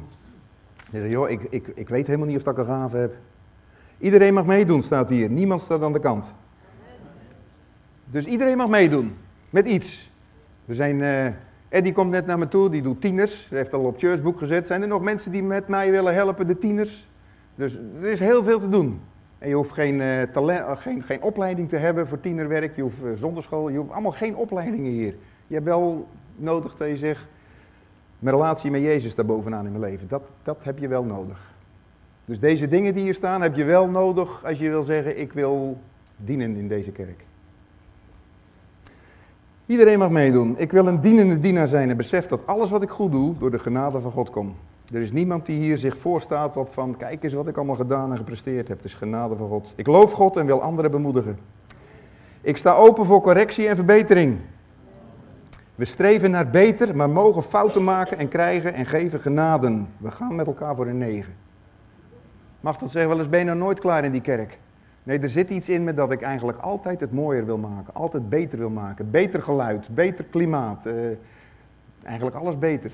Dan 0.90 1.00
zeg, 1.00 1.10
joh, 1.10 1.30
ik, 1.30 1.42
ik, 1.50 1.66
ik 1.74 1.88
weet 1.88 2.06
helemaal 2.06 2.28
niet 2.28 2.36
of 2.36 2.52
ik 2.52 2.58
een 2.58 2.64
gave 2.64 2.96
heb. 2.96 3.14
Iedereen 4.00 4.34
mag 4.34 4.46
meedoen, 4.46 4.82
staat 4.82 5.10
hier. 5.10 5.30
Niemand 5.30 5.60
staat 5.60 5.82
aan 5.82 5.92
de 5.92 5.98
kant. 5.98 6.34
Dus 8.04 8.24
iedereen 8.24 8.56
mag 8.56 8.68
meedoen 8.68 9.16
met 9.50 9.66
iets. 9.66 10.10
Er 10.66 10.74
zijn, 10.74 10.98
uh, 10.98 11.26
Eddie 11.68 11.92
komt 11.92 12.10
net 12.10 12.26
naar 12.26 12.38
me 12.38 12.48
toe, 12.48 12.70
die 12.70 12.82
doet 12.82 13.00
tieners. 13.00 13.48
Hij 13.48 13.58
heeft 13.58 13.74
al 13.74 13.84
op 13.84 13.98
Churchboek 13.98 14.38
gezet. 14.38 14.66
Zijn 14.66 14.82
er 14.82 14.88
nog 14.88 15.02
mensen 15.02 15.32
die 15.32 15.42
met 15.42 15.68
mij 15.68 15.90
willen 15.90 16.14
helpen, 16.14 16.46
de 16.46 16.58
tieners? 16.58 17.08
Dus 17.54 17.78
er 18.00 18.08
is 18.08 18.20
heel 18.20 18.44
veel 18.44 18.58
te 18.58 18.68
doen. 18.68 19.00
En 19.38 19.48
je 19.48 19.54
hoeft 19.54 19.72
geen, 19.72 20.00
uh, 20.00 20.22
talent, 20.22 20.60
uh, 20.60 20.76
geen, 20.76 21.02
geen 21.02 21.22
opleiding 21.22 21.68
te 21.68 21.76
hebben 21.76 22.08
voor 22.08 22.20
tienerwerk. 22.20 22.76
Je 22.76 22.82
hoeft 22.82 22.96
zonder 23.14 23.42
school, 23.42 23.68
je 23.68 23.78
hoeft 23.78 23.90
allemaal 23.90 24.12
geen 24.12 24.36
opleidingen 24.36 24.90
hier. 24.90 25.14
Je 25.46 25.54
hebt 25.54 25.66
wel 25.66 26.08
nodig 26.36 26.76
dat 26.76 26.88
je 26.88 26.96
zegt, 26.96 27.26
mijn 28.18 28.36
relatie 28.36 28.70
met 28.70 28.80
Jezus 28.80 29.14
daar 29.14 29.26
bovenaan 29.26 29.66
in 29.66 29.72
mijn 29.72 29.84
leven. 29.84 30.08
Dat, 30.08 30.22
dat 30.42 30.64
heb 30.64 30.78
je 30.78 30.88
wel 30.88 31.04
nodig. 31.04 31.54
Dus 32.30 32.40
deze 32.40 32.68
dingen 32.68 32.94
die 32.94 33.02
hier 33.02 33.14
staan 33.14 33.42
heb 33.42 33.56
je 33.56 33.64
wel 33.64 33.88
nodig 33.88 34.44
als 34.44 34.58
je 34.58 34.70
wil 34.70 34.82
zeggen, 34.82 35.20
ik 35.20 35.32
wil 35.32 35.78
dienen 36.16 36.56
in 36.56 36.68
deze 36.68 36.90
kerk. 36.90 37.24
Iedereen 39.66 39.98
mag 39.98 40.10
meedoen. 40.10 40.54
Ik 40.58 40.72
wil 40.72 40.86
een 40.86 41.00
dienende 41.00 41.40
dienaar 41.40 41.68
zijn 41.68 41.90
en 41.90 41.96
besef 41.96 42.26
dat 42.26 42.46
alles 42.46 42.70
wat 42.70 42.82
ik 42.82 42.90
goed 42.90 43.12
doe 43.12 43.38
door 43.38 43.50
de 43.50 43.58
genade 43.58 44.00
van 44.00 44.10
God 44.10 44.30
komt. 44.30 44.56
Er 44.92 45.00
is 45.00 45.12
niemand 45.12 45.46
die 45.46 45.60
hier 45.60 45.78
zich 45.78 45.96
voorstaat 45.96 46.56
op 46.56 46.72
van, 46.72 46.96
kijk 46.96 47.24
eens 47.24 47.32
wat 47.32 47.48
ik 47.48 47.56
allemaal 47.56 47.74
gedaan 47.74 48.10
en 48.10 48.16
gepresteerd 48.16 48.68
heb. 48.68 48.76
Het 48.76 48.86
is 48.86 48.94
genade 48.94 49.36
van 49.36 49.48
God. 49.48 49.72
Ik 49.76 49.86
loof 49.86 50.12
God 50.12 50.36
en 50.36 50.46
wil 50.46 50.62
anderen 50.62 50.90
bemoedigen. 50.90 51.38
Ik 52.40 52.56
sta 52.56 52.74
open 52.74 53.04
voor 53.04 53.20
correctie 53.20 53.68
en 53.68 53.76
verbetering. 53.76 54.38
We 55.74 55.84
streven 55.84 56.30
naar 56.30 56.50
beter, 56.50 56.96
maar 56.96 57.10
mogen 57.10 57.42
fouten 57.42 57.84
maken 57.84 58.18
en 58.18 58.28
krijgen 58.28 58.74
en 58.74 58.86
geven 58.86 59.20
genaden. 59.20 59.88
We 59.98 60.10
gaan 60.10 60.34
met 60.34 60.46
elkaar 60.46 60.74
voor 60.74 60.86
een 60.86 60.98
negen. 60.98 61.39
Mag 62.60 62.76
dat 62.76 62.90
zeggen, 62.90 63.10
wel 63.10 63.20
eens 63.20 63.28
ben 63.28 63.38
je 63.38 63.44
nou 63.44 63.58
nooit 63.58 63.80
klaar 63.80 64.04
in 64.04 64.12
die 64.12 64.20
kerk? 64.20 64.58
Nee, 65.02 65.18
er 65.18 65.28
zit 65.28 65.50
iets 65.50 65.68
in 65.68 65.84
me 65.84 65.94
dat 65.94 66.12
ik 66.12 66.22
eigenlijk 66.22 66.58
altijd 66.58 67.00
het 67.00 67.12
mooier 67.12 67.46
wil 67.46 67.58
maken. 67.58 67.94
Altijd 67.94 68.28
beter 68.28 68.58
wil 68.58 68.70
maken. 68.70 69.10
Beter 69.10 69.42
geluid, 69.42 69.88
beter 69.88 70.24
klimaat. 70.24 70.86
Uh, 70.86 70.94
eigenlijk 72.02 72.36
alles 72.36 72.58
beter. 72.58 72.90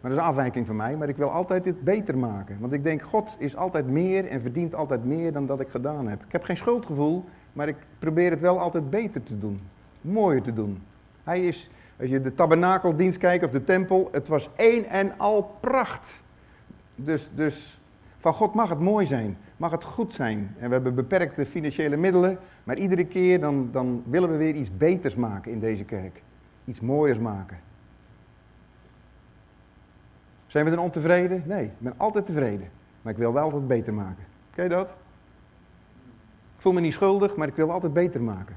Maar 0.00 0.10
dat 0.10 0.20
is 0.20 0.26
een 0.26 0.30
afwijking 0.30 0.66
van 0.66 0.76
mij, 0.76 0.96
maar 0.96 1.08
ik 1.08 1.16
wil 1.16 1.30
altijd 1.30 1.64
dit 1.64 1.84
beter 1.84 2.18
maken. 2.18 2.56
Want 2.60 2.72
ik 2.72 2.82
denk, 2.82 3.02
God 3.02 3.36
is 3.38 3.56
altijd 3.56 3.86
meer 3.86 4.26
en 4.26 4.40
verdient 4.40 4.74
altijd 4.74 5.04
meer 5.04 5.32
dan 5.32 5.46
dat 5.46 5.60
ik 5.60 5.68
gedaan 5.68 6.08
heb. 6.08 6.24
Ik 6.24 6.32
heb 6.32 6.44
geen 6.44 6.56
schuldgevoel, 6.56 7.24
maar 7.52 7.68
ik 7.68 7.76
probeer 7.98 8.30
het 8.30 8.40
wel 8.40 8.58
altijd 8.58 8.90
beter 8.90 9.22
te 9.22 9.38
doen. 9.38 9.60
Mooier 10.00 10.42
te 10.42 10.52
doen. 10.52 10.82
Hij 11.24 11.46
is, 11.46 11.70
als 12.00 12.10
je 12.10 12.20
de 12.20 12.34
tabernakeldienst 12.34 13.18
kijkt 13.18 13.44
of 13.44 13.50
de 13.50 13.64
tempel, 13.64 14.08
het 14.12 14.28
was 14.28 14.50
één 14.56 14.88
en 14.88 15.12
al 15.18 15.56
pracht. 15.60 16.22
Dus, 16.94 17.30
dus 17.34 17.79
van 18.20 18.32
God 18.32 18.54
mag 18.54 18.68
het 18.68 18.78
mooi 18.78 19.06
zijn, 19.06 19.38
mag 19.56 19.70
het 19.70 19.84
goed 19.84 20.12
zijn. 20.12 20.54
En 20.58 20.66
we 20.68 20.74
hebben 20.74 20.94
beperkte 20.94 21.46
financiële 21.46 21.96
middelen, 21.96 22.38
maar 22.64 22.78
iedere 22.78 23.06
keer 23.06 23.40
dan, 23.40 23.68
dan 23.72 24.02
willen 24.06 24.30
we 24.30 24.36
weer 24.36 24.54
iets 24.54 24.76
beters 24.76 25.14
maken 25.14 25.52
in 25.52 25.60
deze 25.60 25.84
kerk. 25.84 26.22
Iets 26.64 26.80
mooiers 26.80 27.18
maken. 27.18 27.58
Zijn 30.46 30.64
we 30.64 30.70
dan 30.70 30.84
ontevreden? 30.84 31.42
Nee, 31.46 31.64
ik 31.64 31.78
ben 31.78 31.94
altijd 31.96 32.26
tevreden. 32.26 32.68
Maar 33.02 33.12
ik 33.12 33.18
wil 33.18 33.32
wel 33.32 33.42
altijd 33.42 33.66
beter 33.66 33.94
maken. 33.94 34.24
Ken 34.54 34.64
je 34.64 34.70
dat? 34.70 34.88
Ik 36.56 36.62
voel 36.62 36.72
me 36.72 36.80
niet 36.80 36.92
schuldig, 36.92 37.36
maar 37.36 37.48
ik 37.48 37.54
wil 37.54 37.72
altijd 37.72 37.92
beter 37.92 38.22
maken. 38.22 38.56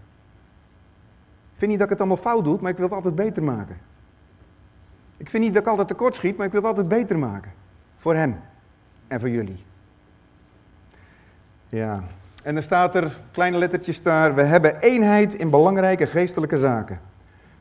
Ik 1.54 1.60
vind 1.60 1.72
niet 1.72 1.80
dat 1.80 1.92
ik 1.92 1.98
het 1.98 2.08
allemaal 2.08 2.24
fout 2.32 2.44
doe, 2.44 2.58
maar 2.62 2.72
ik 2.72 2.78
wil 2.78 2.86
het 2.86 2.96
altijd 2.96 3.16
beter 3.16 3.44
maken. 3.44 3.78
Ik 5.18 5.30
vind 5.30 5.44
niet 5.44 5.54
dat 5.54 5.62
ik 5.62 5.68
altijd 5.68 5.88
tekort 5.88 6.16
schiet, 6.16 6.38
maar 6.38 6.46
ik 6.46 6.52
wil 6.52 6.62
het 6.62 6.70
altijd 6.70 6.88
beter 6.88 7.20
maken. 7.20 7.52
Voor 7.98 8.16
hem 8.16 8.36
en 9.14 9.20
voor 9.20 9.30
jullie. 9.30 9.64
Ja, 11.70 12.04
en 12.44 12.54
dan 12.54 12.64
staat 12.64 12.96
er, 12.96 13.20
kleine 13.32 13.58
lettertjes 13.58 14.02
daar, 14.02 14.36
we 14.36 14.42
hebben 14.42 14.80
eenheid 14.80 15.34
in 15.34 15.50
belangrijke 15.50 16.08
geestelijke 16.08 16.58
zaken. 16.58 17.00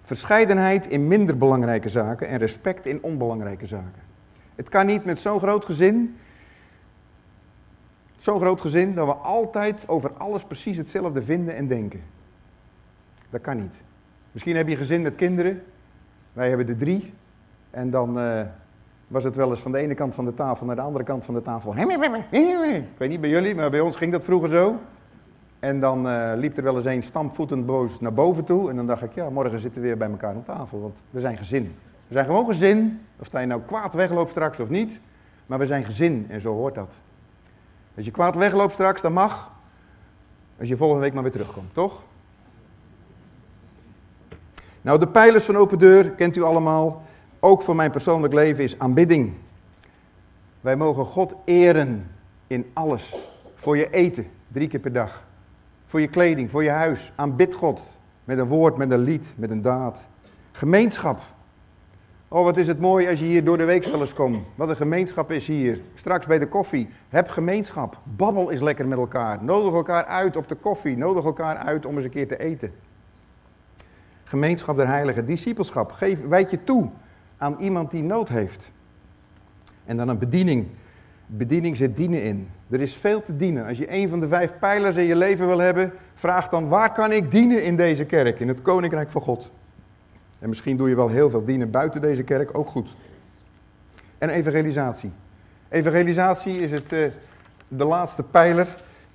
Verscheidenheid 0.01 0.87
in 0.87 1.09
minder 1.09 1.37
belangrijke 1.37 1.89
zaken 1.89 2.29
en 2.29 2.39
respect 2.39 2.87
in 2.87 3.03
onbelangrijke 3.03 3.67
zaken. 3.67 4.03
Het 4.55 4.69
kan 4.69 4.87
niet 4.87 5.05
met 5.05 5.19
zo'n 5.19 5.39
groot 5.39 5.65
gezin. 5.65 6.17
Zo'n 8.19 8.41
groot 8.41 8.61
gezin 8.61 8.95
dat 8.95 9.07
we 9.07 9.13
altijd 9.13 9.89
over 9.89 10.13
alles 10.13 10.45
precies 10.45 10.77
hetzelfde 10.77 11.23
vinden 11.23 11.57
en 11.57 11.67
denken. 11.67 12.03
Dat 13.31 13.41
kan 13.41 13.57
niet. 13.57 13.83
Misschien 14.33 14.57
heb 14.57 14.67
je 14.67 14.73
een 14.73 14.79
gezin 14.79 15.03
met 15.03 15.15
kinderen. 15.15 15.63
Wij 16.33 16.49
hebben 16.49 16.69
er 16.69 16.77
drie. 16.77 17.13
En 17.71 17.91
dan 17.91 18.19
uh, 18.19 18.41
was 19.13 19.25
het 19.25 19.37
wel 19.37 19.51
eens 19.51 19.61
van 19.61 19.73
de 19.73 19.79
ene 19.79 19.95
kant 19.95 20.15
van 20.15 20.25
de 20.25 20.35
tafel 20.35 20.67
naar 20.67 20.77
de 20.77 20.83
andere 20.83 21.05
kant 21.05 21.25
van 21.25 21.35
de 21.35 21.43
tafel. 21.43 21.71
Ik 22.75 22.99
weet 22.99 23.09
niet 23.09 23.21
bij 23.21 23.31
jullie, 23.31 23.55
maar 23.55 23.71
bij 23.71 23.81
ons 23.81 23.97
ging 23.97 24.13
dat 24.13 24.25
vroeger 24.25 24.49
zo. 24.49 24.79
En 25.59 25.81
dan 25.81 26.07
uh, 26.07 26.33
liep 26.35 26.57
er 26.57 26.63
wel 26.63 26.77
eens 26.77 26.85
een 26.85 27.03
stampvoetend 27.03 27.67
boos 27.67 28.01
naar 28.01 28.13
boven 28.13 28.45
toe. 28.45 28.71
En 28.71 28.77
dan 28.77 28.87
dacht 28.87 29.03
ik, 29.03 29.15
ja, 29.15 29.31
morgen 29.31 29.59
zitten 29.59 29.81
we 29.81 29.87
weer 29.87 29.97
bij 29.97 30.11
elkaar 30.11 30.35
aan 30.35 30.45
tafel. 30.45 30.81
Want 30.81 30.99
we 31.11 31.21
zijn 31.21 31.37
gezin. 31.37 31.75
We 32.07 32.15
zijn 32.15 32.25
gewoon 32.25 32.47
gezin. 32.47 33.01
Of 33.19 33.41
je 33.41 33.47
nou 33.47 33.61
kwaad 33.61 33.95
wegloopt 33.95 34.31
straks 34.31 34.61
of 34.61 34.69
niet. 34.69 35.01
Maar 35.47 35.59
we 35.59 35.67
zijn 35.67 35.85
gezin 35.85 36.27
en 36.29 36.41
zo 36.41 36.55
hoort 36.55 36.75
dat. 36.75 36.93
Als 37.97 38.05
je 38.05 38.11
kwaad 38.11 38.35
wegloopt 38.35 38.73
straks, 38.73 39.03
dan 39.03 39.13
mag. 39.13 39.51
Als 40.59 40.69
je 40.69 40.77
volgende 40.77 41.03
week 41.03 41.13
maar 41.13 41.23
weer 41.23 41.33
terugkomt, 41.33 41.75
toch? 41.75 42.01
Nou, 44.83 44.99
de 44.99 45.09
pijlers 45.09 45.45
van 45.45 45.57
Open 45.57 45.79
Deur 45.79 46.11
kent 46.11 46.37
u 46.37 46.43
allemaal. 46.43 47.03
Ook 47.45 47.63
voor 47.63 47.77
mijn 47.77 47.91
persoonlijk 47.91 48.35
leven 48.35 48.65
is 48.65 48.79
aanbidding. 48.79 49.33
Wij 50.61 50.77
mogen 50.77 51.05
God 51.05 51.35
eren 51.45 52.11
in 52.47 52.71
alles. 52.73 53.15
Voor 53.55 53.77
je 53.77 53.91
eten, 53.91 54.27
drie 54.49 54.69
keer 54.69 54.81
per 54.81 54.93
dag. 54.93 55.27
Voor 55.87 56.01
je 56.01 56.09
kleding, 56.09 56.51
voor 56.51 56.63
je 56.63 56.71
huis. 56.71 57.13
Aanbid 57.17 57.55
God. 57.55 57.83
Met 58.25 58.39
een 58.39 58.47
woord, 58.47 58.77
met 58.77 58.91
een 58.91 58.99
lied, 58.99 59.35
met 59.37 59.51
een 59.51 59.63
daad. 59.63 60.07
Gemeenschap. 60.53 61.21
Oh, 62.29 62.45
wat 62.45 62.57
is 62.57 62.67
het 62.67 62.81
mooi 62.81 63.09
als 63.09 63.19
je 63.19 63.25
hier 63.25 63.45
door 63.45 63.59
de 63.59 63.65
week 63.65 63.85
wel 63.85 64.07
komt. 64.15 64.45
Wat 64.55 64.69
een 64.69 64.77
gemeenschap 64.77 65.31
is 65.31 65.47
hier. 65.47 65.81
Straks 65.95 66.27
bij 66.27 66.39
de 66.39 66.49
koffie. 66.49 66.89
Heb 67.09 67.29
gemeenschap. 67.29 67.99
Babbel 68.05 68.51
is 68.51 68.61
lekker 68.61 68.89
met 68.89 68.99
elkaar. 68.99 69.45
Nodig 69.45 69.75
elkaar 69.75 70.05
uit 70.05 70.37
op 70.37 70.49
de 70.49 70.55
koffie. 70.55 70.97
Nodig 70.97 71.25
elkaar 71.25 71.57
uit 71.57 71.87
om 71.87 71.97
eens 71.97 72.05
een 72.05 72.11
keer 72.11 72.29
te 72.29 72.39
eten. 72.39 72.73
Gemeenschap 74.25 74.77
der 74.77 74.89
heiligen. 74.89 75.27
Discipelschap. 75.27 75.93
Geef, 75.93 76.27
wijd 76.27 76.51
je 76.51 76.65
toe 76.65 76.91
aan 77.43 77.57
iemand 77.59 77.91
die 77.91 78.03
nood 78.03 78.29
heeft. 78.29 78.73
En 79.85 79.97
dan 79.97 80.09
een 80.09 80.19
bediening. 80.19 80.67
Bediening 81.27 81.77
zit 81.77 81.97
dienen 81.97 82.23
in. 82.23 82.49
Er 82.71 82.81
is 82.81 82.95
veel 82.95 83.23
te 83.23 83.37
dienen. 83.37 83.67
Als 83.67 83.79
je 83.79 83.93
een 83.93 84.09
van 84.09 84.21
de 84.21 84.29
vijf 84.29 84.53
pijlers 84.61 84.97
in 84.97 85.05
je 85.05 85.17
leven 85.17 85.47
wil 85.47 85.59
hebben, 85.59 85.93
vraag 86.15 86.49
dan 86.49 86.69
waar 86.69 86.93
kan 86.93 87.13
ik 87.13 87.31
dienen 87.31 87.65
in 87.65 87.77
deze 87.77 88.05
kerk, 88.05 88.41
in 88.41 88.49
het 88.49 88.63
koninkrijk 88.63 89.11
van 89.11 89.21
God. 89.21 89.51
En 90.39 90.49
misschien 90.49 90.77
doe 90.77 90.89
je 90.89 90.95
wel 90.95 91.09
heel 91.09 91.31
veel 91.31 91.45
dienen 91.45 91.71
buiten 91.71 92.01
deze 92.01 92.23
kerk, 92.23 92.59
ook 92.59 92.69
goed. 92.69 92.97
En 94.19 94.29
evangelisatie. 94.29 95.13
Evangelisatie 95.69 96.59
is 96.59 96.71
het, 96.71 96.93
uh, 96.93 97.07
de 97.69 97.85
laatste 97.85 98.23
pijler. 98.23 98.69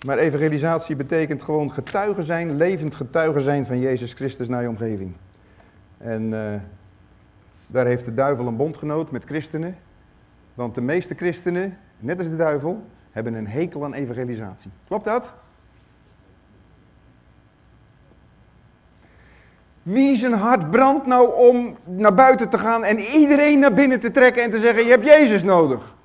Maar 0.05 0.17
evangelisatie 0.17 0.95
betekent 0.95 1.43
gewoon 1.43 1.71
getuigen 1.71 2.23
zijn, 2.23 2.55
levend 2.55 2.95
getuigen 2.95 3.41
zijn 3.41 3.65
van 3.65 3.79
Jezus 3.79 4.13
Christus 4.13 4.47
naar 4.47 4.61
je 4.61 4.69
omgeving. 4.69 5.13
En 5.97 6.23
uh, 6.23 6.53
daar 7.67 7.85
heeft 7.85 8.05
de 8.05 8.13
duivel 8.13 8.47
een 8.47 8.55
bondgenoot 8.55 9.11
met 9.11 9.23
christenen. 9.23 9.77
Want 10.53 10.75
de 10.75 10.81
meeste 10.81 11.15
christenen, 11.15 11.77
net 11.99 12.19
als 12.19 12.29
de 12.29 12.35
duivel, 12.35 12.85
hebben 13.11 13.33
een 13.33 13.47
hekel 13.47 13.83
aan 13.83 13.93
evangelisatie. 13.93 14.71
Klopt 14.87 15.05
dat? 15.05 15.33
Wie 19.81 20.15
zijn 20.15 20.33
hart 20.33 20.71
brandt 20.71 21.05
nou 21.05 21.35
om 21.35 21.77
naar 21.83 22.13
buiten 22.13 22.49
te 22.49 22.57
gaan 22.57 22.83
en 22.83 22.99
iedereen 22.99 23.59
naar 23.59 23.73
binnen 23.73 23.99
te 23.99 24.11
trekken 24.11 24.43
en 24.43 24.51
te 24.51 24.59
zeggen: 24.59 24.83
Je 24.83 24.89
hebt 24.89 25.05
Jezus 25.05 25.43
nodig? 25.43 25.95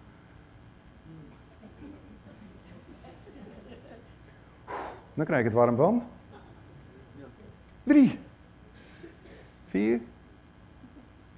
Dan 5.15 5.25
krijg 5.25 5.39
ik 5.39 5.45
het 5.45 5.55
warm 5.55 5.77
van. 5.77 6.03
Drie. 7.83 8.19
Vier. 9.69 10.01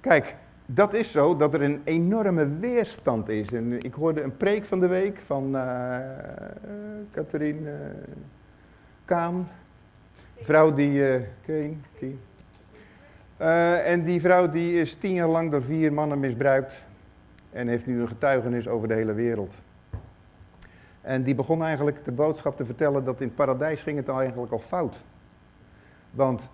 Kijk, 0.05 0.35
dat 0.65 0.93
is 0.93 1.11
zo 1.11 1.35
dat 1.35 1.53
er 1.53 1.61
een 1.61 1.81
enorme 1.83 2.57
weerstand 2.57 3.29
is. 3.29 3.53
En 3.53 3.83
ik 3.83 3.93
hoorde 3.93 4.21
een 4.21 4.37
preek 4.37 4.65
van 4.65 4.79
de 4.79 4.87
week 4.87 5.17
van 5.17 5.55
uh, 5.55 5.97
Catherine 7.11 7.69
uh, 7.69 7.75
Kaan. 9.05 9.47
Vrouw 10.39 10.73
die. 10.73 10.91
Uh, 10.91 11.21
Keen, 11.45 11.83
Keen. 11.99 12.19
En 13.85 14.03
die 14.03 14.21
vrouw 14.21 14.49
die 14.49 14.81
is 14.81 14.95
tien 14.95 15.13
jaar 15.13 15.27
lang 15.27 15.51
door 15.51 15.63
vier 15.63 15.93
mannen 15.93 16.19
misbruikt. 16.19 16.85
En 17.51 17.67
heeft 17.67 17.85
nu 17.85 18.01
een 18.01 18.07
getuigenis 18.07 18.67
over 18.67 18.87
de 18.87 18.93
hele 18.93 19.13
wereld. 19.13 19.55
En 21.01 21.23
die 21.23 21.35
begon 21.35 21.63
eigenlijk 21.63 22.05
de 22.05 22.11
boodschap 22.11 22.57
te 22.57 22.65
vertellen 22.65 23.03
dat 23.03 23.21
in 23.21 23.33
paradijs 23.33 23.83
ging 23.83 23.97
het 23.97 24.09
eigenlijk 24.09 24.51
al 24.51 24.59
fout. 24.59 25.03
Want 26.11 26.49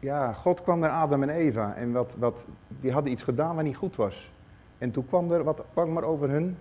ja, 0.00 0.32
God 0.32 0.62
kwam 0.62 0.78
naar 0.78 0.90
Adam 0.90 1.22
en 1.22 1.30
Eva 1.30 1.74
en 1.74 1.92
wat, 1.92 2.14
wat, 2.18 2.46
die 2.80 2.92
hadden 2.92 3.12
iets 3.12 3.22
gedaan 3.22 3.54
wat 3.54 3.64
niet 3.64 3.76
goed 3.76 3.96
was. 3.96 4.30
En 4.78 4.90
toen 4.90 5.06
kwam 5.06 5.32
er, 5.32 5.44
wat 5.44 5.64
kwam 5.72 5.92
maar 5.92 6.02
over 6.02 6.30
hun? 6.30 6.56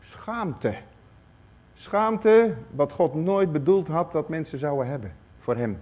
Schaamte. 0.00 0.76
Schaamte, 1.74 2.54
wat 2.70 2.92
God 2.92 3.14
nooit 3.14 3.52
bedoeld 3.52 3.88
had 3.88 4.12
dat 4.12 4.28
mensen 4.28 4.58
zouden 4.58 4.86
hebben 4.86 5.12
voor 5.38 5.56
hem. 5.56 5.78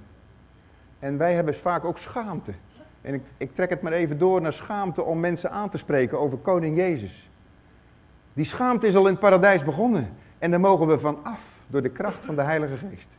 En 0.99 1.19
wij 1.19 1.35
hebben 1.35 1.55
vaak 1.55 1.85
ook 1.85 1.99
schaamte. 1.99 2.53
En 3.01 3.15
ik, 3.15 3.23
ik 3.37 3.55
trek 3.55 3.71
het 3.71 3.83
maar 3.83 3.93
even 3.93 4.19
door 4.19 4.41
naar 4.41 4.53
schaamte 4.53 5.03
om 5.03 5.21
mensen 5.21 5.51
aan 5.51 5.69
te 5.71 5.79
spreken 5.79 6.19
over 6.19 6.39
koning 6.39 6.77
Jezus. 6.77 7.31
Die 8.33 8.45
schaamte 8.45 8.87
is 8.87 8.97
al 8.97 9.07
in 9.07 9.11
het 9.11 9.21
paradijs 9.21 9.65
begonnen. 9.65 10.09
En 10.39 10.51
daar 10.51 10.61
mogen 10.61 10.87
we 10.87 10.99
van 10.99 11.19
af 11.23 11.65
door 11.67 11.83
de 11.83 11.91
kracht 11.91 12.25
van 12.25 12.35
de 12.35 12.43
Heilige 12.43 12.77
Geest. 12.77 13.17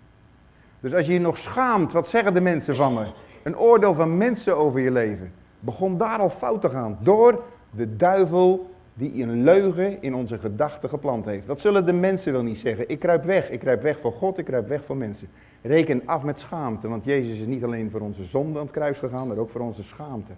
Dus 0.79 0.93
als 0.93 1.05
je 1.05 1.13
je 1.13 1.19
nog 1.19 1.37
schaamt, 1.37 1.91
wat 1.91 2.07
zeggen 2.07 2.33
de 2.33 2.41
mensen 2.41 2.75
van 2.75 2.93
me? 2.93 3.11
Een 3.43 3.57
oordeel 3.57 3.93
van 3.93 4.17
mensen 4.17 4.57
over 4.57 4.79
je 4.79 4.91
leven. 4.91 5.31
Begon 5.59 5.97
daar 5.97 6.19
al 6.19 6.29
fout 6.29 6.61
te 6.61 6.69
gaan. 6.69 6.97
Door 7.01 7.43
de 7.71 7.95
duivel 7.95 8.69
die 8.93 9.23
een 9.23 9.43
leugen 9.43 10.01
in 10.01 10.15
onze 10.15 10.39
gedachten 10.39 10.89
geplant 10.89 11.25
heeft. 11.25 11.47
Dat 11.47 11.59
zullen 11.59 11.85
de 11.85 11.93
mensen 11.93 12.31
wel 12.31 12.43
niet 12.43 12.57
zeggen. 12.57 12.89
Ik 12.89 12.99
kruip 12.99 13.23
weg. 13.23 13.49
Ik 13.49 13.59
kruip 13.59 13.81
weg 13.81 13.99
voor 13.99 14.13
God. 14.13 14.37
Ik 14.37 14.45
kruip 14.45 14.67
weg 14.67 14.85
voor 14.85 14.97
mensen. 14.97 15.29
Reken 15.61 16.01
af 16.05 16.23
met 16.23 16.39
schaamte. 16.39 16.87
Want 16.87 17.03
Jezus 17.03 17.39
is 17.39 17.45
niet 17.45 17.63
alleen 17.63 17.91
voor 17.91 18.01
onze 18.01 18.23
zonde 18.23 18.59
aan 18.59 18.65
het 18.65 18.73
kruis 18.73 18.99
gegaan, 18.99 19.27
maar 19.27 19.37
ook 19.37 19.49
voor 19.49 19.61
onze 19.61 19.83
schaamte. 19.83 20.33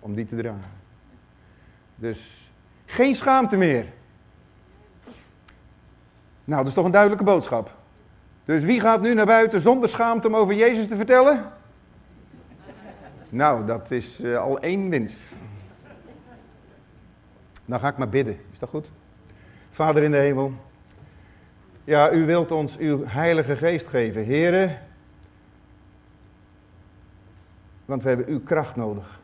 Om 0.00 0.14
die 0.14 0.26
te 0.26 0.36
dragen. 0.36 0.70
Dus 1.94 2.52
geen 2.86 3.14
schaamte 3.14 3.56
meer. 3.56 3.84
Nou, 6.44 6.58
dat 6.58 6.66
is 6.66 6.74
toch 6.74 6.84
een 6.84 6.90
duidelijke 6.90 7.24
boodschap. 7.24 7.74
Dus 8.44 8.64
wie 8.64 8.80
gaat 8.80 9.00
nu 9.00 9.14
naar 9.14 9.26
buiten 9.26 9.60
zonder 9.60 9.88
schaamte 9.88 10.28
om 10.28 10.36
over 10.36 10.54
Jezus 10.54 10.88
te 10.88 10.96
vertellen? 10.96 11.52
Nou, 13.30 13.66
dat 13.66 13.90
is 13.90 14.20
uh, 14.20 14.38
al 14.38 14.60
één 14.60 14.88
winst. 14.88 15.20
Dan 17.64 17.80
ga 17.80 17.88
ik 17.88 17.96
maar 17.96 18.08
bidden. 18.08 18.38
Is 18.52 18.58
dat 18.58 18.68
goed? 18.68 18.90
Vader 19.70 20.02
in 20.02 20.10
de 20.10 20.16
hemel. 20.16 20.52
Ja, 21.84 22.12
u 22.12 22.26
wilt 22.26 22.52
ons 22.52 22.78
uw 22.78 23.06
heilige 23.06 23.56
geest 23.56 23.86
geven. 23.86 24.24
Heren. 24.24 24.78
Want 27.84 28.02
we 28.02 28.08
hebben 28.08 28.26
uw 28.26 28.40
kracht 28.40 28.76
nodig. 28.76 29.20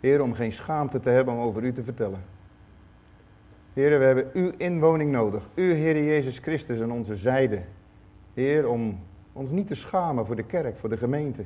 Heer, 0.00 0.22
om 0.22 0.34
geen 0.34 0.52
schaamte 0.52 1.00
te 1.00 1.08
hebben 1.08 1.34
om 1.34 1.40
over 1.40 1.62
u 1.62 1.72
te 1.72 1.84
vertellen. 1.84 2.24
Heer, 3.72 3.98
we 3.98 4.04
hebben 4.04 4.30
uw 4.32 4.52
inwoning 4.56 5.12
nodig. 5.12 5.48
U, 5.54 5.72
Heer 5.72 6.04
Jezus 6.04 6.38
Christus, 6.38 6.80
aan 6.80 6.92
onze 6.92 7.16
zijde. 7.16 7.62
Heer, 8.34 8.68
om 8.68 9.00
ons 9.32 9.50
niet 9.50 9.66
te 9.66 9.74
schamen 9.74 10.26
voor 10.26 10.36
de 10.36 10.46
kerk, 10.46 10.76
voor 10.76 10.88
de 10.88 10.96
gemeente. 10.96 11.44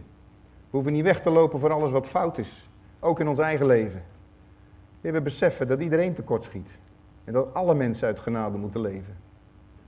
We 0.75 0.81
hoeven 0.81 0.97
niet 0.99 1.07
weg 1.07 1.21
te 1.21 1.31
lopen 1.31 1.61
voor 1.61 1.73
alles 1.73 1.91
wat 1.91 2.07
fout 2.07 2.39
is. 2.39 2.69
Ook 3.01 3.21
in 3.21 3.29
ons 3.29 3.39
eigen 3.39 3.67
leven. 3.67 4.03
Heer, 5.01 5.13
we 5.13 5.21
beseffen 5.21 5.69
dat 5.69 5.81
iedereen 5.81 6.15
tekort 6.15 6.45
schiet. 6.45 6.71
En 7.25 7.33
dat 7.33 7.55
alle 7.55 7.75
mensen 7.75 8.07
uit 8.07 8.21
genade 8.21 8.59
moeten 8.59 8.81
leven. 8.81 9.17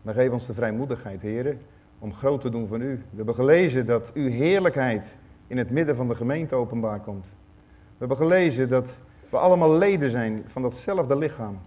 Maar 0.03 0.15
geef 0.15 0.31
ons 0.31 0.47
de 0.47 0.55
vrijmoedigheid, 0.55 1.23
Heer, 1.23 1.57
om 1.99 2.15
groot 2.15 2.41
te 2.41 2.49
doen 2.49 2.69
van 2.69 2.81
u. 2.81 2.95
We 3.11 3.17
hebben 3.17 3.35
gelezen 3.35 3.87
dat 3.87 4.13
uw 4.15 4.29
heerlijkheid 4.29 5.17
in 5.47 5.59
het 5.59 5.71
midden 5.71 5.97
van 5.97 6.09
de 6.09 6.15
gemeente 6.15 6.55
openbaar 6.55 7.01
komt. 7.01 7.27
We 7.67 7.99
hebben 7.99 8.17
gelezen 8.17 8.69
dat 8.69 8.99
we 9.31 9.37
allemaal 9.37 9.73
leden 9.73 10.11
zijn 10.11 10.45
van 10.47 10.63
datzelfde 10.63 11.17
lichaam. 11.17 11.59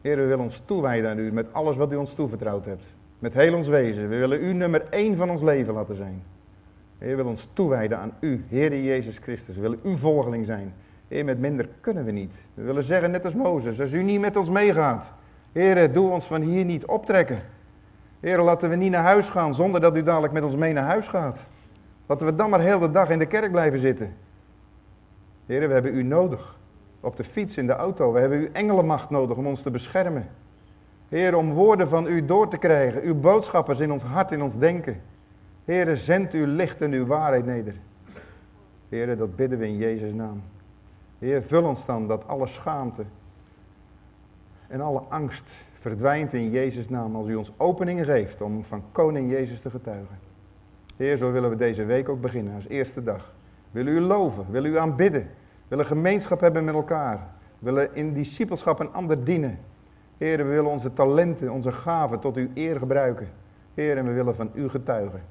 Heer, 0.00 0.16
we 0.16 0.22
willen 0.22 0.44
ons 0.44 0.58
toewijden 0.58 1.10
aan 1.10 1.18
u 1.18 1.32
met 1.32 1.52
alles 1.52 1.76
wat 1.76 1.92
u 1.92 1.96
ons 1.96 2.14
toevertrouwd 2.14 2.64
hebt. 2.64 2.84
Met 3.18 3.32
heel 3.32 3.54
ons 3.54 3.68
wezen. 3.68 4.08
We 4.08 4.16
willen 4.16 4.44
u 4.44 4.52
nummer 4.52 4.86
één 4.90 5.16
van 5.16 5.30
ons 5.30 5.42
leven 5.42 5.74
laten 5.74 5.94
zijn. 5.94 6.22
Heer, 7.02 7.16
wil 7.16 7.26
ons 7.26 7.48
toewijden 7.52 7.98
aan 7.98 8.12
u, 8.20 8.44
Heer 8.48 8.82
Jezus 8.82 9.18
Christus. 9.18 9.54
We 9.54 9.60
willen 9.60 9.78
uw 9.82 9.96
volgeling 9.96 10.46
zijn. 10.46 10.74
Heer, 11.08 11.24
met 11.24 11.38
minder 11.38 11.68
kunnen 11.80 12.04
we 12.04 12.10
niet. 12.10 12.44
We 12.54 12.62
willen 12.62 12.82
zeggen, 12.82 13.10
net 13.10 13.24
als 13.24 13.34
Mozes, 13.34 13.80
als 13.80 13.92
u 13.92 14.02
niet 14.02 14.20
met 14.20 14.36
ons 14.36 14.48
meegaat. 14.48 15.12
Heer, 15.52 15.92
doe 15.92 16.10
ons 16.10 16.24
van 16.24 16.40
hier 16.40 16.64
niet 16.64 16.86
optrekken. 16.86 17.40
Heer, 18.20 18.40
laten 18.40 18.70
we 18.70 18.76
niet 18.76 18.90
naar 18.90 19.02
huis 19.02 19.28
gaan 19.28 19.54
zonder 19.54 19.80
dat 19.80 19.96
u 19.96 20.02
dadelijk 20.02 20.32
met 20.32 20.42
ons 20.42 20.56
mee 20.56 20.72
naar 20.72 20.84
huis 20.84 21.08
gaat. 21.08 21.42
Laten 22.06 22.26
we 22.26 22.34
dan 22.34 22.50
maar 22.50 22.60
heel 22.60 22.78
de 22.78 22.90
dag 22.90 23.10
in 23.10 23.18
de 23.18 23.26
kerk 23.26 23.50
blijven 23.50 23.78
zitten. 23.78 24.14
Heer, 25.46 25.68
we 25.68 25.74
hebben 25.74 25.94
u 25.94 26.02
nodig. 26.02 26.60
op 27.00 27.16
de 27.16 27.24
fiets, 27.24 27.56
in 27.56 27.66
de 27.66 27.72
auto. 27.72 28.12
We 28.12 28.18
hebben 28.18 28.38
uw 28.38 28.48
engelenmacht 28.52 29.10
nodig 29.10 29.36
om 29.36 29.46
ons 29.46 29.62
te 29.62 29.70
beschermen. 29.70 30.28
Heer, 31.08 31.36
om 31.36 31.52
woorden 31.52 31.88
van 31.88 32.06
u 32.06 32.24
door 32.24 32.48
te 32.48 32.58
krijgen, 32.58 33.02
uw 33.02 33.14
boodschappers 33.14 33.80
in 33.80 33.92
ons 33.92 34.02
hart, 34.02 34.32
in 34.32 34.42
ons 34.42 34.58
denken. 34.58 35.00
Heer, 35.64 35.96
zend 35.96 36.32
uw 36.32 36.46
licht 36.46 36.82
en 36.82 36.92
uw 36.92 37.06
waarheid 37.06 37.44
neder. 37.44 37.74
Heer, 38.88 39.16
dat 39.16 39.36
bidden 39.36 39.58
we 39.58 39.66
in 39.66 39.76
Jezus' 39.76 40.14
naam. 40.14 40.42
Heer, 41.18 41.42
vul 41.42 41.64
ons 41.64 41.86
dan 41.86 42.08
dat 42.08 42.28
alle 42.28 42.46
schaamte 42.46 43.04
en 44.66 44.80
alle 44.80 45.00
angst 45.08 45.50
verdwijnt 45.72 46.32
in 46.32 46.50
Jezus' 46.50 46.88
naam 46.88 47.16
als 47.16 47.28
u 47.28 47.34
ons 47.34 47.52
openingen 47.56 48.04
geeft 48.04 48.40
om 48.40 48.64
van 48.64 48.82
Koning 48.92 49.30
Jezus 49.30 49.60
te 49.60 49.70
getuigen. 49.70 50.18
Heer, 50.96 51.16
zo 51.16 51.32
willen 51.32 51.50
we 51.50 51.56
deze 51.56 51.84
week 51.84 52.08
ook 52.08 52.20
beginnen 52.20 52.54
als 52.54 52.68
eerste 52.68 53.02
dag. 53.02 53.34
Willen 53.70 53.92
u 53.92 54.00
loven, 54.00 54.46
willen 54.50 54.70
u 54.70 54.78
aanbidden, 54.78 55.30
willen 55.68 55.86
gemeenschap 55.86 56.40
hebben 56.40 56.64
met 56.64 56.74
elkaar, 56.74 57.26
willen 57.58 57.94
in 57.94 58.12
discipelschap 58.12 58.80
een 58.80 58.92
ander 58.92 59.24
dienen. 59.24 59.58
Heer, 60.18 60.36
we 60.36 60.42
willen 60.44 60.70
onze 60.70 60.92
talenten, 60.92 61.52
onze 61.52 61.72
gaven 61.72 62.20
tot 62.20 62.36
uw 62.36 62.48
eer 62.54 62.78
gebruiken. 62.78 63.28
Heer, 63.74 63.96
en 63.96 64.04
we 64.04 64.12
willen 64.12 64.36
van 64.36 64.50
u 64.54 64.68
getuigen. 64.68 65.22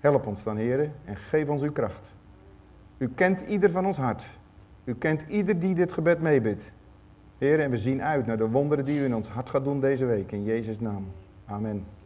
Help 0.00 0.26
ons 0.26 0.42
dan, 0.42 0.56
Heer, 0.56 0.90
en 1.04 1.16
geef 1.16 1.48
ons 1.48 1.62
uw 1.62 1.72
kracht. 1.72 2.12
U 2.98 3.08
kent 3.08 3.40
ieder 3.40 3.70
van 3.70 3.86
ons 3.86 3.96
hart. 3.96 4.24
U 4.84 4.94
kent 4.94 5.24
ieder 5.28 5.58
die 5.58 5.74
dit 5.74 5.92
gebed 5.92 6.20
meebidt. 6.20 6.72
Heer, 7.38 7.60
en 7.60 7.70
we 7.70 7.76
zien 7.76 8.02
uit 8.02 8.26
naar 8.26 8.36
de 8.36 8.48
wonderen 8.48 8.84
die 8.84 9.00
u 9.00 9.04
in 9.04 9.14
ons 9.14 9.28
hart 9.28 9.50
gaat 9.50 9.64
doen 9.64 9.80
deze 9.80 10.04
week. 10.04 10.32
In 10.32 10.44
Jezus' 10.44 10.80
naam. 10.80 11.06
Amen. 11.46 11.97